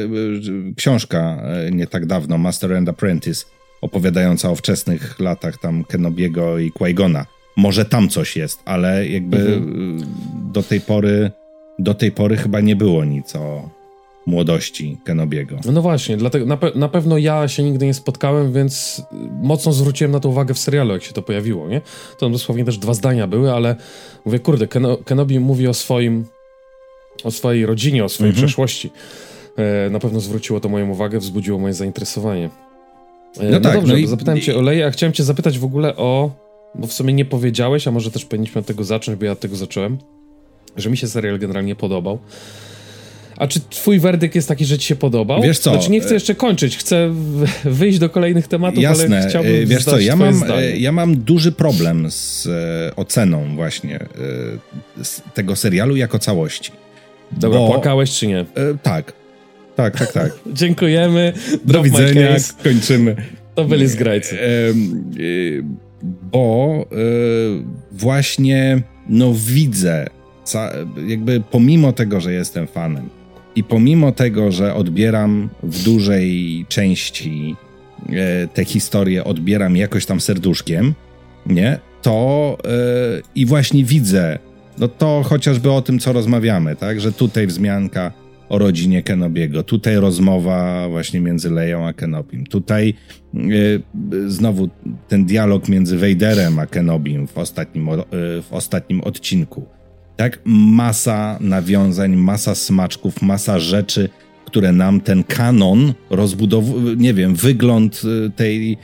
książka 0.77 1.43
nie 1.73 1.87
tak 1.87 2.07
dawno, 2.07 2.39
Master 2.39 2.75
and 2.75 2.89
Apprentice, 2.89 3.45
opowiadająca 3.81 4.51
o 4.51 4.55
wczesnych 4.55 5.21
latach 5.21 5.59
tam 5.59 5.85
Kenobiego 5.85 6.59
i 6.59 6.73
Qui-Gona 6.73 7.25
może 7.57 7.85
tam 7.85 8.09
coś 8.09 8.37
jest, 8.37 8.63
ale 8.65 9.09
jakby 9.09 9.37
mhm. 9.37 9.99
do 10.53 10.63
tej 10.63 10.81
pory 10.81 11.31
do 11.79 11.95
tej 11.95 12.13
pory 12.13 12.37
chyba 12.37 12.61
nie 12.61 12.77
było 12.77 13.05
nic 13.05 13.37
o 13.37 13.69
młodości 14.27 14.99
Kenobiego. 15.05 15.57
No 15.73 15.83
właśnie, 15.83 16.17
dlatego 16.17 16.47
na, 16.47 16.57
pe 16.57 16.71
na, 16.75 16.89
pewno 16.89 17.19
ja 17.19 17.49
się 17.49 17.63
nigdy 17.63 17.87
nie 17.87 17.95
spotkałem, 17.95 18.53
więc 18.53 19.03
mocno 19.43 19.73
zwróciłem 19.73 20.13
na 20.13 20.21
to 20.21 20.29
uwagę 20.29 20.55
w 20.55 20.59
serialu, 20.59 20.93
jak 20.93 21.03
się 21.03 21.13
to 21.13 21.23
pojawiło, 21.23 21.69
nie? 21.69 21.81
To 22.19 22.31
dosłownie 22.31 22.65
też 22.65 22.79
dwa 22.79 22.95
zdania 22.95 23.27
były, 23.27 23.53
ale 23.53 23.77
mówię, 24.25 24.39
kurde, 24.39 24.67
Keno 24.67 24.97
Kenobi 24.97 25.41
mówi 25.41 25.69
o 25.69 25.75
swoim, 25.75 26.25
o 27.25 27.31
swojej 27.31 27.67
rodzinie, 27.67 28.05
o 28.05 28.09
swojej 28.09 28.31
mhm. 28.31 28.47
przeszłości. 28.47 28.91
E, 29.57 29.91
na 29.91 29.99
pewno 29.99 30.21
zwróciło 30.21 30.61
to 30.61 30.69
moją 30.69 30.91
uwagę, 30.91 31.19
wzbudziło 31.19 31.59
moje 31.59 31.75
zainteresowanie. 31.75 32.51
E, 33.41 33.45
no, 33.45 33.51
no 33.51 33.61
tak, 33.61 33.75
dobrze, 33.75 33.93
no 33.93 33.99
i, 33.99 34.07
zapytałem 34.07 34.41
cię 34.41 34.57
o 34.57 34.63
Leję, 34.63 34.87
a 34.87 34.91
chciałem 34.91 35.13
cię 35.13 35.25
zapytać 35.25 35.59
w 35.59 35.65
ogóle 35.65 35.97
o 35.97 36.44
bo 36.75 36.87
w 36.87 36.93
sumie 36.93 37.13
nie 37.13 37.25
powiedziałeś, 37.25 37.89
a 37.89 37.91
może 37.91 38.11
też 38.11 38.25
powinniśmy 38.25 38.59
od 38.59 38.67
tego 38.67 38.85
zacząć, 38.85 39.19
bo 39.19 39.25
ja 39.25 39.33
od 39.33 39.41
tego 39.41 39.57
zacząłem, 39.57 39.99
że 40.77 40.91
mi 40.91 40.97
się 40.97 41.09
serial 41.09 41.39
generalnie 41.39 41.77
podobał. 41.77 42.19
A 43.37 43.47
czy 43.47 43.61
twój 43.71 44.01
werdykt 44.01 44.35
jest 44.35 44.49
taki, 44.49 44.65
że 44.65 44.79
ci 44.79 44.87
się 44.87 44.97
podobał? 44.97 45.43
Wiesz 45.43 45.59
co? 45.59 45.71
Znaczy 45.71 45.91
nie 45.91 46.01
chcę 46.01 46.15
jeszcze 46.15 46.35
kończyć, 46.35 46.77
chcę 46.77 47.15
wyjść 47.65 47.99
do 47.99 48.11
kolejnych 48.11 48.49
tematów, 48.49 48.83
Jasne. 48.83 49.17
ale 49.19 49.29
chciałbym 49.29 49.67
Wiesz 49.67 49.85
co, 49.85 49.99
ja 49.99 50.17
mam, 50.17 50.43
ja 50.77 50.93
mam 50.93 51.17
duży 51.17 51.53
problem 51.53 52.11
z 52.11 52.47
e, 52.47 52.97
oceną 52.97 53.55
właśnie 53.55 53.97
e, 54.01 55.05
z 55.05 55.23
tego 55.35 55.57
serialu 55.57 55.97
jako 55.97 56.19
całości. 56.19 56.73
Dobra, 57.33 57.59
bo, 57.59 57.67
płakałeś 57.67 58.11
czy 58.11 58.27
nie? 58.27 58.41
E, 58.41 58.45
tak. 58.83 59.13
Tak, 59.77 59.99
tak, 59.99 60.13
tak. 60.13 60.33
Dziękujemy. 60.53 61.33
Do 61.65 61.83
widzenia, 61.83 62.37
kończymy. 62.65 63.17
To 63.55 63.65
byli 63.65 63.89
zgrajcy. 63.89 64.39
E, 64.41 64.47
bo 66.33 66.87
y, 66.93 67.65
właśnie 67.93 68.83
no 69.09 69.35
widzę, 69.35 70.07
jakby 71.07 71.43
pomimo 71.51 71.93
tego, 71.93 72.21
że 72.21 72.33
jestem 72.33 72.67
fanem 72.67 73.09
i 73.57 73.65
pomimo 73.65 74.13
tego, 74.13 74.53
że 74.53 74.75
odbieram 74.75 75.51
w 75.63 75.85
dużej 75.85 76.67
części 76.69 77.57
y, 78.09 78.13
te 78.55 78.65
historie, 78.65 79.25
odbieram 79.25 79.77
jakoś 79.77 80.07
tam 80.07 80.21
serduszkiem, 80.21 80.95
nie, 81.47 81.79
to 82.03 82.59
y, 83.19 83.23
i 83.35 83.47
właśnie 83.47 83.85
widzę, 83.85 84.39
no 84.79 84.89
to 84.89 85.23
chociażby 85.25 85.73
o 85.73 85.83
tym, 85.83 85.99
co 85.99 86.13
rozmawiamy, 86.13 86.77
tak, 86.77 87.01
że 87.01 87.13
tutaj 87.13 87.47
wzmianka 87.47 88.13
o 88.55 88.59
rodzinie 88.59 89.03
Kenobiego. 89.03 89.63
Tutaj 89.63 89.97
rozmowa 89.97 90.89
właśnie 90.89 91.21
między 91.21 91.51
Leją 91.51 91.87
a 91.87 91.93
Kenobim. 91.93 92.47
Tutaj 92.47 92.95
y, 93.35 93.83
znowu 94.31 94.69
ten 95.09 95.25
dialog 95.25 95.69
między 95.69 95.99
Vaderem 95.99 96.59
a 96.59 96.67
Kenobim 96.67 97.27
w 97.27 97.39
ostatnim, 97.39 97.89
y, 97.89 97.97
w 98.43 98.49
ostatnim 98.51 99.01
odcinku. 99.01 99.67
Tak, 100.17 100.41
masa 100.45 101.39
nawiązań, 101.41 102.17
masa 102.17 102.55
smaczków, 102.55 103.23
masa 103.23 103.59
rzeczy, 103.59 104.09
które 104.47 104.73
nam 104.73 105.01
ten 105.01 105.25
kanon 105.25 105.95
rozbudowuje, 106.11 106.97
nie 106.97 107.15
wiem, 107.15 107.35
wygląd 107.35 108.03
y, 108.05 108.31
tej 108.31 108.77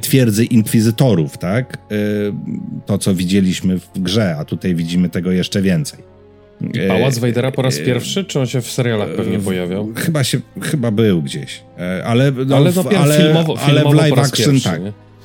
twierdzy 0.00 0.44
inkwizytorów, 0.44 1.38
tak? 1.38 1.78
To, 2.86 2.98
co 2.98 3.14
widzieliśmy 3.14 3.78
w 3.78 3.90
grze, 3.98 4.36
a 4.36 4.44
tutaj 4.44 4.74
widzimy 4.74 5.08
tego 5.08 5.32
jeszcze 5.32 5.62
więcej. 5.62 6.10
I 6.60 6.88
Pałac 6.88 7.18
Wejdera 7.18 7.52
po 7.52 7.62
raz 7.62 7.78
e, 7.78 7.84
pierwszy, 7.84 8.24
czy 8.24 8.40
on 8.40 8.46
się 8.46 8.60
w 8.60 8.70
serialach 8.70 9.08
pewnie 9.08 9.36
e, 9.36 9.40
pojawiał? 9.40 9.88
Chyba 9.96 10.24
się, 10.24 10.40
chyba 10.62 10.90
był 10.90 11.22
gdzieś. 11.22 11.62
E, 11.78 12.04
ale, 12.04 12.32
no, 12.46 12.56
ale, 12.56 12.72
no, 12.76 12.84
ale, 12.98 13.16
filmowo, 13.16 13.58
ale 13.60 13.84
w 13.84 13.94
live 13.94 14.18
action 14.18 14.54
pierwszy, 14.54 14.70
tak. 14.70 14.80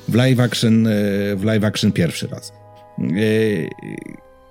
W 0.08 0.14
live 0.14 0.40
action, 0.40 0.88
w 1.36 1.44
live 1.44 1.64
action 1.64 1.92
pierwszy 1.92 2.26
raz. 2.26 2.52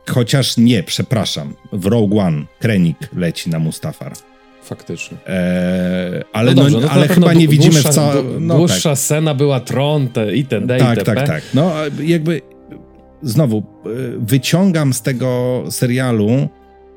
chociaż 0.09 0.57
nie, 0.57 0.83
przepraszam, 0.83 1.53
w 1.73 1.85
Rogue 1.85 2.19
One 2.19 2.43
Krennic 2.59 2.97
leci 3.15 3.49
na 3.49 3.59
Mustafar. 3.59 4.13
Faktycznie. 4.63 5.17
Eee, 5.27 6.23
ale 6.33 6.53
no, 6.53 6.63
dobrze, 6.63 6.79
no, 6.79 6.89
ale 6.89 7.07
chyba 7.07 7.33
nie 7.33 7.47
widzimy 7.47 7.73
dłuższa, 7.73 7.91
w 7.91 7.95
całym... 7.95 8.47
No, 8.47 8.57
dłuższa 8.57 8.89
tak. 8.89 8.99
scena 8.99 9.33
była 9.33 9.59
tron 9.59 10.07
te, 10.07 10.35
i 10.35 10.45
ten 10.45 10.67
Tak, 10.67 11.03
tak, 11.03 11.27
tak. 11.27 11.43
No 11.53 11.73
jakby 12.03 12.41
znowu 13.23 13.57
e, 13.57 13.89
wyciągam 14.19 14.93
z 14.93 15.01
tego 15.01 15.63
serialu 15.69 16.49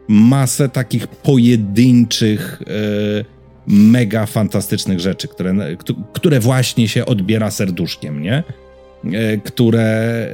masę 0.09 0.69
takich 0.69 1.07
pojedynczych, 1.07 2.63
e, 2.67 3.25
mega 3.67 4.27
fantastycznych 4.27 5.01
rzeczy, 5.01 5.29
które, 5.29 5.55
które 6.13 6.41
właśnie 6.41 6.89
się 6.89 7.07
odbiera 7.07 7.51
serduszkiem, 7.51 8.23
nie? 8.23 8.43
E, 9.13 9.37
które, 9.37 10.29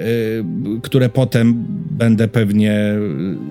które 0.83 1.09
potem 1.09 1.67
będę 1.91 2.29
pewnie 2.29 2.95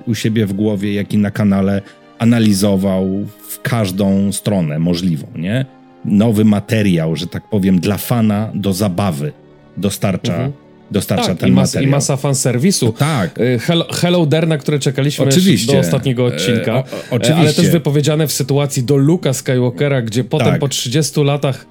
u 0.07 0.15
siebie 0.15 0.45
w 0.45 0.53
głowie, 0.53 0.93
jak 0.93 1.13
i 1.13 1.17
na 1.17 1.31
kanale 1.31 1.81
analizował 2.19 3.07
w 3.49 3.61
każdą 3.61 4.31
stronę 4.31 4.79
możliwą, 4.79 5.27
nie? 5.35 5.65
Nowy 6.05 6.45
materiał, 6.45 7.15
że 7.15 7.27
tak 7.27 7.49
powiem, 7.49 7.79
dla 7.79 7.97
fana 7.97 8.51
do 8.53 8.73
zabawy 8.73 9.31
dostarcza 9.77 10.33
mhm 10.33 10.62
dostarcza 10.93 11.27
tak, 11.27 11.37
ten 11.37 11.49
i 11.49 11.51
mas, 11.51 11.69
materiał. 11.69 11.89
I 11.89 11.91
masa 11.91 12.17
fanserwisu. 12.17 12.93
Tak. 12.93 13.39
Y, 13.39 13.59
Hello, 13.59 13.85
Hello 13.93 14.25
There, 14.25 14.47
na 14.47 14.57
które 14.57 14.79
czekaliśmy 14.79 15.25
Oczywiście. 15.25 15.73
do 15.73 15.79
ostatniego 15.79 16.25
odcinka. 16.25 16.71
E, 16.71 16.79
o, 16.79 16.85
oczywiście. 17.09 17.35
Ale 17.35 17.53
też 17.53 17.69
wypowiedziane 17.69 18.27
w 18.27 18.31
sytuacji 18.31 18.83
do 18.83 18.97
Luka 18.97 19.33
Skywalkera, 19.33 20.01
gdzie 20.01 20.23
potem 20.23 20.47
tak. 20.47 20.59
po 20.59 20.67
30 20.67 21.23
latach, 21.23 21.65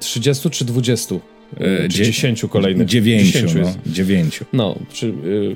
30 0.00 0.50
czy 0.50 0.64
20? 0.64 1.14
E, 1.14 1.88
czy 1.88 1.88
10 1.88 2.44
kolejnych? 2.50 2.86
9, 2.86 3.32
10 3.32 3.54
no, 3.54 3.74
9. 3.86 4.40
No, 4.52 4.78
przy, 4.92 5.06
y, 5.06 5.54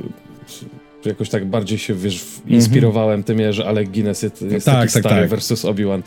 jakoś 1.07 1.29
tak 1.29 1.45
bardziej 1.45 1.79
się, 1.79 1.95
wiesz, 1.95 2.25
inspirowałem 2.47 3.15
mm 3.15 3.23
-hmm. 3.23 3.27
tym, 3.27 3.53
że 3.53 3.67
Alec 3.67 3.91
Guinness 3.91 4.23
jest, 4.23 4.43
jest 4.43 4.67
tak, 4.67 4.75
taki 4.75 4.93
tak, 4.93 5.03
stary 5.03 5.21
tak. 5.21 5.31
versus 5.31 5.65
Obi-Wan. 5.65 6.03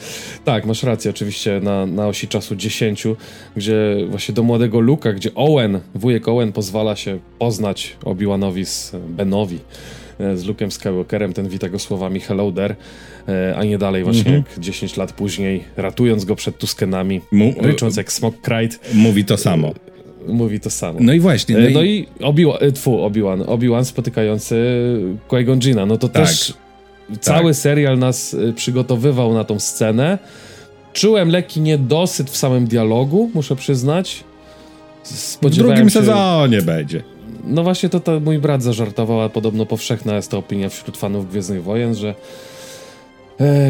Tak, 0.45 0.65
masz 0.65 0.83
rację, 0.83 1.11
oczywiście 1.11 1.59
na, 1.63 1.85
na 1.85 2.07
osi 2.07 2.27
czasu 2.27 2.55
10, 2.55 3.07
gdzie 3.55 3.97
właśnie 4.09 4.35
do 4.35 4.43
młodego 4.43 4.79
Luka, 4.79 5.13
gdzie 5.13 5.33
Owen, 5.35 5.79
wujek 5.95 6.27
Owen 6.27 6.51
pozwala 6.51 6.95
się 6.95 7.19
poznać 7.39 7.97
Obi-Wanowi 8.03 8.65
z 8.65 8.91
Benowi, 9.09 9.59
e, 10.19 10.37
z 10.37 10.45
Luke'em 10.45 10.71
Skywalkerem, 10.71 11.33
ten 11.33 11.49
wita 11.49 11.69
go 11.69 11.79
słowami 11.79 12.19
hello 12.19 12.51
there, 12.51 12.75
e, 13.27 13.55
a 13.57 13.63
nie 13.63 13.77
dalej 13.77 14.03
właśnie 14.03 14.31
mm 14.31 14.41
-hmm. 14.41 14.49
jak 14.49 14.59
10 14.59 14.97
lat 14.97 15.13
później, 15.13 15.63
ratując 15.77 16.25
go 16.25 16.35
przed 16.35 16.57
Tuskenami, 16.57 17.21
Mu 17.31 17.53
rycząc 17.61 17.97
jak 17.97 18.11
Smok 18.11 18.41
Cried. 18.41 18.79
Mówi 18.93 19.25
to 19.25 19.37
samo 19.37 19.73
mówi 20.27 20.59
to 20.59 20.69
samo. 20.69 20.99
No 21.01 21.13
i 21.13 21.19
właśnie. 21.19 21.57
No, 21.57 21.69
no 21.73 21.83
i, 21.83 22.07
i 22.19 22.23
Obi-Wan, 22.23 22.57
e, 22.61 22.71
tfu, 22.71 23.03
Obi-Wan, 23.03 23.41
Obi-Wan 23.41 23.85
spotykający 23.85 24.55
Qui-Gon 25.27 25.59
Jina, 25.59 25.85
no 25.85 25.97
to 25.97 26.09
tak. 26.09 26.23
też 26.23 26.53
cały 27.19 27.51
tak. 27.51 27.61
serial 27.61 27.99
nas 27.99 28.33
e, 28.33 28.53
przygotowywał 28.53 29.33
na 29.33 29.43
tą 29.43 29.59
scenę. 29.59 30.17
Czułem 30.93 31.29
lekki 31.29 31.61
niedosyt 31.61 32.29
w 32.29 32.37
samym 32.37 32.67
dialogu, 32.67 33.31
muszę 33.33 33.55
przyznać. 33.55 34.23
w 35.41 35.49
drugim 35.49 35.89
się... 35.89 35.99
sezonie 35.99 36.61
będzie. 36.61 37.03
No 37.43 37.63
właśnie 37.63 37.89
to, 37.89 37.99
to 37.99 38.19
mój 38.19 38.39
brat 38.39 38.63
zażartował, 38.63 39.21
a 39.21 39.29
podobno 39.29 39.65
powszechna 39.65 40.15
jest 40.15 40.31
ta 40.31 40.37
opinia 40.37 40.69
wśród 40.69 40.97
fanów 40.97 41.29
Gwiezdnych 41.29 41.63
Wojen, 41.63 41.95
że 41.95 42.09
e, 42.09 42.15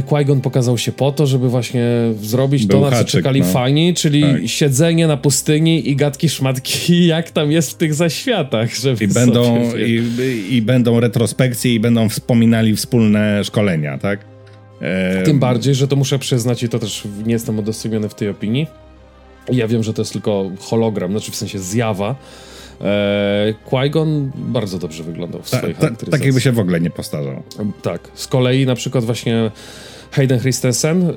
Qui-Gon 0.05 0.41
pokazał 0.41 0.77
się 0.77 0.91
po 0.91 1.11
to, 1.11 1.27
żeby 1.27 1.49
właśnie 1.49 1.85
zrobić 2.21 2.65
Był 2.65 2.81
to, 2.81 2.89
na 2.89 2.97
co 2.97 3.05
czekali 3.05 3.39
no. 3.39 3.45
fani, 3.45 3.93
czyli 3.93 4.21
tak. 4.21 4.41
siedzenie 4.45 5.07
na 5.07 5.17
pustyni 5.17 5.89
i 5.89 5.95
gadki 5.95 6.29
szmatki, 6.29 7.05
jak 7.07 7.31
tam 7.31 7.51
jest 7.51 7.71
w 7.71 7.75
tych 7.75 7.93
zaświatach. 7.93 8.75
Żeby 8.75 9.03
I, 9.03 9.07
będą, 9.07 9.71
i, 9.77 10.55
I 10.55 10.61
będą 10.61 10.99
retrospekcje 10.99 11.73
i 11.73 11.79
będą 11.79 12.09
wspominali 12.09 12.75
wspólne 12.75 13.43
szkolenia, 13.43 13.97
tak? 13.97 14.19
E... 14.81 15.23
Tym 15.23 15.39
bardziej, 15.39 15.75
że 15.75 15.87
to 15.87 15.95
muszę 15.95 16.19
przyznać 16.19 16.63
i 16.63 16.69
to 16.69 16.79
też 16.79 17.03
nie 17.25 17.33
jestem 17.33 17.59
udostępniony 17.59 18.09
w 18.09 18.15
tej 18.15 18.29
opinii. 18.29 18.67
Ja 19.51 19.67
wiem, 19.67 19.83
że 19.83 19.93
to 19.93 20.01
jest 20.01 20.13
tylko 20.13 20.51
hologram, 20.59 21.11
znaczy 21.11 21.31
w 21.31 21.35
sensie 21.35 21.59
zjawa, 21.59 22.15
E, 22.81 23.53
Qui-Gon 23.65 24.29
bardzo 24.35 24.79
dobrze 24.79 25.03
wyglądał 25.03 25.41
w 25.41 25.49
ta, 25.49 25.57
swoich 25.57 25.77
ta, 25.77 25.89
Tak 26.11 26.25
jakby 26.25 26.41
się 26.41 26.51
w 26.51 26.59
ogóle 26.59 26.81
nie 26.81 26.89
postarzał. 26.89 27.43
Tak. 27.81 28.11
Z 28.13 28.27
kolei 28.27 28.65
na 28.65 28.75
przykład 28.75 29.03
właśnie 29.03 29.51
Hayden 30.11 30.39
Christensen 30.39 31.09
y, 31.09 31.13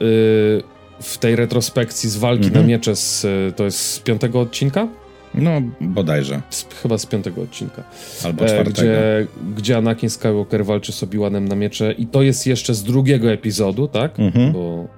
w 1.03 1.19
tej 1.21 1.37
retrospekcji 1.37 2.11
z 2.11 2.17
walki 2.17 2.45
mm 2.45 2.55
-hmm. 2.55 2.61
na 2.61 2.67
miecze 2.67 2.97
z, 2.97 3.27
to 3.57 3.65
jest 3.65 3.79
z 3.79 4.01
piątego 4.01 4.41
odcinka? 4.41 4.89
No, 5.39 5.63
bodajże. 5.81 6.43
Z, 6.51 6.67
chyba 6.83 6.99
z 6.99 7.07
piątego 7.07 7.43
odcinka. 7.43 7.83
Albo 8.25 8.45
e, 8.45 8.49
czwartego. 8.49 8.71
Gdzie, 8.71 9.27
gdzie 9.57 9.77
Anakin 9.77 10.11
Skywalker 10.11 10.65
walczy 10.65 10.93
z 10.93 11.03
Obi-Wanem 11.03 11.49
na 11.49 11.57
miecze 11.57 11.93
i 11.93 12.07
to 12.07 12.23
jest 12.23 12.47
jeszcze 12.47 12.75
z 12.75 12.83
drugiego 12.83 13.33
epizodu, 13.33 13.89
tak? 13.89 14.21
Mhm. 14.21 14.53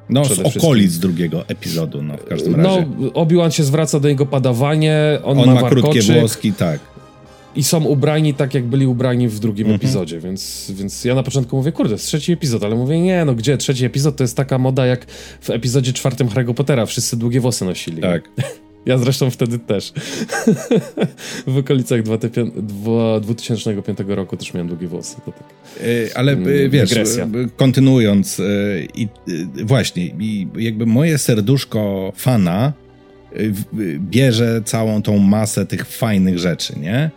No, 0.08 0.24
z 0.24 0.56
okolic 0.56 0.98
drugiego 0.98 1.48
epizodu, 1.48 2.02
no 2.02 2.16
w 2.16 2.24
każdym 2.24 2.54
razie. 2.54 2.86
No, 2.98 3.10
Obi-Wan 3.10 3.50
się 3.50 3.64
zwraca 3.64 4.00
do 4.00 4.08
niego 4.08 4.26
padawanie, 4.26 5.18
on, 5.24 5.38
on 5.38 5.46
ma, 5.46 5.60
ma 5.60 5.68
krótkie 5.68 6.02
włoski, 6.02 6.52
tak. 6.52 6.80
I 7.56 7.62
są 7.62 7.84
ubrani 7.84 8.34
tak, 8.34 8.54
jak 8.54 8.64
byli 8.64 8.86
ubrani 8.86 9.28
w 9.28 9.38
drugim 9.38 9.66
mhm. 9.66 9.76
epizodzie, 9.76 10.20
więc, 10.20 10.72
więc 10.74 11.04
ja 11.04 11.14
na 11.14 11.22
początku 11.22 11.56
mówię, 11.56 11.72
kurde, 11.72 11.92
jest 11.92 12.06
trzeci 12.06 12.32
epizod, 12.32 12.64
ale 12.64 12.74
mówię, 12.74 13.00
nie, 13.00 13.24
no 13.24 13.34
gdzie, 13.34 13.56
trzeci 13.56 13.84
epizod 13.84 14.16
to 14.16 14.24
jest 14.24 14.36
taka 14.36 14.58
moda 14.58 14.86
jak 14.86 15.06
w 15.40 15.50
epizodzie 15.50 15.92
czwartym 15.92 16.28
Harry'ego 16.28 16.54
Pottera, 16.54 16.86
wszyscy 16.86 17.16
długie 17.16 17.40
włosy 17.40 17.64
nosili. 17.64 18.02
Tak. 18.02 18.22
Ja 18.86 18.98
zresztą 18.98 19.30
wtedy 19.30 19.58
też. 19.58 19.92
w 21.46 21.56
okolicach 21.56 22.02
2005 22.02 23.98
roku 24.06 24.36
też 24.36 24.54
miałem 24.54 24.68
długie 24.68 24.88
włosy. 24.88 25.16
To 25.24 25.32
tak. 25.32 25.44
E, 25.80 26.18
ale 26.18 26.32
mm, 26.32 26.70
wiesz, 26.70 26.88
Dygresja. 26.88 27.28
kontynuując, 27.56 28.42
i 28.94 29.08
właśnie, 29.64 30.06
i 30.06 30.48
jakby 30.56 30.86
moje 30.86 31.18
serduszko 31.18 32.12
fana 32.16 32.72
bierze 33.98 34.62
całą 34.64 35.02
tą 35.02 35.18
masę 35.18 35.66
tych 35.66 35.86
fajnych 35.86 36.38
rzeczy, 36.38 36.74
nie? 36.78 37.10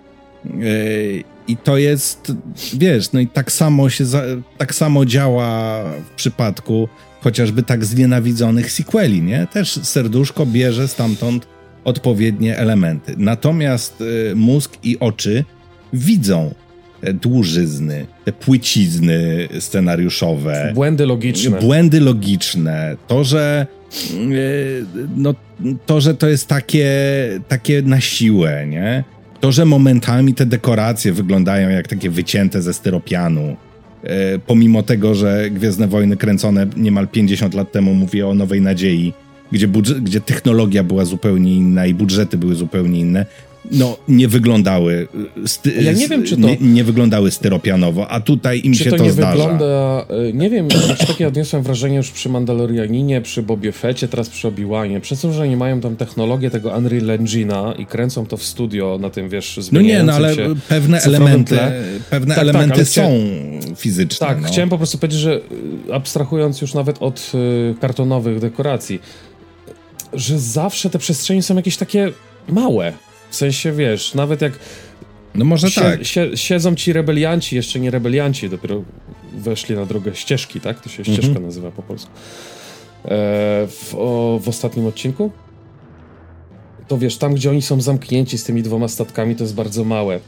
I 1.47 1.57
to 1.57 1.77
jest, 1.77 2.31
wiesz, 2.73 3.11
no 3.11 3.19
i 3.19 3.27
tak 3.27 3.51
samo 3.51 3.89
się, 3.89 4.03
tak 4.57 4.75
samo 4.75 5.05
działa 5.05 5.83
w 5.83 6.09
przypadku 6.15 6.89
chociażby 7.21 7.63
tak 7.63 7.85
znienawidzonych 7.85 8.71
sequeli, 8.71 9.21
nie? 9.21 9.47
Też 9.47 9.79
serduszko 9.83 10.45
bierze 10.45 10.87
stamtąd 10.87 11.52
odpowiednie 11.83 12.57
elementy. 12.57 13.15
Natomiast 13.17 14.01
y, 14.01 14.35
mózg 14.35 14.77
i 14.83 14.99
oczy 14.99 15.43
widzą 15.93 16.53
te 17.01 17.13
dłużyzny, 17.13 18.05
te 18.25 18.31
płycizny 18.31 19.47
scenariuszowe. 19.59 20.71
Błędy 20.75 21.05
logiczne. 21.05 21.59
Błędy 21.59 21.99
logiczne. 21.99 22.95
To, 23.07 23.23
że 23.23 23.67
y, 24.31 24.85
no, 25.17 25.33
to, 25.85 26.01
że 26.01 26.15
to 26.15 26.27
jest 26.27 26.47
takie, 26.47 26.89
takie 27.47 27.81
na 27.81 28.01
siłę, 28.01 28.67
nie? 28.67 29.03
To, 29.39 29.51
że 29.51 29.65
momentami 29.65 30.33
te 30.33 30.45
dekoracje 30.45 31.13
wyglądają 31.13 31.69
jak 31.69 31.87
takie 31.87 32.09
wycięte 32.09 32.61
ze 32.61 32.73
styropianu. 32.73 33.55
Y, 34.03 34.39
pomimo 34.47 34.83
tego, 34.83 35.15
że 35.15 35.49
Gwiezdne 35.51 35.87
Wojny 35.87 36.17
kręcone 36.17 36.67
niemal 36.77 37.07
50 37.07 37.53
lat 37.53 37.71
temu, 37.71 37.93
mówię 37.93 38.27
o 38.27 38.35
Nowej 38.35 38.61
Nadziei, 38.61 39.13
gdzie, 39.53 39.67
budżet, 39.67 39.99
gdzie 39.99 40.21
technologia 40.21 40.83
była 40.83 41.05
zupełnie 41.05 41.55
inna 41.55 41.85
i 41.85 41.93
budżety 41.93 42.37
były 42.37 42.55
zupełnie 42.55 42.99
inne, 42.99 43.25
no 43.71 43.97
nie 44.07 44.27
wyglądały 44.27 45.07
sty- 45.45 45.73
ja 45.81 45.91
nie 45.91 46.07
wiem, 46.07 46.23
czy 46.23 46.37
to... 46.37 46.47
Nie, 46.47 46.57
nie, 46.61 46.83
wyglądały 46.83 47.31
styropianowo, 47.31 48.07
a 48.07 48.19
tutaj 48.19 48.61
im 48.63 48.73
się 48.73 48.89
to, 48.89 48.97
to 48.97 49.03
nie 49.03 49.11
zdarza. 49.11 49.31
wygląda... 49.31 50.05
E, 50.29 50.33
nie 50.33 50.49
wiem, 50.49 50.67
czy 50.99 51.07
takie 51.07 51.27
odniosłem 51.27 51.63
wrażenie 51.63 51.97
już 51.97 52.11
przy 52.11 52.29
Mandalorianinie, 52.29 53.21
przy 53.21 53.43
Bobie 53.43 53.71
Fecie, 53.71 54.07
teraz 54.07 54.29
przy 54.29 54.47
Obi-Wanie. 54.47 55.01
Przez 55.01 55.21
to, 55.21 55.33
że 55.33 55.49
nie 55.49 55.57
mają 55.57 55.81
tam 55.81 55.95
technologię 55.95 56.49
tego 56.49 56.69
Unreal 56.69 57.19
Engine'a 57.19 57.79
i 57.79 57.85
kręcą 57.85 58.25
to 58.25 58.37
w 58.37 58.43
studio 58.43 58.97
na 59.01 59.09
tym, 59.09 59.29
wiesz, 59.29 59.59
No 59.71 59.81
nie, 59.81 60.03
no 60.03 60.13
ale 60.13 60.35
pewne 60.69 61.01
elementy, 61.01 61.57
pewne 62.09 62.35
tak, 62.35 62.35
tak 62.35 62.37
elementy 62.37 62.77
tak, 62.77 62.87
są 62.87 63.11
fizyczne. 63.75 64.27
Tak, 64.27 64.41
no. 64.41 64.47
chciałem 64.47 64.69
po 64.69 64.77
prostu 64.77 64.97
powiedzieć, 64.97 65.19
że 65.19 65.41
e, 65.89 65.93
abstrahując 65.93 66.61
już 66.61 66.73
nawet 66.73 66.97
od 66.99 67.31
y, 67.35 67.75
kartonowych 67.81 68.39
dekoracji, 68.39 68.99
że 70.13 70.39
zawsze 70.39 70.89
te 70.89 70.99
przestrzenie 70.99 71.43
są 71.43 71.55
jakieś 71.55 71.77
takie 71.77 72.11
małe. 72.49 72.93
W 73.29 73.35
sensie, 73.35 73.71
wiesz, 73.71 74.13
nawet 74.13 74.41
jak 74.41 74.53
no 75.35 75.45
może 75.45 75.71
sie, 75.71 75.81
tak. 75.81 76.05
Sie, 76.05 76.37
siedzą 76.37 76.75
ci 76.75 76.93
rebelianci, 76.93 77.55
jeszcze 77.55 77.79
nie 77.79 77.91
rebelianci, 77.91 78.49
dopiero 78.49 78.83
weszli 79.33 79.75
na 79.75 79.85
drogę 79.85 80.15
ścieżki, 80.15 80.61
tak? 80.61 80.79
To 80.79 80.89
się 80.89 80.99
mhm. 80.99 81.17
ścieżka 81.17 81.39
nazywa 81.39 81.71
po 81.71 81.83
polsku. 81.83 82.11
E, 83.05 83.09
w, 83.67 83.95
o, 83.97 84.39
w 84.43 84.49
ostatnim 84.49 84.85
odcinku? 84.85 85.31
To 86.87 86.97
wiesz, 86.97 87.17
tam 87.17 87.33
gdzie 87.33 87.49
oni 87.49 87.61
są 87.61 87.81
zamknięci 87.81 88.37
z 88.37 88.43
tymi 88.43 88.63
dwoma 88.63 88.87
statkami, 88.87 89.35
to 89.35 89.43
jest 89.43 89.55
bardzo 89.55 89.83
małe. 89.83 90.19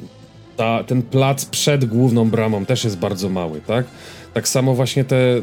Ta, 0.57 0.83
ten 0.83 1.01
plac 1.01 1.45
przed 1.45 1.86
główną 1.86 2.29
bramą 2.29 2.65
też 2.65 2.83
jest 2.83 2.97
bardzo 2.97 3.29
mały, 3.29 3.61
tak? 3.61 3.86
Tak 4.33 4.47
samo 4.47 4.75
właśnie 4.75 5.03
te, 5.03 5.41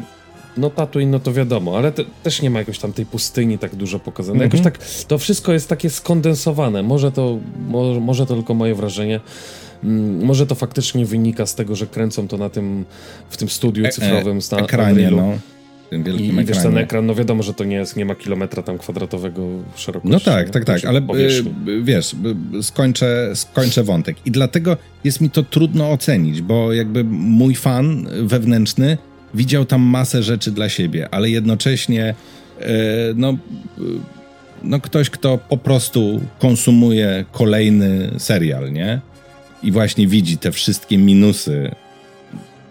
no 0.57 0.71
Tatooine, 0.71 1.11
no 1.11 1.21
to 1.21 1.33
wiadomo, 1.33 1.77
ale 1.77 1.93
te, 1.93 2.05
też 2.23 2.43
nie 2.43 2.51
ma 2.51 2.59
jakoś 2.59 2.79
tam 2.79 2.93
tej 2.93 3.07
pustyni 3.07 3.59
tak 3.59 3.75
dużo 3.75 3.99
pokazane. 3.99 4.37
Mm 4.37 4.51
-hmm. 4.51 4.55
Jakoś 4.55 4.65
tak, 4.65 4.87
to 5.09 5.19
wszystko 5.19 5.53
jest 5.53 5.69
takie 5.69 5.91
skondensowane. 5.91 6.83
Może 6.83 7.13
to, 7.13 7.39
może, 7.69 8.01
może 8.01 8.27
to 8.27 8.35
tylko 8.35 8.55
moje 8.55 8.75
wrażenie, 8.75 9.21
Mm, 9.85 10.25
może 10.25 10.47
to 10.47 10.55
faktycznie 10.55 11.07
wynika 11.07 11.47
z 11.47 11.55
tego, 11.55 11.77
że 11.77 11.87
kręcą 11.87 12.29
to 12.29 12.37
na 12.37 12.51
tym, 12.51 12.85
w 13.31 13.37
tym 13.37 13.49
studiu 13.49 13.89
cyfrowym. 13.89 14.39
E, 14.53 14.57
e, 14.57 14.61
ekranie, 14.61 15.11
no. 15.11 15.39
Tym 15.91 16.03
wielkim 16.03 16.41
I, 16.41 16.43
i 16.43 16.45
wiesz, 16.45 16.63
ten 16.63 16.79
ekran, 16.79 17.07
no 17.07 17.15
wiadomo, 17.15 17.43
że 17.43 17.55
to 17.55 17.65
nie 17.65 17.77
jest, 17.77 17.97
nie 17.97 18.05
ma 18.05 18.15
kilometra 18.15 18.63
tam 18.63 18.79
kwadratowego 18.79 19.43
szerokości. 19.77 20.13
No 20.13 20.21
tak, 20.21 20.51
tak, 20.51 20.65
tak, 20.65 20.85
ale 20.85 21.01
y, 21.01 21.83
wiesz, 21.83 22.17
skończę, 22.63 23.31
skończę 23.35 23.83
wątek. 23.83 24.17
I 24.25 24.31
dlatego 24.31 24.77
jest 25.05 25.21
mi 25.21 25.31
to 25.31 25.43
trudno 25.43 25.91
ocenić, 25.91 26.43
bo 26.43 26.73
jakby 26.73 27.05
mój 27.05 27.55
fan 27.55 28.09
wewnętrzny 28.23 28.99
widział 29.35 29.65
tam 29.65 29.83
masę 29.83 30.23
rzeczy 30.23 30.51
dla 30.51 30.69
siebie, 30.69 31.09
ale 31.11 31.31
jednocześnie 31.31 32.15
e, 32.61 32.65
no, 33.15 33.31
e, 33.31 33.37
no 34.63 34.81
ktoś, 34.81 35.11
kto 35.11 35.39
po 35.39 35.57
prostu 35.57 36.21
konsumuje 36.39 37.25
kolejny 37.33 38.11
serial, 38.19 38.73
nie? 38.73 39.01
I 39.63 39.73
właśnie 39.73 40.07
widzi 40.07 40.39
te 40.39 40.53
wszystkie 40.53 40.99
minusy 40.99 41.71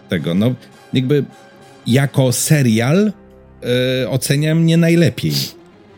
tego, 0.08 0.34
no 0.34 0.54
jakby 0.92 1.24
jako 1.86 2.32
serial 2.32 3.12
e, 4.02 4.10
oceniam 4.10 4.66
nie 4.66 4.76
najlepiej. 4.76 5.32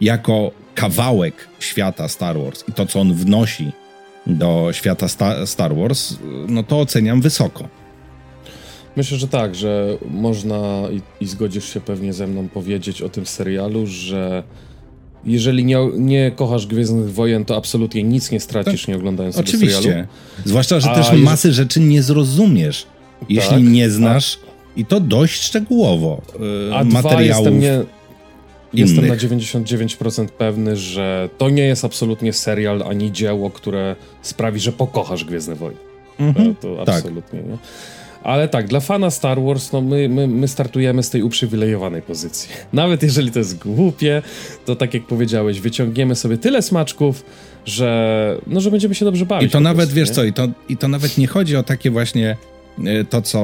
Jako 0.01 0.51
kawałek 0.75 1.49
świata 1.61 2.09
Star 2.09 2.39
Wars 2.39 2.65
i 2.69 2.73
to, 2.73 2.87
co 2.87 3.01
on 3.01 3.15
wnosi 3.15 3.73
do 4.27 4.69
świata 4.73 5.09
Sta 5.09 5.47
Star 5.47 5.77
Wars, 5.77 6.19
no 6.49 6.63
to 6.63 6.81
oceniam 6.81 7.21
wysoko. 7.21 7.69
Myślę, 8.97 9.19
że 9.19 9.29
tak, 9.29 9.55
że 9.55 9.99
można 10.11 10.83
i, 10.93 11.25
i, 11.25 11.27
zgodzisz 11.27 11.75
się 11.75 11.81
pewnie 11.81 12.13
ze 12.13 12.27
mną 12.27 12.49
powiedzieć 12.49 13.03
o 13.03 13.09
tym 13.09 13.27
serialu, 13.27 13.87
że 13.87 14.43
jeżeli 15.25 15.65
nie, 15.65 15.79
nie 15.97 16.33
kochasz 16.37 16.67
Gwiezdnych 16.67 17.13
Wojen, 17.13 17.45
to 17.45 17.57
absolutnie 17.57 18.03
nic 18.03 18.31
nie 18.31 18.41
stracisz, 18.41 18.81
tak. 18.81 18.89
nie 18.89 18.97
oglądając 18.97 19.39
Oczywiście. 19.39 19.77
tego 19.77 19.83
serialu. 19.83 20.09
Zwłaszcza, 20.45 20.81
że 20.81 20.91
A 20.91 20.95
też 20.95 21.07
jeżeli... 21.07 21.23
masy 21.23 21.53
rzeczy 21.53 21.81
nie 21.81 22.03
zrozumiesz, 22.03 22.87
jeśli 23.29 23.51
tak, 23.51 23.63
nie 23.63 23.91
znasz 23.91 24.39
a... 24.47 24.81
i 24.81 24.85
to 24.85 25.01
dość 25.01 25.43
szczegółowo 25.43 26.23
yy, 26.69 26.77
A 26.77 26.85
materiałów. 26.85 27.47
Dwa, 27.47 27.51
jestem, 27.51 27.61
nie, 27.61 27.85
jestem 28.75 29.07
na 29.07 29.17
99% 29.17 30.29
pewny, 30.29 30.77
że 30.77 31.29
to 31.39 31.51
nie 31.51 31.63
jest 31.63 31.85
absolutnie 31.85 32.33
serial 32.33 32.83
ani 32.83 33.13
dzieło, 33.13 33.51
które 33.51 33.97
sprawi, 34.23 34.61
że 34.61 34.73
pokochasz 34.73 35.25
Gwiezdne 35.25 35.55
Wojny. 35.55 35.81
Mhm. 36.19 36.55
To, 36.55 36.77
to 36.77 36.85
tak. 36.85 36.95
absolutnie 36.95 37.41
tak. 37.41 37.49
nie. 37.49 37.59
Ale 38.25 38.49
tak, 38.49 38.69
dla 38.69 38.81
fana 38.81 39.11
Star 39.11 39.43
Wars, 39.43 39.73
no 39.73 39.81
my, 39.81 40.09
my, 40.09 40.29
my 40.29 40.49
startujemy 40.49 41.03
z 41.03 41.11
tej 41.11 41.23
uprzywilejowanej 41.23 42.03
pozycji. 42.03 42.51
Nawet 42.73 43.03
jeżeli 43.03 43.31
to 43.31 43.39
jest 43.39 43.59
głupie, 43.59 44.23
to 44.67 44.77
tak 44.77 44.95
jak 44.95 45.03
powiedziałeś, 45.07 45.61
wyciągniemy 45.61 46.15
sobie 46.15 46.39
tyle 46.39 46.63
smaczków, 46.63 47.25
że, 47.67 48.39
no, 48.47 48.61
że 48.61 48.71
będziemy 48.71 48.95
się 48.95 49.05
dobrze 49.05 49.27
bawić. 49.27 49.49
I 49.49 49.53
to 49.53 49.61
nawet, 49.61 49.77
prostu, 49.77 49.95
wiesz 49.95 50.09
nie? 50.09 50.15
co, 50.15 50.25
i 50.25 50.33
to, 50.33 50.49
i 50.69 50.77
to 50.77 50.89
nawet 50.89 51.19
nie 51.19 51.27
chodzi 51.27 51.57
o 51.57 51.63
takie 51.63 51.91
właśnie 51.91 52.37
e, 52.85 53.05
to 53.05 53.23
co, 53.23 53.41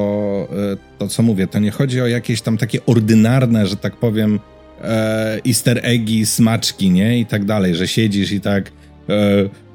e, 0.72 0.76
to, 0.98 1.08
co 1.08 1.22
mówię, 1.22 1.46
to 1.46 1.58
nie 1.58 1.70
chodzi 1.70 2.00
o 2.00 2.06
jakieś 2.06 2.40
tam 2.40 2.58
takie 2.58 2.86
ordynarne, 2.86 3.66
że 3.66 3.76
tak 3.76 3.96
powiem, 3.96 4.40
e, 4.82 5.40
easter 5.46 5.80
eggi, 5.82 6.26
smaczki, 6.26 6.90
nie? 6.90 7.18
I 7.18 7.26
tak 7.26 7.44
dalej, 7.44 7.74
że 7.74 7.88
siedzisz 7.88 8.32
i 8.32 8.40
tak 8.40 8.72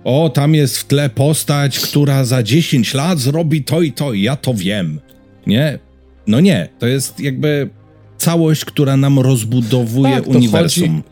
o, 0.04 0.30
tam 0.30 0.56
jest 0.56 0.78
w 0.78 0.86
tle 0.86 1.10
postać, 1.10 1.80
która 1.80 2.24
za 2.26 2.44
10 2.44 2.94
lat 2.94 3.20
zrobi 3.20 3.64
to 3.64 3.82
i 3.82 3.92
to, 3.92 4.14
ja 4.14 4.36
to 4.36 4.54
wiem. 4.54 5.00
Nie? 5.48 5.80
No 6.28 6.40
nie, 6.40 6.70
to 6.80 6.88
jest 6.88 7.20
jakby 7.20 7.70
całość, 8.18 8.66
która 8.66 8.98
nam 8.98 9.20
rozbudowuje 9.20 10.16
tak, 10.16 10.28
uniwersum. 10.28 10.90
Chodzi, 10.90 11.04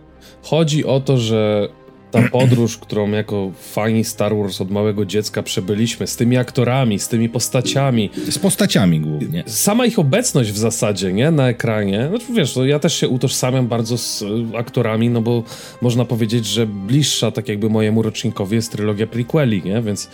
chodzi 0.42 0.86
o 0.86 1.00
to, 1.00 1.18
że 1.18 1.68
ta 2.14 2.30
podróż, 2.30 2.78
którą 2.78 3.12
jako 3.12 3.52
fani 3.62 4.04
Star 4.04 4.36
Wars 4.36 4.62
od 4.62 4.72
małego 4.72 5.06
dziecka 5.06 5.44
przebyliśmy, 5.44 6.08
z 6.08 6.16
tymi 6.16 6.38
aktorami, 6.38 7.00
z 7.00 7.08
tymi 7.08 7.30
postaciami. 7.30 8.10
Z 8.30 8.40
postaciami 8.40 9.00
głównie. 9.00 9.44
Sama 9.48 9.86
ich 9.86 10.00
obecność 10.00 10.52
w 10.52 10.58
zasadzie, 10.58 11.14
nie? 11.14 11.32
Na 11.32 11.50
ekranie. 11.50 12.08
Znaczy, 12.10 12.26
wiesz, 12.34 12.56
no, 12.56 12.66
ja 12.66 12.80
też 12.80 13.00
się 13.00 13.10
utożsamiam 13.10 13.68
bardzo 13.68 13.98
z 13.98 14.22
e, 14.54 14.58
aktorami, 14.58 15.10
no 15.10 15.22
bo 15.22 15.44
można 15.82 16.06
powiedzieć, 16.06 16.46
że 16.46 16.68
bliższa 16.68 17.32
tak 17.32 17.48
jakby 17.48 17.70
mojemu 17.70 18.02
rocznikowi 18.02 18.56
jest 18.56 18.72
trylogia 18.72 19.08
prequeli, 19.08 19.62
nie? 19.66 19.82
Więc 19.82 20.10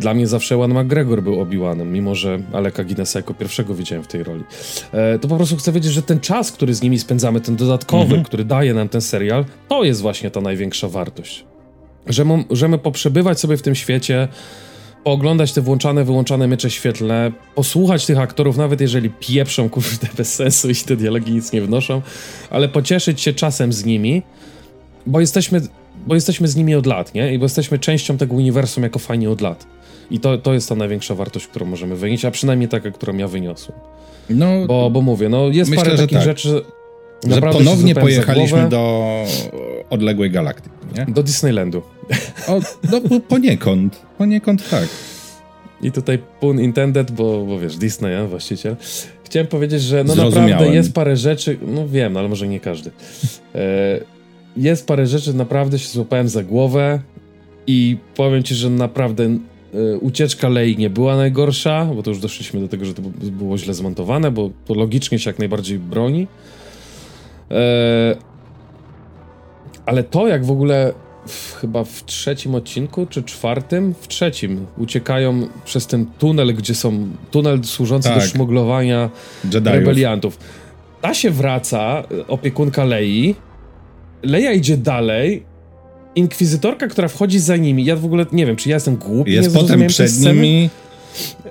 dla 0.00 0.14
mnie 0.14 0.26
zawsze 0.26 0.54
Ewan 0.54 0.84
McGregor 0.84 1.22
był 1.22 1.40
Obi-Wanem, 1.40 1.86
mimo 1.86 2.14
że 2.14 2.38
Aleka 2.52 2.84
Guinnessa 2.84 3.18
jako 3.18 3.34
pierwszego 3.34 3.74
widziałem 3.74 4.04
w 4.04 4.06
tej 4.06 4.22
roli. 4.22 4.44
E, 4.92 5.18
to 5.18 5.28
po 5.28 5.36
prostu 5.36 5.56
chcę 5.56 5.72
wiedzieć, 5.72 5.92
że 5.92 6.02
ten 6.02 6.20
czas, 6.20 6.52
który 6.52 6.74
z 6.74 6.82
nimi 6.82 6.98
spędzamy, 6.98 7.40
ten 7.40 7.56
dodatkowy, 7.56 8.04
mhm. 8.04 8.24
który 8.24 8.44
daje 8.44 8.74
nam 8.74 8.88
ten 8.88 9.00
serial, 9.00 9.44
to 9.68 9.84
jest 9.84 10.00
właśnie 10.00 10.30
ta 10.30 10.40
największa 10.40 10.88
wartość. 10.88 11.44
Że, 12.06 12.24
że 12.50 12.68
my 12.68 12.78
poprzebywać 12.78 13.40
sobie 13.40 13.56
w 13.56 13.62
tym 13.62 13.74
świecie, 13.74 14.28
pooglądać 15.04 15.52
te 15.52 15.60
włączane, 15.60 16.04
wyłączane 16.04 16.48
miecze 16.48 16.70
świetlne, 16.70 17.32
posłuchać 17.54 18.06
tych 18.06 18.18
aktorów, 18.18 18.56
nawet 18.56 18.80
jeżeli 18.80 19.10
pieprzą, 19.10 19.70
kurde, 19.70 20.06
bez 20.16 20.34
sensu 20.34 20.70
i 20.70 20.74
te 20.74 20.96
dialogi 20.96 21.32
nic 21.32 21.52
nie 21.52 21.62
wnoszą, 21.62 22.02
ale 22.50 22.68
pocieszyć 22.68 23.20
się 23.20 23.32
czasem 23.32 23.72
z 23.72 23.84
nimi, 23.84 24.22
bo 25.06 25.20
jesteśmy, 25.20 25.60
bo 26.06 26.14
jesteśmy 26.14 26.48
z 26.48 26.56
nimi 26.56 26.74
od 26.74 26.86
lat, 26.86 27.14
nie? 27.14 27.34
I 27.34 27.38
bo 27.38 27.44
jesteśmy 27.44 27.78
częścią 27.78 28.16
tego 28.16 28.34
uniwersum 28.34 28.82
jako 28.82 28.98
fani 28.98 29.26
od 29.26 29.40
lat. 29.40 29.66
I 30.10 30.20
to, 30.20 30.38
to 30.38 30.54
jest 30.54 30.68
ta 30.68 30.74
największa 30.74 31.14
wartość, 31.14 31.46
którą 31.46 31.66
możemy 31.66 31.96
wynieść, 31.96 32.24
a 32.24 32.30
przynajmniej 32.30 32.68
taka, 32.68 32.90
którą 32.90 33.16
ja 33.16 33.28
wyniosłem. 33.28 33.78
No, 34.30 34.66
bo, 34.66 34.90
bo 34.90 35.02
mówię, 35.02 35.28
no 35.28 35.48
jest 35.48 35.70
myślę, 35.70 35.84
parę 35.84 35.96
takich 35.96 36.18
tak. 36.18 36.24
rzeczy. 36.24 36.62
Że 37.28 37.40
ponownie 37.40 37.94
pojechaliśmy 37.94 38.68
do 38.68 39.24
odległej 39.90 40.30
galaktyki, 40.30 40.76
nie? 40.98 41.06
Do 41.14 41.22
Disneylandu. 41.22 41.82
O, 42.48 42.60
no 42.90 43.20
poniekąd, 43.20 44.02
poniekąd 44.18 44.70
tak. 44.70 44.88
I 45.82 45.92
tutaj 45.92 46.18
pun 46.40 46.60
intended, 46.60 47.10
bo, 47.10 47.44
bo 47.44 47.58
wiesz, 47.58 47.76
Disney, 47.76 48.12
ja, 48.12 48.26
właściciel. 48.26 48.76
Chciałem 49.24 49.46
powiedzieć, 49.46 49.82
że 49.82 50.04
no 50.04 50.14
naprawdę 50.14 50.68
jest 50.74 50.92
parę 50.92 51.16
rzeczy, 51.16 51.58
no 51.66 51.88
wiem, 51.88 52.12
no 52.12 52.20
ale 52.20 52.28
może 52.28 52.48
nie 52.48 52.60
każdy. 52.60 52.90
E, 53.54 54.17
jest 54.58 54.86
parę 54.86 55.06
rzeczy, 55.06 55.34
naprawdę 55.34 55.78
się 55.78 55.88
złapałem 55.88 56.28
za 56.28 56.42
głowę 56.42 57.00
i 57.66 57.96
powiem 58.14 58.42
ci, 58.42 58.54
że 58.54 58.70
naprawdę 58.70 59.38
E, 59.74 59.98
ucieczka 59.98 60.48
Lei 60.48 60.76
nie 60.76 60.90
była 60.90 61.16
najgorsza, 61.16 61.84
bo 61.84 62.02
to 62.02 62.10
już 62.10 62.20
doszliśmy 62.20 62.60
do 62.60 62.68
tego, 62.68 62.84
że 62.84 62.94
to 62.94 63.02
było 63.22 63.58
źle 63.58 63.74
zmontowane, 63.74 64.30
bo 64.30 64.50
to 64.66 64.74
logicznie 64.74 65.18
się 65.18 65.30
jak 65.30 65.38
najbardziej 65.38 65.78
broni. 65.78 66.26
E, 67.50 68.16
ale 69.86 70.04
to, 70.04 70.28
jak 70.28 70.44
w 70.44 70.50
ogóle 70.50 70.92
w, 71.26 71.54
chyba 71.54 71.84
w 71.84 72.04
trzecim 72.04 72.54
odcinku, 72.54 73.06
czy 73.06 73.22
czwartym? 73.22 73.94
W 74.00 74.08
trzecim 74.08 74.66
uciekają 74.76 75.48
przez 75.64 75.86
ten 75.86 76.06
tunel, 76.18 76.54
gdzie 76.54 76.74
są. 76.74 77.08
tunel 77.30 77.64
służący 77.64 78.08
tak. 78.08 78.18
do 78.18 78.24
szmuglowania 78.26 79.10
Jediów. 79.44 79.66
rebeliantów. 79.66 80.38
Ta 81.00 81.14
się 81.14 81.30
wraca, 81.30 82.04
opiekunka 82.28 82.84
Lei. 82.84 83.34
Leia 84.22 84.52
idzie 84.52 84.76
dalej 84.76 85.42
inkwizytorka, 86.14 86.86
która 86.86 87.08
wchodzi 87.08 87.38
za 87.38 87.56
nimi, 87.56 87.84
ja 87.84 87.96
w 87.96 88.04
ogóle 88.04 88.26
nie 88.32 88.46
wiem, 88.46 88.56
czy 88.56 88.68
ja 88.68 88.76
jestem 88.76 88.96
głupi, 88.96 89.32
Jest 89.32 89.54
potem 89.54 89.86
przed 89.86 90.20
nimi... 90.20 90.70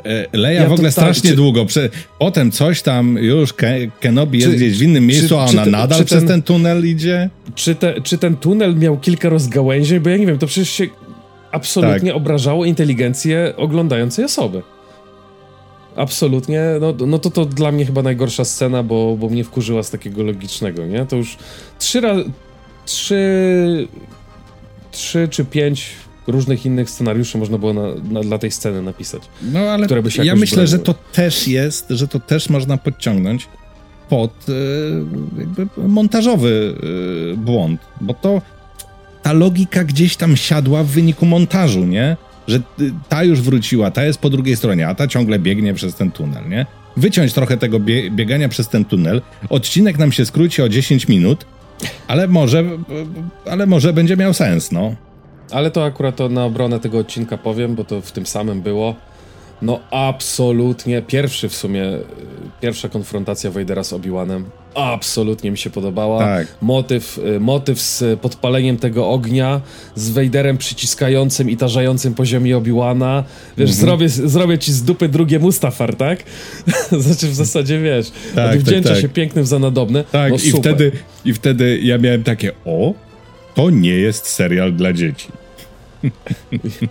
E, 0.05 0.37
Leja 0.37 0.61
ja 0.61 0.69
w 0.69 0.73
ogóle 0.73 0.91
strasznie 0.91 1.29
czy... 1.29 1.35
długo. 1.35 1.65
Prze... 1.65 1.89
Potem 2.19 2.51
coś 2.51 2.81
tam 2.81 3.17
już 3.17 3.53
Kenobi 3.99 4.39
jest 4.39 4.51
czy, 4.51 4.57
gdzieś 4.57 4.77
w 4.77 4.81
innym 4.81 5.05
miejscu, 5.05 5.27
czy, 5.27 5.35
a 5.35 5.45
ona 5.45 5.63
ten, 5.63 5.71
nadal 5.71 6.05
przez 6.05 6.19
ten, 6.19 6.27
ten, 6.27 6.43
tunel 6.43 6.87
idzie. 6.87 7.29
Czy, 7.55 7.75
te, 7.75 8.01
czy 8.01 8.17
ten 8.17 8.37
tunel 8.37 8.75
miał 8.75 8.97
kilka 8.97 9.29
rozgałęzień? 9.29 9.99
Bo 9.99 10.09
ja 10.09 10.17
nie 10.17 10.25
wiem, 10.25 10.37
to 10.37 10.47
przecież 10.47 10.69
się 10.69 10.87
absolutnie 11.51 12.09
tak. 12.11 12.17
obrażało 12.17 12.65
inteligencję 12.65 13.53
oglądającej 13.57 14.25
osoby. 14.25 14.61
Absolutnie. 15.95 16.61
No, 16.81 16.93
no 17.07 17.19
to 17.19 17.29
to 17.29 17.45
dla 17.45 17.71
mnie 17.71 17.85
chyba 17.85 18.01
najgorsza 18.01 18.45
scena, 18.45 18.83
bo, 18.83 19.17
bo 19.19 19.29
mnie 19.29 19.43
wkurzyła 19.43 19.83
z 19.83 19.91
takiego 19.91 20.23
logicznego, 20.23 20.85
nie? 20.85 21.05
To 21.05 21.15
już 21.15 21.37
trzy 21.79 22.01
razy... 22.01 22.23
Trzy 22.87 23.87
trzy 24.91 25.27
czy 25.31 25.45
pięć 25.45 25.89
różnych 26.27 26.65
innych 26.65 26.89
scenariuszy 26.89 27.37
można 27.37 27.57
było 27.57 27.73
na, 27.73 27.81
na, 28.11 28.21
dla 28.21 28.37
tej 28.37 28.51
sceny 28.51 28.81
napisać. 28.81 29.21
No 29.41 29.59
ale 29.59 29.87
ja 30.23 30.35
myślę, 30.35 30.55
broniły. 30.55 30.67
że 30.67 30.79
to 30.79 30.93
też 31.13 31.47
jest, 31.47 31.85
że 31.89 32.07
to 32.07 32.19
też 32.19 32.49
można 32.49 32.77
podciągnąć 32.77 33.47
pod 34.09 34.31
e, 34.49 34.53
jakby 35.39 35.67
montażowy 35.77 36.75
e, 37.33 37.37
błąd, 37.37 37.81
bo 38.01 38.13
to 38.13 38.41
ta 39.23 39.33
logika 39.33 39.83
gdzieś 39.83 40.15
tam 40.15 40.37
siadła 40.37 40.83
w 40.83 40.87
wyniku 40.87 41.25
montażu, 41.25 41.85
nie? 41.85 42.17
Że 42.47 42.59
ta 43.09 43.23
już 43.23 43.41
wróciła, 43.41 43.91
ta 43.91 44.05
jest 44.05 44.19
po 44.19 44.29
drugiej 44.29 44.55
stronie, 44.55 44.87
a 44.87 44.95
ta 44.95 45.07
ciągle 45.07 45.39
biegnie 45.39 45.73
przez 45.73 45.95
ten 45.95 46.11
tunel, 46.11 46.49
nie? 46.49 46.65
Wyciąć 46.97 47.33
trochę 47.33 47.57
tego 47.57 47.79
bie 47.79 48.11
biegania 48.11 48.49
przez 48.49 48.69
ten 48.69 48.85
tunel, 48.85 49.21
odcinek 49.49 49.97
nam 49.97 50.11
się 50.11 50.25
skróci 50.25 50.61
o 50.61 50.69
10 50.69 51.07
minut, 51.07 51.45
ale 52.07 52.27
może, 52.27 52.63
ale 53.51 53.65
może 53.65 53.93
będzie 53.93 54.17
miał 54.17 54.33
sens, 54.33 54.71
no. 54.71 54.95
Ale 55.51 55.71
to 55.71 55.85
akurat 55.85 56.15
to 56.15 56.29
na 56.29 56.45
obronę 56.45 56.79
tego 56.79 56.99
odcinka 56.99 57.37
powiem, 57.37 57.75
bo 57.75 57.83
to 57.83 58.01
w 58.01 58.11
tym 58.11 58.25
samym 58.25 58.61
było. 58.61 58.95
No 59.61 59.79
absolutnie, 59.91 61.01
pierwszy 61.01 61.49
w 61.49 61.55
sumie, 61.55 61.83
pierwsza 62.61 62.89
konfrontacja 62.89 63.51
Vadera 63.51 63.83
z 63.83 63.93
Obi-Wanem, 63.93 64.43
absolutnie 64.77 65.51
mi 65.51 65.57
się 65.57 65.69
podobała. 65.69 66.19
Tak. 66.19 66.47
Motyw, 66.61 67.17
y, 67.35 67.39
motyw 67.39 67.81
z 67.81 68.19
podpaleniem 68.19 68.77
tego 68.77 69.09
ognia, 69.09 69.61
z 69.95 70.09
Wejderem 70.09 70.57
przyciskającym 70.57 71.49
i 71.49 71.57
tarzającym 71.57 72.13
poziomie 72.13 72.57
Obi-Wana. 72.57 73.23
Wiesz, 73.57 73.69
Mhm. 73.69 73.85
zrobię, 73.87 74.09
zrobię 74.09 74.57
ci 74.57 74.73
z 74.73 74.83
dupy 74.83 75.09
drugie 75.09 75.39
Mustafar, 75.39 75.95
tak? 75.95 76.23
znaczy 76.99 77.27
w 77.27 77.35
zasadzie, 77.35 77.81
wiesz, 77.81 78.11
Tak, 78.35 78.55
odwdzięcza 78.55 78.89
tak, 78.89 78.97
tak. 78.97 79.01
się 79.01 79.09
pięknym 79.09 79.45
za 79.45 79.59
nadobne. 79.59 80.03
Tak, 80.11 80.31
no, 80.31 80.37
i, 80.37 80.51
wtedy, 80.51 80.91
i 81.25 81.33
wtedy 81.33 81.79
ja 81.83 81.97
miałem 81.97 82.23
takie, 82.23 82.51
o, 82.65 82.93
to 83.55 83.69
nie 83.69 83.93
jest 83.93 84.25
serial 84.25 84.73
dla 84.73 84.93
dzieci. 84.93 85.27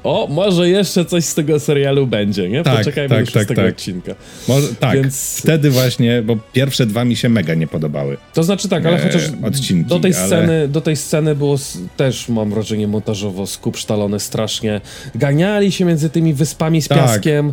O, 0.05 0.27
może 0.31 0.69
jeszcze 0.69 1.05
coś 1.05 1.25
z 1.25 1.35
tego 1.35 1.61
serialu 1.61 2.07
będzie, 2.07 2.49
nie? 2.49 2.63
Tak, 2.63 2.79
Poczekajmy 2.79 3.09
tak, 3.09 3.21
do 3.21 3.27
szóstego 3.27 3.47
tak, 3.55 3.57
tak. 3.65 3.75
odcinka. 3.75 4.15
Może, 4.49 4.69
tak, 4.75 4.95
Więc- 4.95 5.39
wtedy 5.43 5.71
właśnie, 5.71 6.23
bo 6.23 6.37
pierwsze 6.53 6.87
dwa 6.87 7.05
mi 7.05 7.17
się 7.17 7.29
mega 7.29 7.55
nie 7.55 7.67
podobały. 7.67 8.17
To 8.35 8.43
znaczy 8.45 8.69
tak, 8.69 8.87
ale 8.87 8.97
e, 8.97 9.01
chociaż 9.01 9.23
odcinki, 9.43 9.89
do 9.89 10.01
tej 10.01 10.15
ale- 10.15 10.27
sceny, 10.27 10.69
do 10.69 10.81
tej 10.81 10.97
sceny 10.97 11.35
było 11.35 11.57
też, 11.97 12.29
mam 12.29 12.51
wrażenie, 12.51 12.89
montażowo 12.89 13.47
skup 13.47 13.77
sztalony 13.77 14.21
strasznie. 14.21 14.81
Ganiali 15.15 15.73
się 15.73 15.85
między 15.85 16.11
tymi 16.11 16.35
wyspami 16.35 16.83
z 16.83 16.89
Tak. 16.89 16.99
piaskiem, 16.99 17.53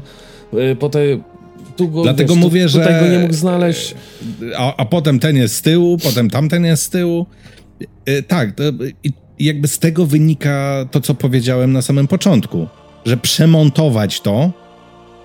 y, 0.72 0.76
po 0.76 0.90
tej... 0.90 1.24
Tu 1.78 1.90
go, 1.90 2.04
Dlatego 2.04 2.34
wiesz, 2.34 2.42
tu- 2.42 2.48
mówię, 2.48 2.70
że- 2.70 2.80
Tutaj 2.80 3.00
go 3.00 3.08
nie 3.08 3.20
mógł 3.20 3.34
znaleźć. 3.34 3.96
A, 4.58 4.76
a 4.78 4.86
potem 4.86 5.20
ten 5.20 5.36
jest 5.38 5.56
z 5.56 5.62
tyłu, 5.62 5.98
potem 5.98 6.30
tamten 6.30 6.66
jest 6.66 6.84
z 6.84 6.90
tyłu. 6.90 7.26
E, 8.06 8.22
tak, 8.24 8.52
to, 8.56 8.64
i 9.04 9.12
i 9.40 9.46
jakby 9.46 9.68
z 9.68 9.80
tego 9.80 10.06
wynika 10.06 10.86
to, 10.92 11.02
co 11.02 11.14
powiedziałem 11.16 11.72
na 11.74 11.82
samym 11.82 12.08
początku, 12.08 12.68
że 13.06 13.18
przemontować 13.18 14.22
to, 14.22 14.52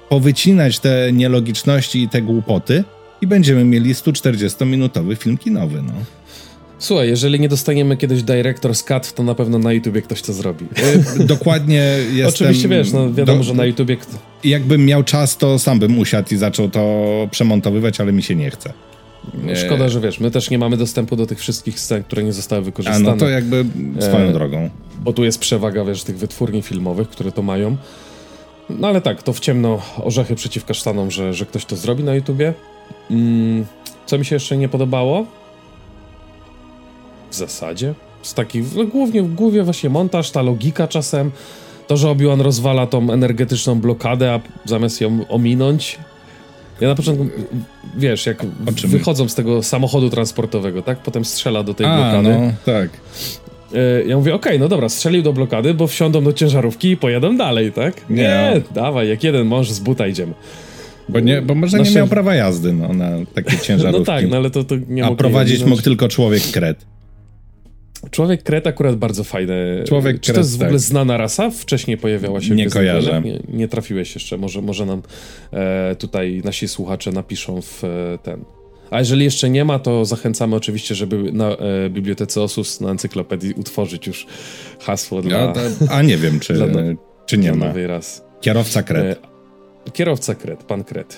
powycinać 0.09 0.79
te 0.79 1.11
nielogiczności 1.13 2.03
i 2.03 2.09
te 2.09 2.23
głupoty 2.23 2.85
i 3.21 3.27
będziemy 3.27 3.65
mieli 3.65 3.95
140-minutowy 3.95 5.17
film 5.17 5.39
kinowy, 5.39 5.83
no. 5.83 5.93
Słuchaj, 6.79 7.09
jeżeli 7.09 7.41
nie 7.41 7.49
dostaniemy 7.49 7.97
kiedyś 7.97 8.23
Director's 8.23 8.85
Cut, 8.85 9.13
to 9.15 9.23
na 9.23 9.35
pewno 9.35 9.59
na 9.59 9.73
YouTubie 9.73 10.03
ktoś 10.03 10.23
to 10.23 10.33
zrobi. 10.33 10.67
E, 11.21 11.25
Dokładnie 11.25 11.83
jestem... 12.15 12.29
Oczywiście, 12.29 12.69
wiesz, 12.69 12.93
no 12.93 13.13
wiadomo, 13.15 13.39
do- 13.39 13.45
że 13.45 13.55
na 13.55 13.65
YouTubie... 13.65 13.97
Jakbym 14.45 14.87
miał 14.87 15.03
czas, 15.05 15.37
to 15.37 15.59
sam 15.59 15.79
bym 15.79 15.99
usiadł 15.99 16.35
i 16.35 16.37
zaczął 16.37 16.69
to 16.71 17.05
przemontowywać, 17.31 18.01
ale 18.01 18.13
mi 18.13 18.23
się 18.23 18.35
nie 18.35 18.51
chce. 18.51 18.73
No, 19.35 19.57
szkoda, 19.57 19.89
że 19.89 20.01
wiesz, 20.01 20.21
my 20.21 20.31
też 20.31 20.51
nie 20.51 20.59
mamy 20.59 20.77
dostępu 20.77 21.17
do 21.17 21.27
tych 21.27 21.39
wszystkich 21.39 21.81
scen, 21.81 22.03
które 22.03 22.25
nie 22.25 22.33
zostały 22.33 22.63
A 22.63 22.65
wykorzystane. 22.65 23.05
no 23.11 23.17
to 23.17 23.29
jakby 23.29 23.65
swoją 24.01 24.29
E, 24.29 24.33
drogą. 24.33 24.71
Bo 25.01 25.13
tu 25.13 25.25
jest 25.25 25.39
przewaga, 25.39 25.85
wiesz, 25.85 26.05
tych 26.05 26.19
wytwórni 26.19 26.63
filmowych, 26.63 27.09
które 27.09 27.33
to 27.33 27.43
mają. 27.43 27.77
No 28.71 28.89
ale 28.89 29.01
tak, 29.01 29.23
to 29.23 29.33
w 29.33 29.41
ciemno 29.41 29.81
orzechy 30.05 30.35
przeciw 30.35 30.65
kasztanom, 30.65 31.11
że, 31.11 31.35
że 31.35 31.47
ktoś 31.47 31.65
to 31.65 31.77
zrobi 31.77 32.05
na 32.05 32.15
YouTubie. 32.15 32.55
Mm, 33.11 33.67
co 34.07 34.19
mi 34.19 34.25
się 34.25 34.37
jeszcze 34.37 34.57
nie 34.57 34.69
podobało? 34.69 35.27
W 37.31 37.35
zasadzie? 37.35 37.95
Z 38.23 38.35
takich, 38.35 38.65
no 38.77 38.85
głównie, 38.85 39.23
głównie 39.23 39.63
właśnie 39.63 39.91
montaż, 39.91 40.31
ta 40.31 40.43
logika 40.43 40.89
czasem. 40.89 41.31
To, 41.87 41.97
że 41.97 42.09
Obi-Wan 42.11 42.41
rozwala 42.41 42.87
tą 42.87 43.11
energetyczną 43.11 43.81
blokadę, 43.81 44.33
a 44.33 44.41
zamiast 44.65 45.01
ją 45.01 45.29
ominąć. 45.29 45.99
Ja 46.81 46.89
na 46.89 46.95
początku, 46.95 47.27
wiesz, 47.97 48.27
jak 48.27 48.45
wychodzą 48.87 49.29
z 49.29 49.35
tego 49.35 49.63
samochodu 49.63 50.11
transportowego, 50.11 50.83
tak? 50.83 50.99
Potem 50.99 51.25
strzela 51.25 51.63
do 51.63 51.75
tej 51.75 51.87
A, 51.87 51.97
blokady. 51.97 52.29
no, 52.39 52.53
tak. 52.73 52.91
E, 53.75 54.05
Ja 54.05 54.17
mówię, 54.17 54.35
okej, 54.35 54.59
no 54.61 54.69
dobra, 54.69 54.89
strzelił 54.89 55.23
do 55.23 55.33
blokady, 55.33 55.75
bo 55.75 55.87
wsiądą 55.87 56.25
do 56.25 56.33
ciężarówki 56.33 56.91
i 56.91 56.97
pojadą 56.97 57.37
dalej, 57.37 57.73
tak? 57.73 58.11
Nie, 58.11 58.17
Nie. 58.17 58.61
dawaj, 58.75 59.09
jak 59.09 59.25
jeden 59.25 59.47
mąż 59.47 59.71
z 59.71 59.81
buta 59.81 60.07
idziemy. 60.07 60.33
Bo, 61.09 61.21
nie, 61.21 61.43
bo 61.43 61.55
może 61.55 61.79
Nasze- 61.79 61.91
nie 61.91 61.97
miał 61.97 62.07
prawa 62.09 62.35
jazdy 62.35 62.73
no, 62.73 62.93
na 62.93 63.11
takie 63.35 63.59
ciężarówki. 63.67 63.99
No 64.01 64.05
tak, 64.05 64.29
no 64.31 64.37
ale 64.37 64.51
to, 64.51 64.65
to 64.65 64.75
nie 64.89 65.05
A 65.05 65.11
prowadzić 65.15 65.61
jej 65.61 65.69
mógł 65.69 65.83
tylko 65.83 66.09
człowiek 66.09 66.43
kret. 66.43 66.87
Człowiek 68.11 68.43
kret 68.43 68.67
akurat 68.67 68.97
bardzo 68.97 69.25
fajny. 69.25 69.85
Człowiek 69.89 70.21
Czy 70.21 70.27
to 70.27 70.33
kret, 70.33 70.37
jest 70.37 70.53
w 70.53 70.61
ogóle 70.63 70.71
tak. 70.71 70.81
znana 70.81 71.17
rasa? 71.17 71.51
Wcześniej 71.51 71.97
pojawiała 71.97 72.41
się 72.41 72.55
Nie 72.55 72.71
kojarzę. 72.71 73.23
Nie, 73.25 73.41
nie 73.49 73.69
trafiłeś 73.69 74.15
jeszcze, 74.15 74.37
może, 74.39 74.63
może 74.63 74.87
nam 74.87 75.03
e, 75.53 75.97
tutaj 75.97 76.41
nasi 76.45 76.69
słuchacze 76.69 77.13
napiszą 77.13 77.63
w 77.63 77.85
e, 77.85 78.19
ten... 78.23 78.45
A 78.91 78.99
jeżeli 78.99 79.25
jeszcze 79.25 79.51
nie 79.51 79.65
ma, 79.65 79.79
to 79.79 80.05
zachęcamy 80.05 80.57
oczywiście, 80.57 80.95
żeby 80.95 81.33
na 81.33 81.49
e, 81.51 81.91
Bibliotece 81.91 82.43
Osus, 82.43 82.81
na 82.81 82.91
encyklopedii 82.91 83.55
utworzyć 83.55 84.07
już 84.07 84.27
hasło 84.81 85.23
dla, 85.23 85.39
Ja, 85.39 85.53
to, 85.53 85.61
a 85.91 86.03
nie 86.03 86.17
wiem, 86.17 86.41
czy, 86.41 86.55
Dla 86.55 86.67
no- 86.67 86.81
czy 87.27 87.39
nie 87.39 87.53
ma. 87.53 87.73
rasy. 87.87 88.21
Kierowca 88.41 88.83
kret. 88.83 89.28
Kierowca 89.93 90.35
Kret, 90.35 90.65
pan 90.65 90.85
Kret. 90.85 91.17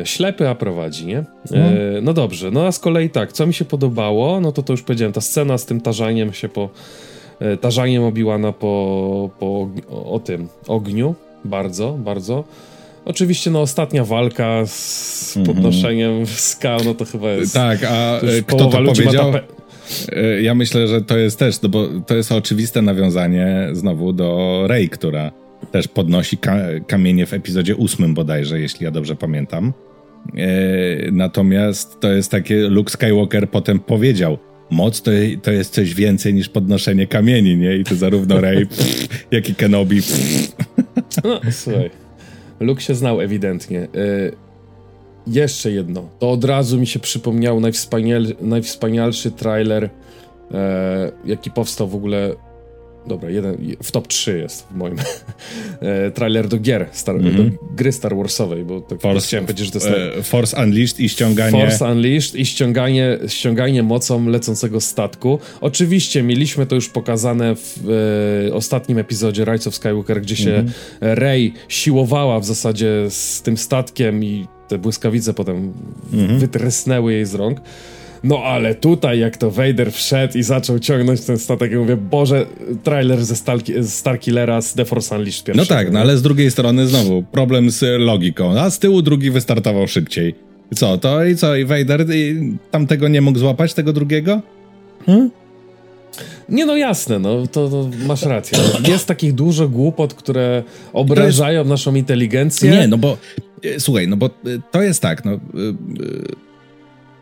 E, 0.00 0.06
ślepy, 0.06 0.48
a 0.48 0.54
prowadzi, 0.54 1.06
nie? 1.06 1.18
E, 1.18 1.24
No. 1.50 2.02
no 2.02 2.12
dobrze, 2.12 2.50
no 2.50 2.66
a 2.66 2.72
z 2.72 2.78
kolei 2.78 3.10
tak, 3.10 3.32
co 3.32 3.46
mi 3.46 3.54
się 3.54 3.64
podobało, 3.64 4.40
no 4.40 4.52
to 4.52 4.62
to 4.62 4.72
już 4.72 4.82
powiedziałem, 4.82 5.12
ta 5.12 5.20
scena 5.20 5.58
z 5.58 5.66
tym 5.66 5.80
tarzaniem 5.80 6.32
się 6.32 6.48
po... 6.48 6.68
E, 7.40 7.56
tarzaniem 7.56 8.02
Obiłana 8.02 8.52
po, 8.52 9.30
po 9.38 9.68
o, 9.90 10.12
o 10.12 10.18
tym 10.18 10.48
ogniu, 10.68 11.14
bardzo, 11.44 11.92
bardzo. 11.92 12.44
Oczywiście, 13.04 13.50
no 13.50 13.60
ostatnia 13.60 14.04
walka 14.04 14.62
z 14.66 15.36
Mhm. 15.36 15.56
podnoszeniem 15.56 16.26
skał, 16.26 16.80
no 16.84 16.94
to 16.94 17.04
chyba 17.04 17.30
jest... 17.30 17.54
Tak, 17.54 17.84
a 17.84 18.20
e, 18.20 18.42
kto 18.46 18.56
to 18.56 18.82
powiedział? 18.82 19.32
E, 20.12 20.42
Ja 20.42 20.54
myślę, 20.54 20.88
że 20.88 21.00
to 21.02 21.18
jest 21.18 21.38
też, 21.38 21.62
no 21.62 21.68
bo 21.68 21.86
to 22.06 22.14
jest 22.14 22.32
oczywiste 22.32 22.82
nawiązanie 22.82 23.68
znowu 23.72 24.12
do 24.12 24.62
Rey, 24.66 24.88
która 24.88 25.30
też 25.72 25.88
podnosi 25.88 26.38
ka 26.38 26.56
kamienie 26.86 27.26
w 27.26 27.32
epizodzie 27.32 27.76
ósmym 27.76 28.14
bodajże, 28.14 28.60
jeśli 28.60 28.84
ja 28.84 28.90
dobrze 28.90 29.16
pamiętam. 29.16 29.72
E, 30.36 31.10
natomiast 31.12 32.00
to 32.00 32.12
jest 32.12 32.30
takie, 32.30 32.68
Luke 32.68 32.90
Skywalker 32.90 33.50
potem 33.50 33.78
powiedział, 33.78 34.38
moc 34.70 35.02
to, 35.02 35.10
to 35.42 35.50
jest 35.50 35.74
coś 35.74 35.94
więcej 35.94 36.34
niż 36.34 36.48
podnoszenie 36.48 37.06
kamieni, 37.06 37.56
nie? 37.56 37.76
I 37.76 37.84
to 37.84 37.94
zarówno 37.94 38.40
Rey, 38.40 38.66
pff, 38.76 39.08
jak 39.30 39.48
i 39.48 39.54
Kenobi. 39.54 39.96
Pff. 39.96 40.56
No, 41.24 41.40
słuchaj. 41.50 41.90
Luke 42.60 42.80
się 42.80 42.94
znał 42.94 43.20
ewidentnie. 43.20 43.80
E, 43.80 43.88
jeszcze 45.26 45.70
jedno. 45.70 46.08
To 46.18 46.30
od 46.30 46.44
razu 46.44 46.80
mi 46.80 46.86
się 46.86 46.98
przypomniał 46.98 47.60
najwspanial, 47.60 48.26
najwspanialszy 48.40 49.30
trailer, 49.30 49.90
e, 50.50 51.12
jaki 51.24 51.50
powstał 51.50 51.88
w 51.88 51.94
ogóle. 51.94 52.34
Dobra, 53.06 53.30
jeden, 53.30 53.56
w 53.82 53.92
top 53.92 54.08
3 54.08 54.38
jest 54.38 54.66
w 54.70 54.74
moim. 54.74 54.96
E, 55.80 56.10
trailer 56.10 56.48
do 56.48 56.58
gier, 56.58 56.86
star, 56.92 57.16
Mhm. 57.16 57.36
do 57.36 57.56
gry 57.76 57.92
Star 57.92 58.16
Warsowej, 58.16 58.64
bo 58.64 58.80
tak 58.80 59.00
Force, 59.00 59.26
chciałem 59.26 59.46
powiedzieć, 59.46 59.66
że 59.66 59.72
to 59.72 59.78
jest 59.78 60.18
e, 60.18 60.22
Force 60.22 60.62
Unleashed 60.62 61.00
i 61.00 61.08
ściąganie... 61.08 61.60
Force 61.60 61.92
Unleashed 61.92 62.34
i 62.34 62.46
ściąganie, 62.46 63.18
ściąganie 63.28 63.82
mocą 63.82 64.28
lecącego 64.28 64.80
statku. 64.80 65.38
Oczywiście 65.60 66.22
mieliśmy 66.22 66.66
to 66.66 66.74
już 66.74 66.88
pokazane 66.88 67.56
w 67.56 67.78
e, 68.48 68.54
ostatnim 68.54 68.98
epizodzie 68.98 69.44
Rise 69.44 69.68
of 69.68 69.74
Skywalker, 69.74 70.22
gdzie 70.22 70.36
się 70.36 70.64
Rey 71.00 71.52
siłowała 71.68 72.40
w 72.40 72.44
zasadzie 72.44 73.06
z 73.08 73.42
tym 73.42 73.56
statkiem 73.56 74.24
i 74.24 74.46
te 74.68 74.78
błyskawice 74.78 75.34
potem 75.34 75.72
wytrysnęły 76.38 77.12
jej 77.12 77.26
z 77.26 77.34
rąk. 77.34 77.60
No 78.24 78.38
ale 78.38 78.74
tutaj 78.74 79.18
jak 79.18 79.36
to 79.36 79.50
Vader 79.50 79.92
wszedł 79.92 80.38
i 80.38 80.42
zaczął 80.42 80.78
ciągnąć 80.78 81.20
ten 81.20 81.38
statek, 81.38 81.72
ja 81.72 81.78
mówię, 81.78 81.96
Boże, 81.96 82.46
trailer 82.82 83.24
ze, 83.24 83.34
Starkillera 83.84 84.62
z 84.62 84.74
The 84.74 84.84
Force 84.84 85.16
Unleashed 85.16 85.48
No 85.48 85.54
pierwszego. 85.54 85.78
tak, 85.78 85.92
no 85.92 86.00
ale 86.00 86.16
z 86.16 86.22
drugiej 86.22 86.50
strony 86.50 86.86
znowu 86.86 87.22
problem 87.22 87.70
z 87.70 88.00
logiką. 88.00 88.60
A 88.60 88.70
z 88.70 88.78
tyłu 88.78 89.02
drugi 89.02 89.30
wystartował 89.30 89.88
szybciej. 89.88 90.34
Co, 90.74 90.98
to 90.98 91.24
i 91.24 91.36
co, 91.36 91.56
i 91.56 91.64
Vader 91.64 92.06
i 92.14 92.52
tamtego 92.70 93.08
nie 93.08 93.20
mógł 93.20 93.38
złapać, 93.38 93.74
tego 93.74 93.92
drugiego? 93.92 94.42
Nie 96.48 96.66
no 96.66 96.76
jasne, 96.76 97.18
no 97.18 97.46
to, 97.46 97.68
to 97.68 97.90
masz 98.06 98.22
rację. 98.22 98.58
No, 98.82 98.88
Jest 98.88 99.06
takich 99.06 99.32
dużo 99.32 99.68
głupot, 99.68 100.14
które 100.14 100.62
obrażają 100.92 101.64
naszą 101.64 101.94
inteligencję. 101.94 102.70
Nie, 102.70 102.88
no 102.88 102.98
bo 102.98 103.16
e, 103.64 103.80
słuchaj, 103.80 104.08
no 104.08 104.16
bo 104.16 104.26
e, 104.26 104.30
to 104.70 104.82
jest 104.82 105.02
tak, 105.02 105.24
no 105.24 105.32
e, 105.32 105.38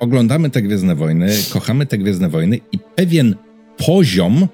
oglądamy 0.01 0.51
te 0.51 0.62
Gwiezdne 0.62 0.94
Wojny, 0.94 1.28
kochamy 1.53 1.86
te 1.86 1.98
Gwiezdne 1.98 2.28
Wojny 2.28 2.61
i 2.72 2.78
pewien 2.96 3.34
poziom 3.86 4.48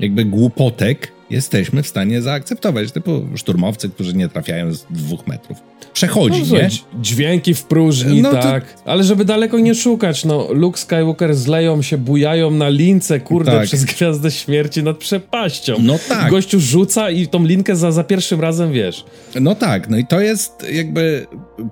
jakby 0.00 0.24
głupotek 0.24 1.12
jesteśmy 1.30 1.82
w 1.82 1.88
stanie 1.88 2.22
zaakceptować, 2.22 2.92
typu 2.92 3.22
szturmowcy, 3.36 3.88
którzy 3.88 4.14
nie 4.14 4.28
trafiają 4.28 4.72
z 4.74 4.86
dwóch 4.90 5.26
metrów. 5.26 5.58
Przechodzi, 5.92 6.42
No, 6.52 6.58
nie? 6.58 6.68
dź- 6.68 6.84
Dźwięki 7.02 7.54
w 7.54 7.64
próżni, 7.64 8.22
No 8.22 8.30
to- 8.30 8.42
tak. 8.42 8.64
Ale 8.84 9.04
żeby 9.04 9.24
daleko 9.24 9.58
nie 9.58 9.74
szukać, 9.74 10.24
no 10.24 10.48
Luke 10.52 10.78
Skywalker 10.78 11.34
z 11.36 11.46
Leją 11.46 11.82
się 11.82 11.98
bujają 11.98 12.50
na 12.50 12.68
lince, 12.68 13.20
kurde, 13.20 13.52
Tak. 13.52 13.64
przez 13.64 13.84
Gwiazdę 13.84 14.30
Śmierci 14.30 14.82
nad 14.82 14.96
przepaścią. 14.98 15.74
No 15.80 15.98
tak. 16.08 16.30
Gościu 16.30 16.60
rzuca 16.60 17.10
i 17.10 17.26
tą 17.28 17.44
linkę 17.44 17.76
za, 17.76 17.92
za 17.92 18.04
pierwszym 18.04 18.40
razem, 18.40 18.72
wiesz. 18.72 19.04
No 19.40 19.54
tak, 19.54 19.88
no 19.90 19.96
i 19.96 20.06
to 20.06 20.20
jest 20.20 20.52
jakby 20.72 21.26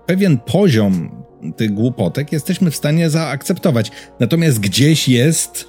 pewien 0.07 0.39
poziom 0.39 1.24
tych 1.57 1.75
głupotek 1.75 2.33
jesteśmy 2.33 2.71
w 2.71 2.77
stanie 2.77 3.11
zaakceptować. 3.11 3.91
Natomiast 4.21 4.61
gdzieś 4.61 5.09
jest, 5.09 5.69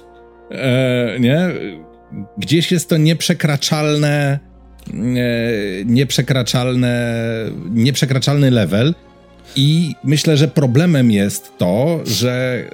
e, 0.50 1.20
nie? 1.20 1.48
Gdzieś 2.38 2.72
jest 2.72 2.88
to 2.88 2.96
nieprzekraczalne, 2.96 4.38
e, 4.90 4.94
nieprzekraczalne, 5.84 7.14
nieprzekraczalny 7.70 8.50
level, 8.50 8.94
I 9.56 9.94
myślę, 10.04 10.36
że 10.36 10.48
problemem 10.48 11.10
jest 11.10 11.58
to, 11.58 12.00
że 12.06 12.64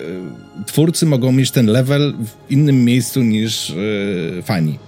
y, 0.60 0.64
twórcy 0.64 1.06
mogą 1.06 1.32
mieć 1.32 1.50
ten 1.50 1.66
level 1.66 2.14
w 2.24 2.50
innym 2.52 2.84
miejscu 2.84 3.22
niż 3.22 3.70
y, 3.70 4.42
fani. 4.42 4.78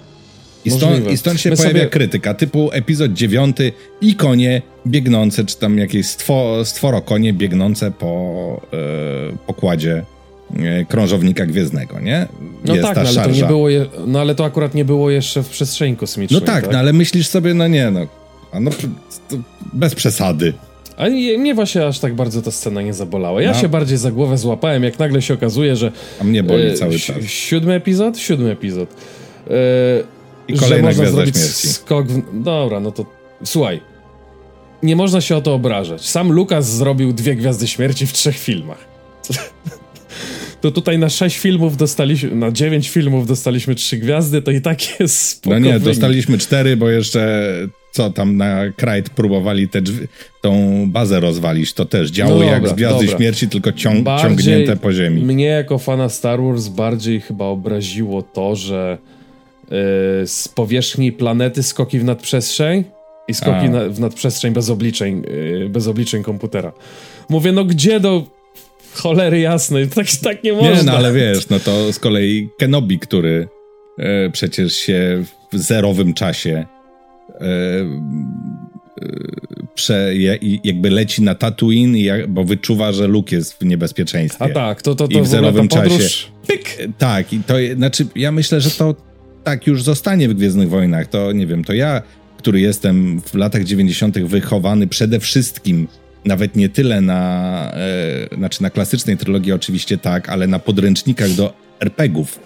I 0.64 0.70
stąd, 0.70 1.10
I 1.10 1.16
stąd, 1.16 1.40
się 1.40 1.50
My 1.50 1.56
pojawia 1.56 1.78
sobie... 1.78 1.90
krytyka 1.90 2.34
typu 2.34 2.70
epizod 2.72 3.12
dziewiąty 3.12 3.72
i 4.00 4.14
konie 4.14 4.62
biegnące, 4.86 5.44
czy 5.44 5.56
tam 5.56 5.78
jakieś 5.78 6.06
stwo, 6.06 6.64
stworo 6.64 7.02
konie 7.02 7.32
biegnące 7.32 7.90
po 7.90 8.60
y, 9.32 9.36
pokładzie 9.46 10.04
y, 10.82 10.86
krążownika 10.88 11.46
gwiezdnego, 11.46 12.00
nie? 12.00 12.26
No 12.64 12.74
Jest 12.74 12.86
tak, 12.86 12.96
no, 12.96 13.02
ale 13.02 13.24
to 13.24 13.30
nie 13.30 13.44
było 13.44 13.68
je, 13.68 13.86
no 14.06 14.20
ale 14.20 14.34
to 14.34 14.44
akurat 14.44 14.74
nie 14.74 14.84
było 14.84 15.10
jeszcze 15.10 15.42
w 15.42 15.48
przestrzeni 15.48 15.96
kosmicznej. 15.96 16.40
No 16.40 16.46
tak, 16.46 16.64
tak? 16.64 16.72
no 16.72 16.78
ale 16.78 16.92
myślisz 16.92 17.28
sobie, 17.28 17.54
no 17.54 17.68
nie, 17.68 17.90
no, 17.90 18.06
no 18.60 18.70
bez 19.72 19.94
przesady. 19.94 20.52
A 20.96 21.08
mnie 21.38 21.54
właśnie 21.54 21.86
aż 21.86 21.98
tak 21.98 22.14
bardzo 22.14 22.42
ta 22.42 22.50
scena 22.50 22.82
nie 22.82 22.94
zabolała. 22.94 23.42
Ja 23.42 23.52
no. 23.52 23.60
się 23.60 23.68
bardziej 23.68 23.98
za 23.98 24.10
głowę 24.10 24.38
złapałem, 24.38 24.84
jak 24.84 24.98
nagle 24.98 25.22
się 25.22 25.34
okazuje, 25.34 25.76
że. 25.76 25.92
A 26.20 26.24
mnie 26.24 26.42
boli 26.42 26.62
e, 26.62 26.74
cały 26.74 26.98
czas. 26.98 27.16
Siódmy 27.26 27.74
epizod? 27.74 28.18
Siódmy 28.18 28.50
epizod. 28.50 28.88
E, 29.50 29.54
I 30.48 30.56
że 30.56 30.82
można 30.82 31.06
zrobić 31.06 31.36
śmierci. 31.36 31.68
skok. 31.68 32.06
W... 32.06 32.42
Dobra, 32.42 32.80
no 32.80 32.92
to. 32.92 33.06
Słuchaj. 33.44 33.80
Nie 34.82 34.96
można 34.96 35.20
się 35.20 35.36
o 35.36 35.40
to 35.40 35.54
obrażać. 35.54 36.08
Sam 36.08 36.32
Lukas 36.32 36.70
zrobił 36.72 37.12
dwie 37.12 37.36
gwiazdy 37.36 37.68
śmierci 37.68 38.06
w 38.06 38.12
trzech 38.12 38.38
filmach. 38.38 38.84
to 40.60 40.70
tutaj 40.70 40.98
na 40.98 41.08
sześć 41.08 41.38
filmów 41.38 41.76
dostaliśmy, 41.76 42.34
na 42.34 42.50
dziewięć 42.50 42.88
filmów 42.88 43.26
dostaliśmy 43.26 43.74
trzy 43.74 43.96
gwiazdy, 43.96 44.42
to 44.42 44.50
i 44.50 44.60
tak 44.60 45.00
jest 45.00 45.28
spoko 45.28 45.54
No 45.54 45.58
nie, 45.58 45.72
wynik. 45.72 45.84
dostaliśmy 45.84 46.38
cztery, 46.38 46.76
bo 46.76 46.90
jeszcze 46.90 47.52
co 47.92 48.10
tam 48.10 48.36
na 48.36 48.72
Krajt 48.76 49.10
próbowali 49.10 49.68
te 49.68 49.82
drzwi, 49.82 50.06
tą 50.42 50.84
bazę 50.90 51.20
rozwalić, 51.20 51.72
to 51.72 51.84
też 51.84 52.10
działo 52.10 52.34
no 52.34 52.38
dobra, 52.38 52.54
jak 52.54 52.68
z 52.68 52.72
Gwiazdy 52.72 53.04
dobra. 53.04 53.16
Śmierci, 53.18 53.48
tylko 53.48 53.72
ciąg, 53.72 54.06
ciągnięte 54.22 54.76
po 54.76 54.92
ziemi. 54.92 55.22
Mnie 55.22 55.44
jako 55.44 55.78
fana 55.78 56.08
Star 56.08 56.42
Wars 56.42 56.68
bardziej 56.68 57.20
chyba 57.20 57.44
obraziło 57.44 58.22
to, 58.22 58.56
że 58.56 58.98
z 60.26 60.48
powierzchni 60.54 61.12
planety 61.12 61.62
skoki 61.62 61.98
w 61.98 62.04
nadprzestrzeń 62.04 62.84
i 63.28 63.34
skoki 63.34 63.68
na, 63.68 63.88
w 63.88 64.00
nadprzestrzeń 64.00 64.52
bez 64.52 64.70
obliczeń, 64.70 65.22
yy, 65.30 65.68
bez 65.68 65.86
obliczeń 65.86 66.22
komputera. 66.22 66.72
Mówię, 67.28 67.52
no 67.52 67.64
gdzie 67.64 68.00
do 68.00 68.26
cholery 68.94 69.40
jasnej, 69.40 69.88
tak, 69.88 70.06
tak 70.22 70.44
nie 70.44 70.52
można. 70.52 70.70
Nie, 70.70 70.82
no 70.82 70.92
ale 70.92 71.12
wiesz, 71.12 71.48
no 71.48 71.60
to 71.60 71.92
z 71.92 71.98
kolei 71.98 72.48
Kenobi, 72.58 72.98
który 72.98 73.48
e, 73.98 74.30
przecież 74.30 74.74
się 74.74 75.24
w 75.52 75.58
zerowym 75.58 76.14
czasie 76.14 76.66
E, 77.30 77.44
e, 77.44 79.06
prze, 79.74 80.12
jakby 80.64 80.90
leci 80.90 81.22
na 81.22 81.34
Tatooine, 81.34 82.28
bo 82.28 82.44
wyczuwa, 82.44 82.92
że 82.92 83.06
Luke 83.06 83.36
jest 83.36 83.58
w 83.58 83.64
niebezpieczeństwie. 83.64 84.44
A 84.44 84.48
tak, 84.48 84.82
to, 84.82 84.94
to, 84.94 85.08
to 85.08 85.18
I 85.18 85.22
w 85.22 85.26
zerowym 85.26 85.68
czasie. 85.68 86.28
Pyk. 86.46 86.78
Tak, 86.98 87.32
i 87.32 87.40
to 87.40 87.54
znaczy, 87.76 88.06
ja 88.16 88.32
myślę, 88.32 88.60
że 88.60 88.70
to 88.70 88.94
tak 89.44 89.66
już 89.66 89.82
zostanie 89.82 90.28
w 90.28 90.34
Gwiezdnych 90.34 90.68
Wojnach. 90.68 91.06
To 91.06 91.32
nie 91.32 91.46
wiem, 91.46 91.64
to 91.64 91.72
ja, 91.72 92.02
który 92.36 92.60
jestem 92.60 93.20
w 93.20 93.34
latach 93.34 93.64
90. 93.64 94.18
wychowany 94.18 94.86
przede 94.86 95.20
wszystkim 95.20 95.88
nawet 96.24 96.56
nie 96.56 96.68
tyle 96.68 97.00
na, 97.00 97.72
e, 98.32 98.36
znaczy 98.36 98.62
na 98.62 98.70
klasycznej 98.70 99.16
trylogii 99.16 99.52
oczywiście 99.52 99.98
tak, 99.98 100.28
ale 100.28 100.46
na 100.46 100.58
podręcznikach 100.58 101.30
do 101.30 101.52
RPGów, 101.80 102.40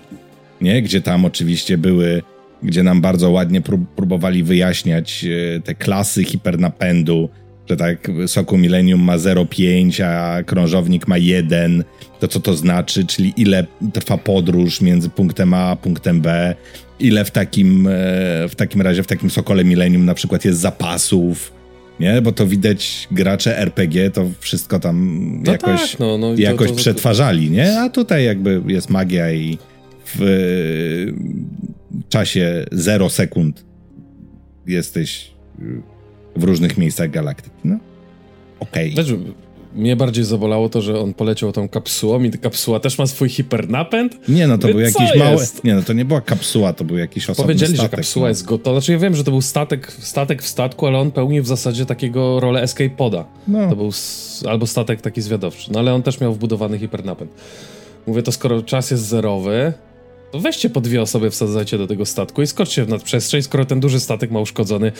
nie? 0.61 0.82
Gdzie 0.82 1.01
tam 1.01 1.24
oczywiście 1.24 1.78
były 1.78 2.22
gdzie 2.62 2.82
nam 2.82 3.01
bardzo 3.01 3.30
ładnie 3.30 3.62
próbowali 3.96 4.42
wyjaśniać 4.42 5.24
e, 5.24 5.61
te 5.61 5.74
klasy 5.74 6.24
hipernapędu, 6.24 7.28
że 7.71 7.77
tak 7.77 8.11
Soku 8.27 8.59
Millennium 8.59 9.01
ma 9.01 9.16
0,5, 9.16 10.03
a 10.03 10.43
krążownik 10.43 11.09
ma 11.09 11.19
1, 11.19 11.85
to 12.21 12.29
co 12.29 12.41
to 12.41 12.55
znaczy, 12.55 13.07
czyli 13.07 13.33
ile 13.37 13.66
trwa 13.93 14.19
podróż 14.19 14.81
między 14.81 15.11
punktem 15.11 15.55
A 15.55 15.71
a 15.71 15.77
punktem 15.77 16.21
B, 16.21 16.55
ile 17.01 17.25
w 17.25 17.31
takim, 17.31 17.87
e, 17.87 17.91
w 18.49 18.55
takim 18.57 18.83
razie 18.83 19.03
w 19.03 19.07
takim 19.07 19.31
Sokole 19.31 19.64
Millennium 19.64 20.05
na 20.05 20.14
przykład 20.14 20.45
jest 20.45 20.61
zapasów, 20.61 21.53
nie? 22.01 22.23
Bo 22.23 22.33
to 22.33 22.47
widać 22.47 23.09
gracze 23.11 23.59
RPG 23.59 24.11
to 24.11 24.31
wszystko 24.41 24.81
tam 24.81 25.19
no 25.45 25.53
jakoś, 25.53 25.91
tak, 25.91 26.01
no, 26.01 26.19
no, 26.19 26.35
jakoś 26.35 26.69
to, 26.69 26.75
to, 26.75 26.79
przetwarzali, 26.81 27.51
nie? 27.51 27.81
A 27.81 27.91
tutaj 27.91 28.25
jakby 28.25 28.62
jest 28.66 28.91
magia 28.91 29.33
i 29.33 29.59
w 30.16 31.12
czasie 32.09 32.64
0 32.73 33.11
sekund 33.11 33.64
jesteś 34.66 35.31
w 36.39 36.45
różnych 36.45 36.78
miejscach 36.78 37.11
galaktyki. 37.11 37.57
No, 37.64 37.76
okej. 38.61 38.93
Okay. 38.93 39.05
Mnie 39.74 39.97
bardziej 39.97 40.24
zabolało 40.24 40.68
to, 40.68 40.82
że 40.82 41.01
on 41.01 41.14
poleciał 41.14 41.53
tą 41.53 41.68
kapsułą 41.68 42.22
i 42.22 42.30
ta 42.30 42.39
kapsuła 42.39 42.80
też 42.80 42.99
ma 42.99 43.07
swój 43.07 43.28
hipernapęd. 43.28 44.28
Nie, 44.28 44.47
no 44.47 44.59
to 44.59 44.68
był 44.68 44.80
jakiś 44.80 45.14
mały. 45.18 45.45
Nie, 45.64 45.74
no 45.74 45.82
to 45.82 45.93
nie 45.93 46.05
była 46.05 46.20
kapsuła, 46.20 46.72
to 46.72 46.84
był 46.84 46.99
jakiś 46.99 47.30
osobny 47.30 47.45
Powiedzieli, 47.45 47.74
statek. 47.74 47.91
że 47.91 47.97
kapsuła 47.97 48.24
no. 48.24 48.28
jest 48.28 48.45
gotowa. 48.45 48.80
Znaczy 48.80 48.93
ja 48.93 48.99
wiem, 48.99 49.14
że 49.16 49.24
to 49.24 49.30
był 49.30 49.43
statek, 49.43 49.93
statek 49.93 50.43
w 50.43 50.49
statku, 50.49 50.86
ale 50.86 50.99
on 50.99 51.11
pełnił 51.11 51.43
w 51.43 51.47
zasadzie 51.47 51.86
takiego 51.86 52.41
rolę 52.41 52.62
escape 52.62 52.91
poda. 52.91 53.24
No. 53.49 53.70
To 53.70 53.76
był 53.76 53.91
albo 54.49 54.66
statek 54.66 55.01
taki 55.01 55.22
zwiadowczy. 55.22 55.72
No 55.72 55.78
ale 55.78 55.95
on 55.95 56.03
też 56.03 56.20
miał 56.20 56.34
wbudowany 56.34 56.78
hipernapęd. 56.78 57.30
Mówię 58.07 58.22
to, 58.22 58.32
skoro 58.32 58.62
czas 58.62 58.91
jest 58.91 59.03
zerowy, 59.03 59.72
to 60.31 60.41
weźcie 60.41 60.70
po 60.70 60.81
dwie 60.81 61.03
osoby, 61.03 61.31
wsadzajcie 61.31 61.79
do 61.79 61.87
tego 61.87 62.07
statku 62.07 62.43
i 62.43 62.47
skoczcie 62.47 62.85
w 62.85 62.89
nadprzestrzeń, 62.89 63.43
skoro 63.43 63.64
ten 63.64 63.81
duży 63.81 64.01
statek 64.01 64.31
ma 64.31 64.41
uszkodzony 64.41 64.93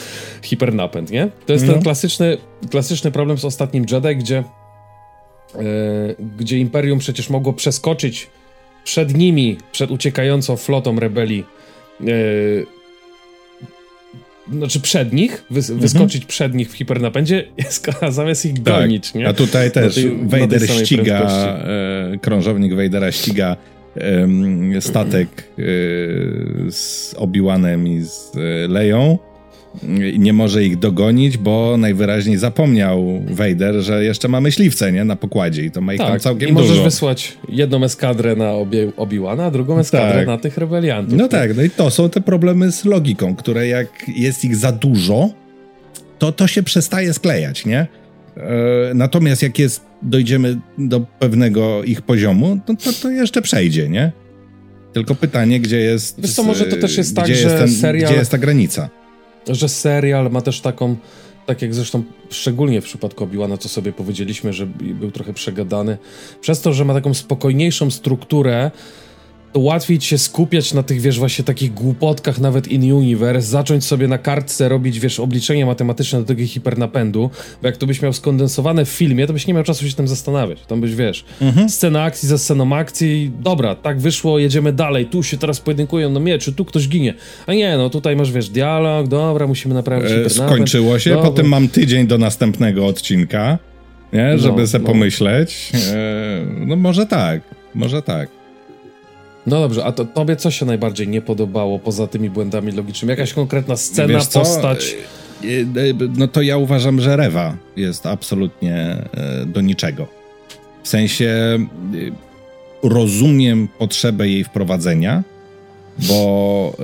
hipernapęd, 0.43 1.11
nie? 1.11 1.29
To 1.47 1.53
jest 1.53 1.66
no. 1.66 1.72
ten 1.72 1.83
klasyczny, 1.83 2.37
klasyczny 2.70 3.11
problem 3.11 3.39
z 3.39 3.45
ostatnim 3.45 3.87
Jedi, 3.91 4.16
gdzie, 4.16 4.45
yy, 5.55 5.62
gdzie 6.39 6.59
Imperium 6.59 6.99
przecież 6.99 7.31
mogło 7.31 7.53
przeskoczyć 7.53 8.31
przed 8.85 9.16
nimi, 9.16 9.57
przed 9.72 9.91
uciekającą 9.91 10.57
flotą 10.57 11.01
rebelii, 11.01 11.45
yy, 12.01 12.66
znaczy 14.53 14.81
przed 14.81 15.12
nich, 15.12 15.45
wys 15.51 15.70
mhm. 15.70 15.81
wyskoczyć 15.81 16.24
przed 16.24 16.55
nich 16.55 16.70
w 16.70 16.74
hipernapędzie, 16.74 17.45
a 18.01 18.11
zamiast 18.11 18.47
ich 18.47 18.55
tak. 18.55 18.62
gonić, 18.62 19.14
nie? 19.14 19.29
A 19.29 19.33
tutaj 19.33 19.70
też 19.70 20.01
Vader 20.22 20.70
ściga, 20.70 21.20
e, 21.22 22.18
krążownik 22.22 22.74
Vadera 22.74 23.12
ściga 23.12 23.57
statek 24.80 25.28
e, 25.28 25.62
z 26.70 27.14
Obi-Wanem 27.18 27.88
i 27.88 28.03
z 28.05 28.32
e, 28.36 28.68
Leją 28.68 29.18
nie 30.18 30.32
może 30.32 30.64
ich 30.64 30.78
dogonić, 30.78 31.38
bo 31.38 31.76
najwyraźniej 31.76 32.36
zapomniał 32.36 33.22
Vader, 33.30 33.74
że 33.74 34.05
jeszcze 34.05 34.28
ma 34.28 34.40
myśliwce, 34.40 34.92
nie? 34.92 35.05
Na 35.05 35.16
pokładzie 35.16 35.64
i 35.64 35.70
to 35.70 35.80
ma 35.80 35.92
ich 35.92 35.99
tak, 35.99 36.09
tam 36.09 36.20
całkiem 36.20 36.49
i 36.49 36.53
dużo. 36.53 36.68
możesz 36.68 36.84
wysłać 36.84 37.38
jedną 37.49 37.84
eskadrę 37.84 38.36
na 38.36 38.53
Obi-Wana, 38.96 39.44
a 39.44 39.51
drugą 39.51 39.78
eskadrę 39.78 40.18
tak. 40.18 40.26
na 40.26 40.38
tych 40.38 40.59
rebeliantów. 40.59 41.18
No 41.18 41.28
tak, 41.28 41.57
no 41.57 41.62
i 41.62 41.70
to 41.70 41.90
są 41.90 42.11
te 42.11 42.20
problemy 42.20 42.72
z 42.72 42.84
logiką, 42.84 43.36
które 43.36 43.66
jak 43.66 43.88
jest 44.09 44.44
ich 44.44 44.57
za 44.57 44.72
dużo, 44.72 45.30
to 46.18 46.32
to 46.32 46.46
się 46.46 46.62
przestaje 46.62 47.12
sklejać, 47.12 47.66
nie? 47.66 47.86
E, 48.39 48.95
natomiast 48.95 49.43
jak 49.43 49.59
jest, 49.59 49.80
dojdziemy 50.03 50.61
do 50.78 51.01
pewnego 51.01 51.84
ich 51.84 52.03
poziomu, 52.03 52.61
no 52.68 52.76
to, 52.76 52.93
to 53.03 53.11
jeszcze 53.11 53.43
przejdzie, 53.43 53.89
nie? 53.89 54.12
Tylko 54.93 55.14
pytanie, 55.14 55.61
gdzie 55.61 55.78
jest. 55.80 56.20
Wiesz 56.20 56.34
co, 56.34 56.43
może 56.43 56.64
to 56.64 56.76
też 56.76 56.97
jest 56.97 57.16
tak, 57.16 57.34
że 57.34 57.59
ten, 57.59 57.68
serial. 57.68 58.11
Gdzie 58.11 58.18
jest 58.18 58.30
ta 58.30 58.39
granica? 58.39 58.89
Że 59.49 59.68
serial 59.68 60.30
ma 60.30 60.41
też 60.41 60.61
taką. 60.61 60.97
Tak 61.47 61.62
jak 61.62 61.74
zresztą 61.74 62.03
szczególnie 62.30 62.80
w 62.80 62.84
przypadku 62.84 63.24
Obiłana, 63.24 63.59
co 63.59 63.68
sobie 63.68 63.93
powiedzieliśmy, 63.93 64.53
że 64.53 64.66
był 64.66 65.11
trochę 65.11 65.32
przegadany, 65.32 65.99
przez 66.41 66.61
to, 66.61 66.72
że 66.72 66.84
ma 66.84 66.95
taką 66.95 67.14
spokojniejszą 67.14 67.91
strukturę, 67.91 68.70
to 68.70 69.07
łatwiej 69.59 69.98
ci 69.98 70.09
się 70.09 70.18
skupiać 70.18 70.74
na 70.74 70.82
tych, 70.82 71.00
wiesz, 71.00 71.18
właśnie 71.18 71.44
takich 71.44 71.74
głupotkach, 71.74 72.38
nawet 72.38 72.68
in-universe, 72.68 73.48
zacząć 73.48 73.84
sobie 73.84 74.09
na 74.09 74.18
kartce 74.18 74.68
robić, 74.68 75.00
wiesz, 75.00 75.20
obliczenia 75.20 75.66
matematyczne 75.66 76.18
do 76.18 76.24
tego 76.24 76.46
hipernapędu, 76.46 77.30
bo 77.62 77.68
jak 77.68 77.76
to 77.76 77.86
byś 77.86 78.02
miał 78.02 78.12
skondensowane 78.12 78.84
w 78.84 78.88
filmie, 78.88 79.26
to 79.26 79.32
byś 79.32 79.46
nie 79.46 79.54
miał 79.54 79.64
czasu 79.64 79.88
się 79.88 79.96
tym 79.96 80.09
zastanawiać. 80.09 80.59
Tam 80.66 80.80
byś, 80.80 80.94
wiesz, 80.94 81.24
mhm. 81.40 81.68
scena 81.68 82.02
akcji 82.02 82.28
za 82.28 82.38
sceną 82.38 82.76
akcji, 82.76 83.30
dobra, 83.40 83.74
tak 83.74 84.00
wyszło, 84.00 84.38
jedziemy 84.38 84.72
dalej, 84.72 85.06
tu 85.06 85.22
się 85.22 85.36
teraz 85.36 85.61
pojedynkują 85.61 86.11
na 86.11 86.20
mieczy, 86.20 86.52
tu 86.52 86.64
ktoś 86.64 86.88
ginie. 86.88 87.14
A 87.46 87.54
nie, 87.54 87.76
no 87.76 87.90
tutaj 87.90 88.16
masz, 88.16 88.32
wiesz, 88.32 88.48
dialog, 88.48 89.09
dobra, 89.09 89.46
musimy 89.46 89.74
naprawić 89.74 90.11
e, 90.11 90.30
Skończyło 90.30 90.98
się, 90.98 91.11
dobra. 91.11 91.30
potem 91.30 91.48
mam 91.48 91.68
tydzień 91.68 92.06
do 92.06 92.18
następnego 92.18 92.86
odcinka, 92.86 93.59
nie, 94.12 94.38
żeby 94.38 94.61
no, 94.61 94.66
sobie 94.66 94.84
no. 94.84 94.90
pomyśleć. 94.92 95.72
E, 95.92 96.46
no 96.66 96.76
może 96.76 97.06
tak, 97.06 97.40
może 97.74 98.02
tak. 98.02 98.38
No 99.49 99.61
dobrze, 99.61 99.84
a 99.84 99.92
to, 99.92 100.05
tobie 100.05 100.36
co 100.36 100.51
się 100.51 100.66
najbardziej 100.66 101.09
nie 101.09 101.22
podobało 101.22 101.78
poza 101.78 102.07
tymi 102.07 102.30
błędami 102.30 102.72
logicznymi? 102.72 103.11
Jakaś 103.11 103.32
konkretna 103.32 103.76
scena, 103.76 104.18
postać? 104.32 104.96
E, 105.44 105.46
e, 105.46 105.94
no 106.16 106.28
to 106.28 106.42
ja 106.42 106.57
uważam, 106.57 107.01
że 107.01 107.16
Rewa 107.16 107.57
jest 107.76 108.07
absolutnie 108.07 108.76
e, 108.76 109.46
do 109.46 109.61
niczego. 109.61 110.07
W 110.82 110.88
sensie 110.88 111.59
rozumiem 112.82 113.68
potrzebę 113.78 114.28
jej 114.28 114.44
wprowadzenia, 114.44 115.22
bo 115.99 116.76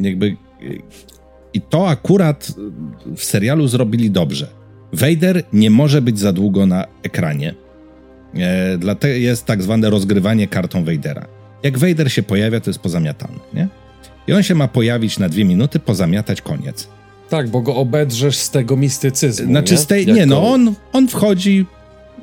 jakby 0.00 0.36
i 1.54 1.60
to 1.60 1.88
akurat 1.88 2.52
w 3.16 3.24
serialu 3.24 3.68
zrobili 3.68 4.10
dobrze. 4.10 4.48
Vader 4.92 5.42
nie 5.52 5.70
może 5.70 6.02
być 6.02 6.18
za 6.18 6.32
długo 6.32 6.66
na 6.66 6.84
ekranie. 7.02 7.54
Dlatego 8.78 9.14
jest 9.14 9.46
tak 9.46 9.62
zwane 9.62 9.90
rozgrywanie 9.90 10.48
kartą 10.48 10.84
Vadera. 10.84 11.39
Jak 11.62 11.78
Vader 11.78 12.12
się 12.12 12.22
pojawia, 12.22 12.60
to 12.60 12.70
jest 12.70 12.80
pozamiatany, 12.80 13.38
nie? 13.54 13.68
I 14.26 14.32
on 14.32 14.42
się 14.42 14.54
ma 14.54 14.68
pojawić 14.68 15.18
na 15.18 15.28
dwie 15.28 15.44
minuty, 15.44 15.78
pozamiatać 15.78 16.42
koniec. 16.42 16.88
Tak, 17.30 17.48
bo 17.48 17.60
go 17.60 17.76
obedrzesz 17.76 18.36
z 18.36 18.50
tego 18.50 18.76
mistycyzmu. 18.76 19.46
Znaczy, 19.46 19.74
nie, 19.74 19.78
z 19.78 19.86
tej, 19.86 20.06
nie 20.06 20.26
no, 20.26 20.52
on, 20.52 20.74
on 20.92 21.08
wchodzi. 21.08 21.66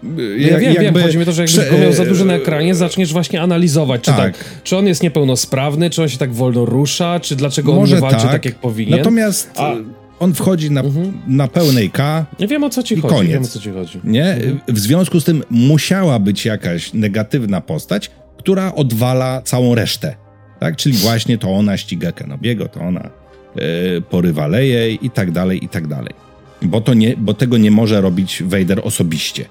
No 0.04 0.22
ja 0.22 0.58
wiem, 0.58 0.74
jakby, 0.74 1.00
wiem, 1.00 1.04
chodzi 1.04 1.18
mi 1.18 1.24
o 1.24 1.26
to, 1.26 1.32
że 1.32 1.42
jakbyś 1.42 1.70
go 1.70 1.78
miał 1.78 1.94
za 1.94 2.06
dużo 2.06 2.26
na 2.26 2.34
ekranie, 2.34 2.76
zaczniesz 2.76 3.14
właśnie 3.14 3.42
analizować, 3.42 4.02
czy, 4.02 4.12
tak. 4.12 4.38
tak. 4.38 4.46
czy 4.64 4.78
on 4.78 4.88
jest 4.88 5.04
niepełnosprawny, 5.04 5.90
czy 5.90 6.02
on 6.02 6.10
się 6.10 6.18
tak 6.18 6.34
wolno 6.34 6.66
rusza, 6.66 7.20
czy 7.20 7.36
dlaczego 7.36 7.74
Może 7.74 7.96
on 7.96 8.02
nie 8.02 8.02
walczy 8.02 8.24
tak, 8.24 8.32
tak 8.32 8.46
jak 8.46 8.56
powinien. 8.56 8.98
Natomiast 8.98 9.52
A... 9.56 9.74
on 10.20 10.34
wchodzi 10.34 10.72
na, 10.72 10.82
mhm. 10.82 11.14
na 11.28 11.48
pełnej 11.48 11.90
K. 11.90 12.26
Nie 12.40 12.48
wiem 12.48 12.64
o 12.64 12.70
co 12.70 12.84
ci 12.84 12.96
chodzi. 12.96 13.16
Koniec. 13.16 13.34
Wiem, 13.34 13.44
o 13.44 13.48
co 13.48 13.60
ci 13.60 13.72
chodzi. 13.72 14.00
Nie? 14.04 14.34
Mhm. 14.34 14.60
W 14.68 14.80
związku 14.80 15.20
z 15.20 15.24
tym 15.24 15.44
musiała 15.50 16.20
być 16.20 16.46
jakaś 16.46 16.94
negatywna 16.94 17.62
postać, 17.62 18.12
która 18.48 18.76
odwala 18.76 19.42
całą 19.42 19.76
resztę. 19.76 20.16
Tak? 20.60 20.76
Czyli 20.76 20.98
właśnie 20.98 21.38
to 21.38 21.50
ona 21.50 21.78
ściga 21.78 22.12
Kenobiego, 22.12 22.68
to 22.68 22.80
ona 22.80 23.10
yy, 23.56 24.02
porywa 24.02 24.48
Leję 24.48 24.94
i 24.94 25.10
tak 25.10 25.32
dalej, 25.32 25.66
i 25.66 25.70
tak 25.70 25.88
dalej. 25.88 26.14
Bo, 26.62 26.82
to 26.82 26.94
nie, 26.94 27.18
bo 27.18 27.34
tego 27.34 27.58
nie 27.58 27.72
może 27.72 28.02
robić 28.02 28.44
Vader 28.44 28.82
osobiście. 28.84 29.46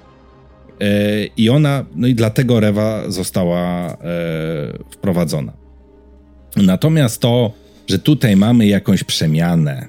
Yy, 0.80 0.86
I 1.36 1.50
ona, 1.50 1.84
no 1.94 2.06
i 2.06 2.14
dlatego 2.14 2.60
Rewa 2.60 3.10
została 3.10 3.88
yy, 3.90 4.84
wprowadzona. 4.90 5.52
Natomiast 6.56 7.20
to, 7.20 7.52
że 7.88 7.98
tutaj 7.98 8.36
mamy 8.36 8.66
jakąś 8.66 9.04
przemianę, 9.04 9.88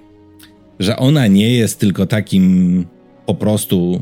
że 0.79 0.97
ona 0.97 1.27
nie 1.27 1.53
jest 1.53 1.79
tylko 1.79 2.05
takim 2.05 2.85
po 3.25 3.35
prostu 3.35 4.01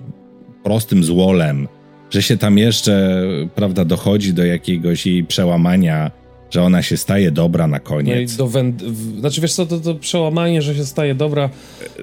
prostym 0.63 1.03
złolem, 1.03 1.67
że 2.09 2.21
się 2.23 2.37
tam 2.37 2.57
jeszcze, 2.57 3.23
prawda, 3.55 3.85
dochodzi 3.85 4.33
do 4.33 4.45
jakiegoś 4.45 5.05
jej 5.05 5.23
przełamania, 5.23 6.11
że 6.49 6.63
ona 6.63 6.81
się 6.81 6.97
staje 6.97 7.31
dobra 7.31 7.67
na 7.67 7.79
koniec. 7.79 8.37
No 8.37 8.45
i 8.45 8.47
do 8.47 8.47
w... 8.47 9.19
Znaczy, 9.19 9.41
wiesz 9.41 9.53
co, 9.53 9.65
to, 9.65 9.79
to 9.79 9.95
przełamanie, 9.95 10.61
że 10.61 10.75
się 10.75 10.85
staje 10.85 11.15
dobra, 11.15 11.49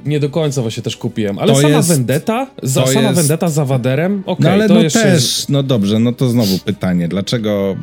nie 0.04 0.20
do 0.20 0.30
końca 0.30 0.62
właśnie 0.62 0.82
też 0.82 0.96
kupiłem. 0.96 1.38
Ale 1.38 1.52
to 1.52 1.60
sama 1.60 1.76
jest, 1.76 1.88
Vendetta, 1.88 2.46
za, 2.62 2.86
sama 2.86 3.08
jest... 3.08 3.20
Vendetta 3.20 3.48
za 3.48 3.64
Waderem, 3.64 4.22
okay, 4.26 4.44
No 4.44 4.50
ale 4.50 4.68
to 4.68 4.74
no 4.74 4.82
jeszcze... 4.82 5.02
też, 5.02 5.48
no 5.48 5.62
dobrze, 5.62 5.98
no 5.98 6.12
to 6.12 6.28
znowu 6.28 6.58
pytanie, 6.58 7.08
dlaczego 7.08 7.76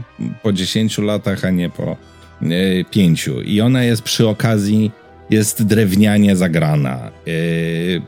po 0.44 0.54
10 0.54 0.98
latach, 0.98 1.46
a 1.46 1.50
nie 1.50 1.70
po 1.70 1.98
nie, 2.42 2.86
5? 2.92 3.30
I 3.46 3.62
ona 3.62 3.84
jest 3.84 4.02
przy 4.02 4.28
okazji, 4.28 4.92
jest 5.30 5.64
drewnianie 5.64 6.36
zagrana. 6.36 7.12
Yy, 7.26 8.02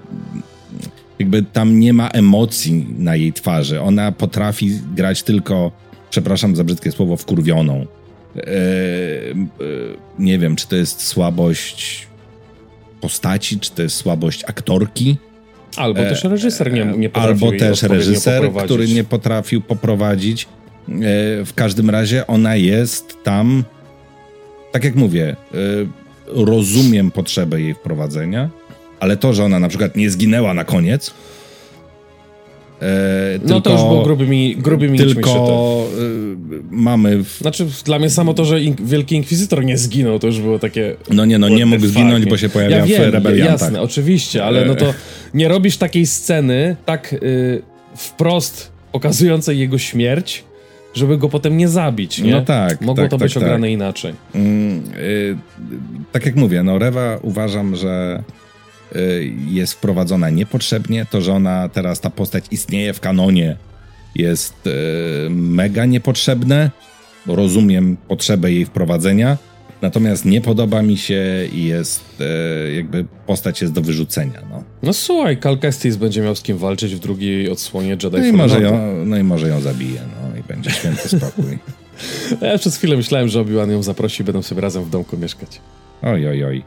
jakby 1.22 1.44
tam 1.44 1.80
nie 1.80 1.94
ma 1.94 2.10
emocji 2.10 2.86
na 2.98 3.16
jej 3.16 3.34
twarzy. 3.34 3.82
Ona 3.82 4.12
potrafi 4.12 4.80
grać 4.96 5.24
tylko, 5.24 5.72
przepraszam 6.10 6.56
za 6.56 6.64
brzydkie 6.64 6.92
słowo, 6.92 7.18
wkurwioną. 7.18 7.86
Eee, 8.36 9.48
nie 10.20 10.40
wiem, 10.40 10.56
czy 10.56 10.68
to 10.68 10.76
jest 10.76 11.08
słabość 11.08 12.08
postaci, 13.02 13.60
czy 13.60 13.72
to 13.72 13.82
jest 13.82 13.96
słabość 13.96 14.44
aktorki. 14.48 15.18
Albo 15.78 16.00
też 16.00 16.24
reżyser 16.24 16.74
nie, 16.74 16.86
nie 16.86 17.10
potrafił 17.10 17.48
Albo 17.48 17.60
też 17.60 17.84
reżyser, 17.84 18.52
który 18.66 18.88
nie 18.88 19.04
potrafił 19.04 19.62
poprowadzić. 19.62 20.48
W 21.46 21.52
każdym 21.56 21.90
razie 21.90 22.28
ona 22.28 22.56
jest 22.56 23.24
tam, 23.24 23.64
tak 24.72 24.84
jak 24.84 24.96
mówię, 24.96 25.36
rozumiem 26.28 27.12
potrzebę 27.12 27.62
jej 27.62 27.74
wprowadzenia, 27.74 28.50
ale 29.02 29.18
to, 29.18 29.34
że 29.34 29.44
ona 29.44 29.60
na 29.60 29.68
przykład 29.68 29.96
nie 29.96 30.10
zginęła 30.10 30.54
na 30.54 30.64
koniec, 30.64 31.14
E, 32.82 33.40
no 33.42 33.48
tylko, 33.48 33.62
to 33.62 33.72
już 33.72 33.82
było 33.82 34.04
grubymi, 34.04 34.56
grubymi 34.56 34.98
Tylko 34.98 35.88
e, 35.98 36.06
mamy... 36.72 37.24
W... 37.24 37.38
Znaczy 37.38 37.68
dla 37.86 38.00
mnie 38.00 38.10
samo 38.10 38.34
to, 38.34 38.46
że 38.46 38.62
in 38.62 38.76
Wielki 38.84 39.16
Inkwizytor 39.16 39.66
nie 39.66 39.78
zginął, 39.78 40.20
to 40.20 40.28
już 40.28 40.40
było 40.40 40.60
takie... 40.60 40.96
No 41.10 41.26
nie, 41.26 41.38
no 41.38 41.50
nie 41.50 41.66
mógł 41.66 41.88
zginąć, 41.88 42.26
bo 42.26 42.38
się 42.38 42.50
pojawia 42.50 42.78
ja 42.78 42.86
wiem, 42.86 43.12
w 43.12 43.14
rebeliantach. 43.14 43.62
Jasne, 43.62 43.82
oczywiście, 43.82 44.46
ale 44.46 44.66
no 44.66 44.76
to 44.76 44.94
nie 45.34 45.48
robisz 45.48 45.78
takiej 45.78 46.06
sceny 46.06 46.76
tak 46.86 47.14
y, 47.14 47.62
wprost 47.96 48.72
pokazującej 48.92 49.60
jego 49.60 49.78
śmierć, 49.78 50.44
żeby 50.94 51.18
go 51.18 51.30
potem 51.30 51.58
nie 51.58 51.68
zabić, 51.68 52.20
nie? 52.20 52.32
No 52.32 52.42
tak. 52.42 52.82
Mogło 52.82 53.04
tak, 53.04 53.12
to 53.12 53.18
tak, 53.18 53.26
być 53.26 53.34
tak. 53.34 53.44
ograne 53.44 53.72
inaczej. 53.72 54.14
Mm, 54.36 54.84
y, 55.00 55.38
tak 56.12 56.26
jak 56.26 56.36
mówię, 56.36 56.64
no 56.64 56.80
Rewa 56.80 57.20
uważam, 57.22 57.76
że 57.76 58.24
Y, 58.24 58.51
jest 59.48 59.74
wprowadzona 59.74 60.30
niepotrzebnie. 60.30 61.06
To, 61.06 61.22
że 61.22 61.34
ona 61.34 61.70
teraz, 61.70 62.00
ta 62.00 62.10
postać 62.10 62.46
istnieje 62.52 62.94
w 62.94 63.00
kanonie, 63.00 63.58
jest 64.16 64.68
y, 64.68 65.30
mega 65.30 65.86
niepotrzebne. 65.86 66.72
Rozumiem 67.28 67.98
potrzebę 68.08 68.52
jej 68.52 68.66
wprowadzenia. 68.66 69.38
Natomiast 69.82 70.26
nie 70.26 70.42
podoba 70.42 70.82
mi 70.82 70.98
się 70.98 71.24
i 71.54 71.64
jest 71.64 72.22
y, 72.22 72.74
jakby 72.74 73.06
postać 73.28 73.62
jest 73.62 73.74
do 73.74 73.82
wyrzucenia. 73.82 74.42
No, 74.50 74.64
no 74.84 74.94
słuchaj, 74.94 75.38
Cal 75.38 75.58
Kestis 75.58 75.96
będzie 75.96 76.22
miał 76.22 76.36
z 76.36 76.42
kim 76.42 76.58
walczyć 76.58 76.96
w 76.96 77.00
drugiej 77.00 77.50
odsłonie 77.50 77.90
Jedi 77.90 78.18
no 78.18 78.26
i, 78.26 78.34
może 78.34 78.62
ją, 78.62 79.06
no 79.06 79.18
i 79.18 79.24
może 79.24 79.48
ją 79.48 79.62
zabije, 79.62 80.02
no 80.02 80.38
i 80.38 80.44
będzie 80.44 80.72
święty 80.72 81.10
spokój. 81.10 81.60
ja 82.42 82.58
przez 82.58 82.78
chwilę 82.78 82.98
myślałem, 82.98 83.28
że 83.28 83.40
Obi-Wan 83.40 83.72
ją 83.72 83.84
zaprosi 83.84 84.22
i 84.22 84.26
będą 84.26 84.42
sobie 84.42 84.62
razem 84.62 84.84
w 84.84 84.90
domku 84.90 85.18
mieszkać. 85.18 85.62
Oj, 86.02 86.28
oj, 86.28 86.46
oj. 86.46 86.64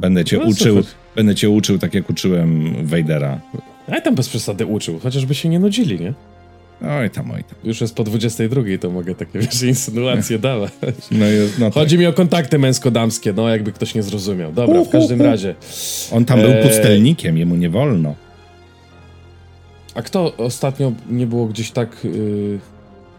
Będę 0.00 0.24
cię 0.24 0.38
no, 0.38 0.44
uczył, 0.44 0.82
będę 1.16 1.34
cię 1.34 1.50
uczył 1.50 1.78
tak 1.78 1.94
jak 1.94 2.10
uczyłem 2.10 2.74
Vadera. 2.86 3.40
A 3.86 4.00
tam 4.00 4.14
bez 4.14 4.28
przesady 4.28 4.66
uczył, 4.66 4.98
chociażby 4.98 5.34
się 5.34 5.48
nie 5.48 5.58
nudzili, 5.58 6.00
nie? 6.00 6.14
Oj 7.00 7.10
tam, 7.10 7.30
oj 7.30 7.44
tam. 7.44 7.58
Już 7.64 7.80
jest 7.80 7.94
po 7.94 8.04
22, 8.04 8.62
to 8.80 8.90
mogę 8.90 9.14
takie, 9.14 9.38
wiesz, 9.38 9.62
insynuacje 9.62 10.38
dawać. 10.48 10.72
No 11.10 11.24
jest, 11.24 11.58
no 11.58 11.70
Chodzi 11.70 11.96
tak. 11.96 12.00
mi 12.00 12.06
o 12.06 12.12
kontakty 12.12 12.58
męsko-damskie, 12.58 13.32
no 13.36 13.48
jakby 13.48 13.72
ktoś 13.72 13.94
nie 13.94 14.02
zrozumiał. 14.02 14.52
Dobra, 14.52 14.84
w 14.84 14.88
każdym 14.88 15.22
razie. 15.22 15.54
On 16.12 16.24
tam 16.24 16.40
był 16.40 16.50
e, 16.50 16.62
pustelnikiem, 16.62 17.38
jemu 17.38 17.56
nie 17.56 17.70
wolno. 17.70 18.14
A 19.94 20.02
kto 20.02 20.36
ostatnio 20.36 20.92
nie 21.10 21.26
było 21.26 21.46
gdzieś 21.46 21.70
tak 21.70 22.04
yy, 22.04 22.58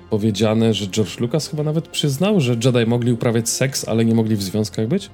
powiedziane, 0.09 0.73
że 0.73 0.87
George 0.87 1.19
Lucas 1.19 1.49
chyba 1.49 1.63
nawet 1.63 1.87
przyznał, 1.87 2.39
że 2.39 2.53
Jedi 2.53 2.85
mogli 2.87 3.13
uprawiać 3.13 3.49
seks, 3.49 3.87
ale 3.87 4.05
nie 4.05 4.15
mogli 4.15 4.35
w 4.35 4.43
związkach 4.43 4.87
być? 4.87 5.09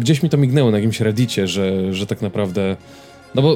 Gdzieś 0.00 0.22
mi 0.22 0.30
to 0.30 0.36
mignęło 0.36 0.70
na 0.70 0.78
jakimś 0.78 1.00
reddicie, 1.00 1.46
że, 1.46 1.94
że 1.94 2.06
tak 2.06 2.22
naprawdę... 2.22 2.76
No 3.34 3.42
bo 3.42 3.54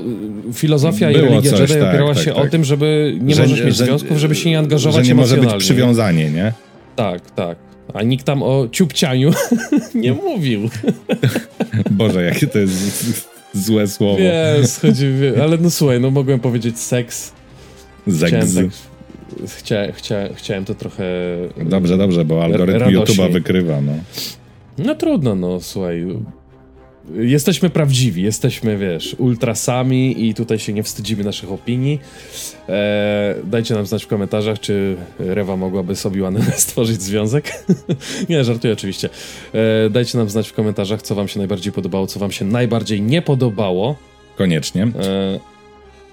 y, 0.51 0.53
filozofia 0.53 1.09
Było 1.09 1.21
i 1.21 1.23
religia 1.23 1.51
coś, 1.51 1.61
Jedi 1.61 1.73
tak, 1.73 1.89
opierała 1.89 2.15
tak, 2.15 2.25
się 2.25 2.33
tak. 2.33 2.45
o 2.45 2.49
tym, 2.49 2.65
żeby 2.65 3.19
nie 3.21 3.35
że, 3.35 3.43
możesz 3.43 3.65
mieć 3.65 3.77
że, 3.77 3.85
związków, 3.85 4.19
żeby 4.19 4.35
się 4.35 4.51
nie 4.51 4.59
angażować 4.59 5.05
Że 5.05 5.09
nie 5.09 5.15
może 5.15 5.37
być 5.37 5.55
przywiązanie, 5.55 6.31
nie? 6.31 6.53
Tak, 6.97 7.31
tak. 7.31 7.59
A 7.95 8.03
nikt 8.03 8.27
tam 8.27 8.43
o 8.43 8.69
ciupcianiu 8.73 9.31
nie 9.95 10.13
mówił. 10.13 10.71
Boże, 11.91 12.23
jakie 12.23 12.47
to 12.47 12.59
jest 12.59 13.31
złe 13.55 13.89
słowo. 13.89 14.19
Wiesz, 14.19 14.79
chodzi, 14.83 15.07
ale 15.43 15.59
no 15.59 15.71
słuchaj, 15.71 16.01
no 16.01 16.11
mogłem 16.11 16.41
powiedzieć 16.41 16.79
seks. 16.79 17.33
Chciałem, 18.09 18.47
tak, 18.55 18.65
chcia, 19.49 19.93
chcia, 19.93 20.17
chciałem 20.35 20.65
to 20.65 20.75
trochę... 20.75 21.05
Dobrze, 21.65 21.99
dobrze, 21.99 22.25
bo 22.25 22.45
algorytm 22.45 22.85
YouTube'a 22.85 23.33
wykrywa, 23.33 23.81
no. 23.81 23.93
No 24.79 24.95
trudno, 24.95 25.35
no 25.35 25.61
słuchaj. 25.61 26.07
Jesteśmy 27.15 27.71
prawdziwi, 27.71 28.23
jesteśmy, 28.23 28.79
wiesz, 28.79 29.17
ultrasami 29.19 30.29
i 30.29 30.35
tutaj 30.35 30.59
się 30.59 30.73
nie 30.73 30.83
wstydzimy 30.83 31.25
naszych 31.25 31.53
opinii. 31.53 32.01
Eee, 32.69 33.35
dajcie 33.45 33.75
nam 33.75 33.87
znać 33.87 34.05
w 34.05 34.07
komentarzach, 34.07 34.61
czy 34.61 34.97
Rewa 35.19 35.57
mogłaby 35.57 35.97
sobie 35.97 36.23
stworzyć 36.57 37.03
związek. 37.03 37.65
nie, 38.29 38.45
żartuję 38.45 38.73
oczywiście. 38.73 39.09
Eee, 39.55 39.91
dajcie 39.91 40.19
nam 40.19 40.29
znać 40.29 40.49
w 40.49 40.53
komentarzach, 40.53 41.03
co 41.03 41.15
wam 41.15 41.29
się 41.29 41.39
najbardziej 41.39 41.73
podobało, 41.73 42.07
co 42.07 42.21
wam 42.21 42.33
się 42.33 42.45
najbardziej 42.45 43.03
nie 43.03 43.23
podobało. 43.23 43.97
Koniecznie. 44.37 44.83
Eee, 44.83 45.41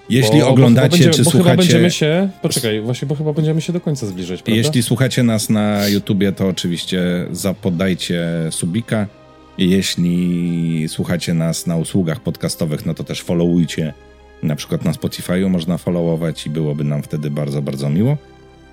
jeśli 0.10 0.40
bo, 0.40 0.48
oglądacie 0.48 0.88
bo 0.88 0.92
będziemy, 0.92 1.14
czy 1.14 1.24
bo 1.24 1.32
słuchacie... 1.32 1.52
Chyba 1.52 1.64
będziemy 1.64 1.92
się... 1.92 2.30
Poczekaj, 2.42 2.82
właśnie, 2.82 3.08
bo 3.08 3.16
chyba 3.16 3.34
będziemy 3.34 3.62
się 3.62 3.74
do 3.74 3.82
końca 3.82 4.08
zbliżać, 4.08 4.42
prawda? 4.42 4.58
Jeśli 4.58 4.84
słuchacie 4.84 5.24
nas 5.24 5.50
na 5.50 5.88
YouTubie, 5.88 6.32
to 6.32 6.48
oczywiście 6.48 7.02
zapodajcie 7.32 8.28
subika. 8.50 9.08
Jeśli 9.58 10.86
słuchacie 10.88 11.34
nas 11.34 11.68
na 11.68 11.78
usługach 11.78 12.20
podcastowych, 12.20 12.86
no 12.86 12.94
to 12.94 13.04
też 13.04 13.22
followujcie. 13.22 13.94
Na 14.44 14.56
przykład 14.56 14.86
na 14.86 14.92
Spotify'u 14.92 15.50
można 15.50 15.78
followować 15.78 16.46
i 16.46 16.50
byłoby 16.50 16.84
nam 16.84 17.04
wtedy 17.04 17.32
bardzo, 17.32 17.62
bardzo 17.62 17.90
miło. 17.90 18.18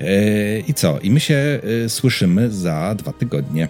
Eee, 0.00 0.64
I 0.68 0.74
co? 0.74 0.98
I 1.00 1.10
my 1.10 1.20
się 1.20 1.60
e, 1.84 1.88
słyszymy 1.88 2.50
za 2.50 2.94
dwa 2.98 3.12
tygodnie. 3.12 3.68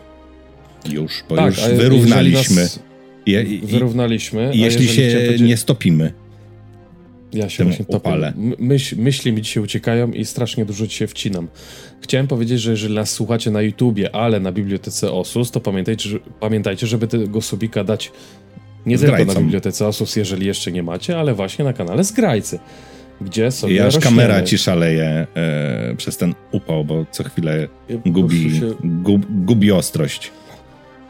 Już, 0.93 1.25
bo 1.29 1.37
tak, 1.37 1.47
już 1.47 1.61
wyrównaliśmy. 1.69 2.69
Je, 3.27 3.45
wyrównaliśmy. 3.63 4.51
jeśli 4.55 4.89
się 4.89 5.29
nie 5.41 5.57
stopimy. 5.57 6.13
Ja 7.33 7.49
się 7.49 7.65
właśnie 7.65 7.85
topię. 7.85 8.33
Myśl, 8.59 8.97
myśli 8.99 9.33
mi 9.33 9.43
dzisiaj 9.43 9.63
uciekają 9.63 10.11
i 10.13 10.25
strasznie 10.25 10.65
dużo 10.65 10.87
ci 10.87 10.97
się 10.97 11.07
wcinam. 11.07 11.49
Chciałem 12.03 12.27
powiedzieć, 12.27 12.61
że 12.61 12.71
jeżeli 12.71 12.95
nas 12.95 13.11
słuchacie 13.11 13.51
na 13.51 13.63
YouTubie, 13.63 14.15
ale 14.15 14.41
na 14.41 14.53
bibliotece 14.53 15.13
Osus, 15.13 15.51
to 15.51 15.61
pamiętajcie, 15.61 16.09
że, 16.11 16.19
pamiętajcie 16.41 16.87
żeby 16.87 17.07
tego 17.07 17.41
subika 17.43 17.85
dać 17.85 18.13
Nie 18.87 18.99
Zgrajcą. 18.99 19.17
tylko 19.27 19.35
na 19.35 19.45
Bibliotece 19.45 19.87
Asus, 19.87 20.17
jeżeli 20.17 20.47
jeszcze 20.47 20.73
nie 20.73 20.83
macie, 20.83 21.19
ale 21.19 21.35
właśnie 21.35 21.65
na 21.65 21.73
kanale 21.73 22.05
Zgrajcy, 22.05 22.59
gdzie 23.21 23.51
sobie 23.51 23.75
I 23.75 23.81
aż 23.81 23.95
rośniemy. 23.95 24.17
kamera 24.17 24.43
ci 24.43 24.59
szaleje 24.59 25.27
e, 25.37 25.95
przez 25.97 26.17
ten 26.17 26.35
upał, 26.53 26.85
bo 26.85 27.07
co 27.11 27.25
chwilę 27.25 27.69
gubi, 28.07 28.59
się- 28.59 28.75
gub, 28.85 29.27
gubi 29.45 29.73
ostrość. 29.73 30.31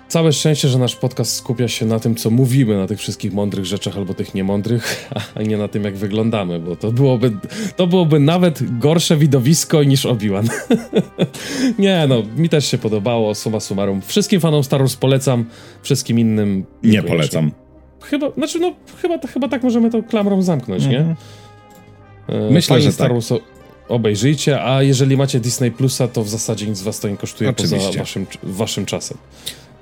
Całe 0.08 0.32
szczęście, 0.32 0.68
że 0.68 0.78
nasz 0.78 0.96
podcast 0.96 1.34
skupia 1.34 1.68
się 1.68 1.86
na 1.86 2.00
tym, 2.00 2.14
co 2.14 2.30
mówimy, 2.30 2.76
na 2.76 2.86
tych 2.86 2.98
wszystkich 2.98 3.32
mądrych 3.32 3.64
rzeczach 3.64 3.96
albo 3.96 4.14
tych 4.14 4.34
niemądrych, 4.34 5.08
a 5.34 5.42
nie 5.42 5.56
na 5.56 5.68
tym, 5.68 5.84
jak 5.84 5.96
wyglądamy, 5.96 6.60
bo 6.60 6.76
to 6.76 6.92
byłoby, 6.92 7.32
to 7.76 7.86
byłoby 7.86 8.20
nawet 8.20 8.78
gorsze 8.78 9.16
widowisko 9.16 9.82
niż 9.82 10.06
Obi-Wan. 10.06 10.48
nie, 11.78 12.06
no, 12.08 12.22
mi 12.36 12.48
też 12.48 12.66
się 12.66 12.78
podobało, 12.78 13.34
summa 13.34 13.60
summarum. 13.60 14.00
Wszystkim 14.02 14.40
fanom 14.40 14.64
Star 14.64 14.80
Wars 14.80 14.96
polecam, 14.96 15.44
wszystkim 15.82 16.18
innym 16.18 16.64
Nie 16.82 17.02
polecam. 17.02 17.52
Chyba, 18.02 18.30
znaczy, 18.30 18.58
no, 18.58 18.74
chyba, 19.02 19.18
chyba 19.18 19.48
tak 19.48 19.62
możemy 19.62 19.90
to 19.90 20.02
klamrą 20.02 20.42
zamknąć, 20.42 20.86
nie? 20.86 20.98
Mhm. 20.98 21.16
E, 22.28 22.50
Myślę, 22.50 22.80
że 22.80 22.92
Star 22.92 23.06
tak. 23.08 23.12
Wars 23.12 23.32
o- 23.32 23.40
obejrzyjcie, 23.88 24.64
a 24.64 24.82
jeżeli 24.82 25.16
macie 25.16 25.40
Disney 25.40 25.70
Plusa, 25.70 26.08
to 26.08 26.24
w 26.24 26.28
zasadzie 26.28 26.66
nic 26.66 26.82
was 26.82 27.00
to 27.00 27.08
nie 27.08 27.16
kosztuje 27.16 27.52
poza 27.52 27.76
Oczywiście. 27.76 27.98
waszym, 27.98 28.26
waszym 28.42 28.86
czasem. 28.86 29.18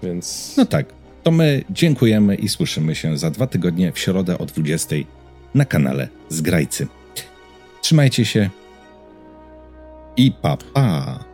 Więc... 0.03 0.55
No 0.57 0.67
tak, 0.67 0.87
to 1.23 1.31
my 1.31 1.65
dziękujemy 1.71 2.35
i 2.35 2.49
słyszymy 2.49 2.95
się 2.95 3.19
za 3.19 3.31
dwa 3.31 3.47
tygodnie 3.47 3.93
w 3.93 3.99
środę 3.99 4.39
o 4.39 4.47
20 4.47 4.97
na 5.55 5.65
kanale 5.65 6.09
Zgrajcy. 6.29 6.87
Trzymajcie 7.83 8.25
się 8.25 8.51
i 10.17 10.33
pa 10.33 10.57
pa. 10.75 11.25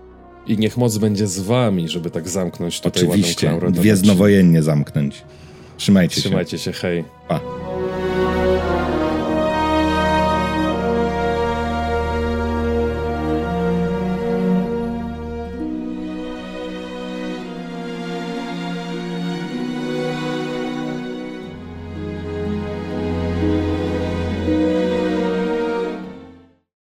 I 0.47 0.59
niech 0.59 0.77
moc 0.77 0.99
będzie 0.99 1.27
z 1.27 1.41
wami, 1.41 1.89
żeby 1.89 2.11
tak 2.11 2.29
zamknąć 2.29 2.81
tutaj 2.81 3.09
Oczywiście, 3.09 3.47
ładną 3.47 3.61
klamrę. 3.61 3.81
dwie 3.81 3.91
dodać. 3.91 4.05
znowojennie 4.05 4.63
zamknąć. 4.63 5.23
Trzymajcie 5.77 6.15
się. 6.15 6.21
Trzymajcie 6.21 6.59
się, 6.59 6.73
hej. 6.73 7.05
Pa. 7.29 7.41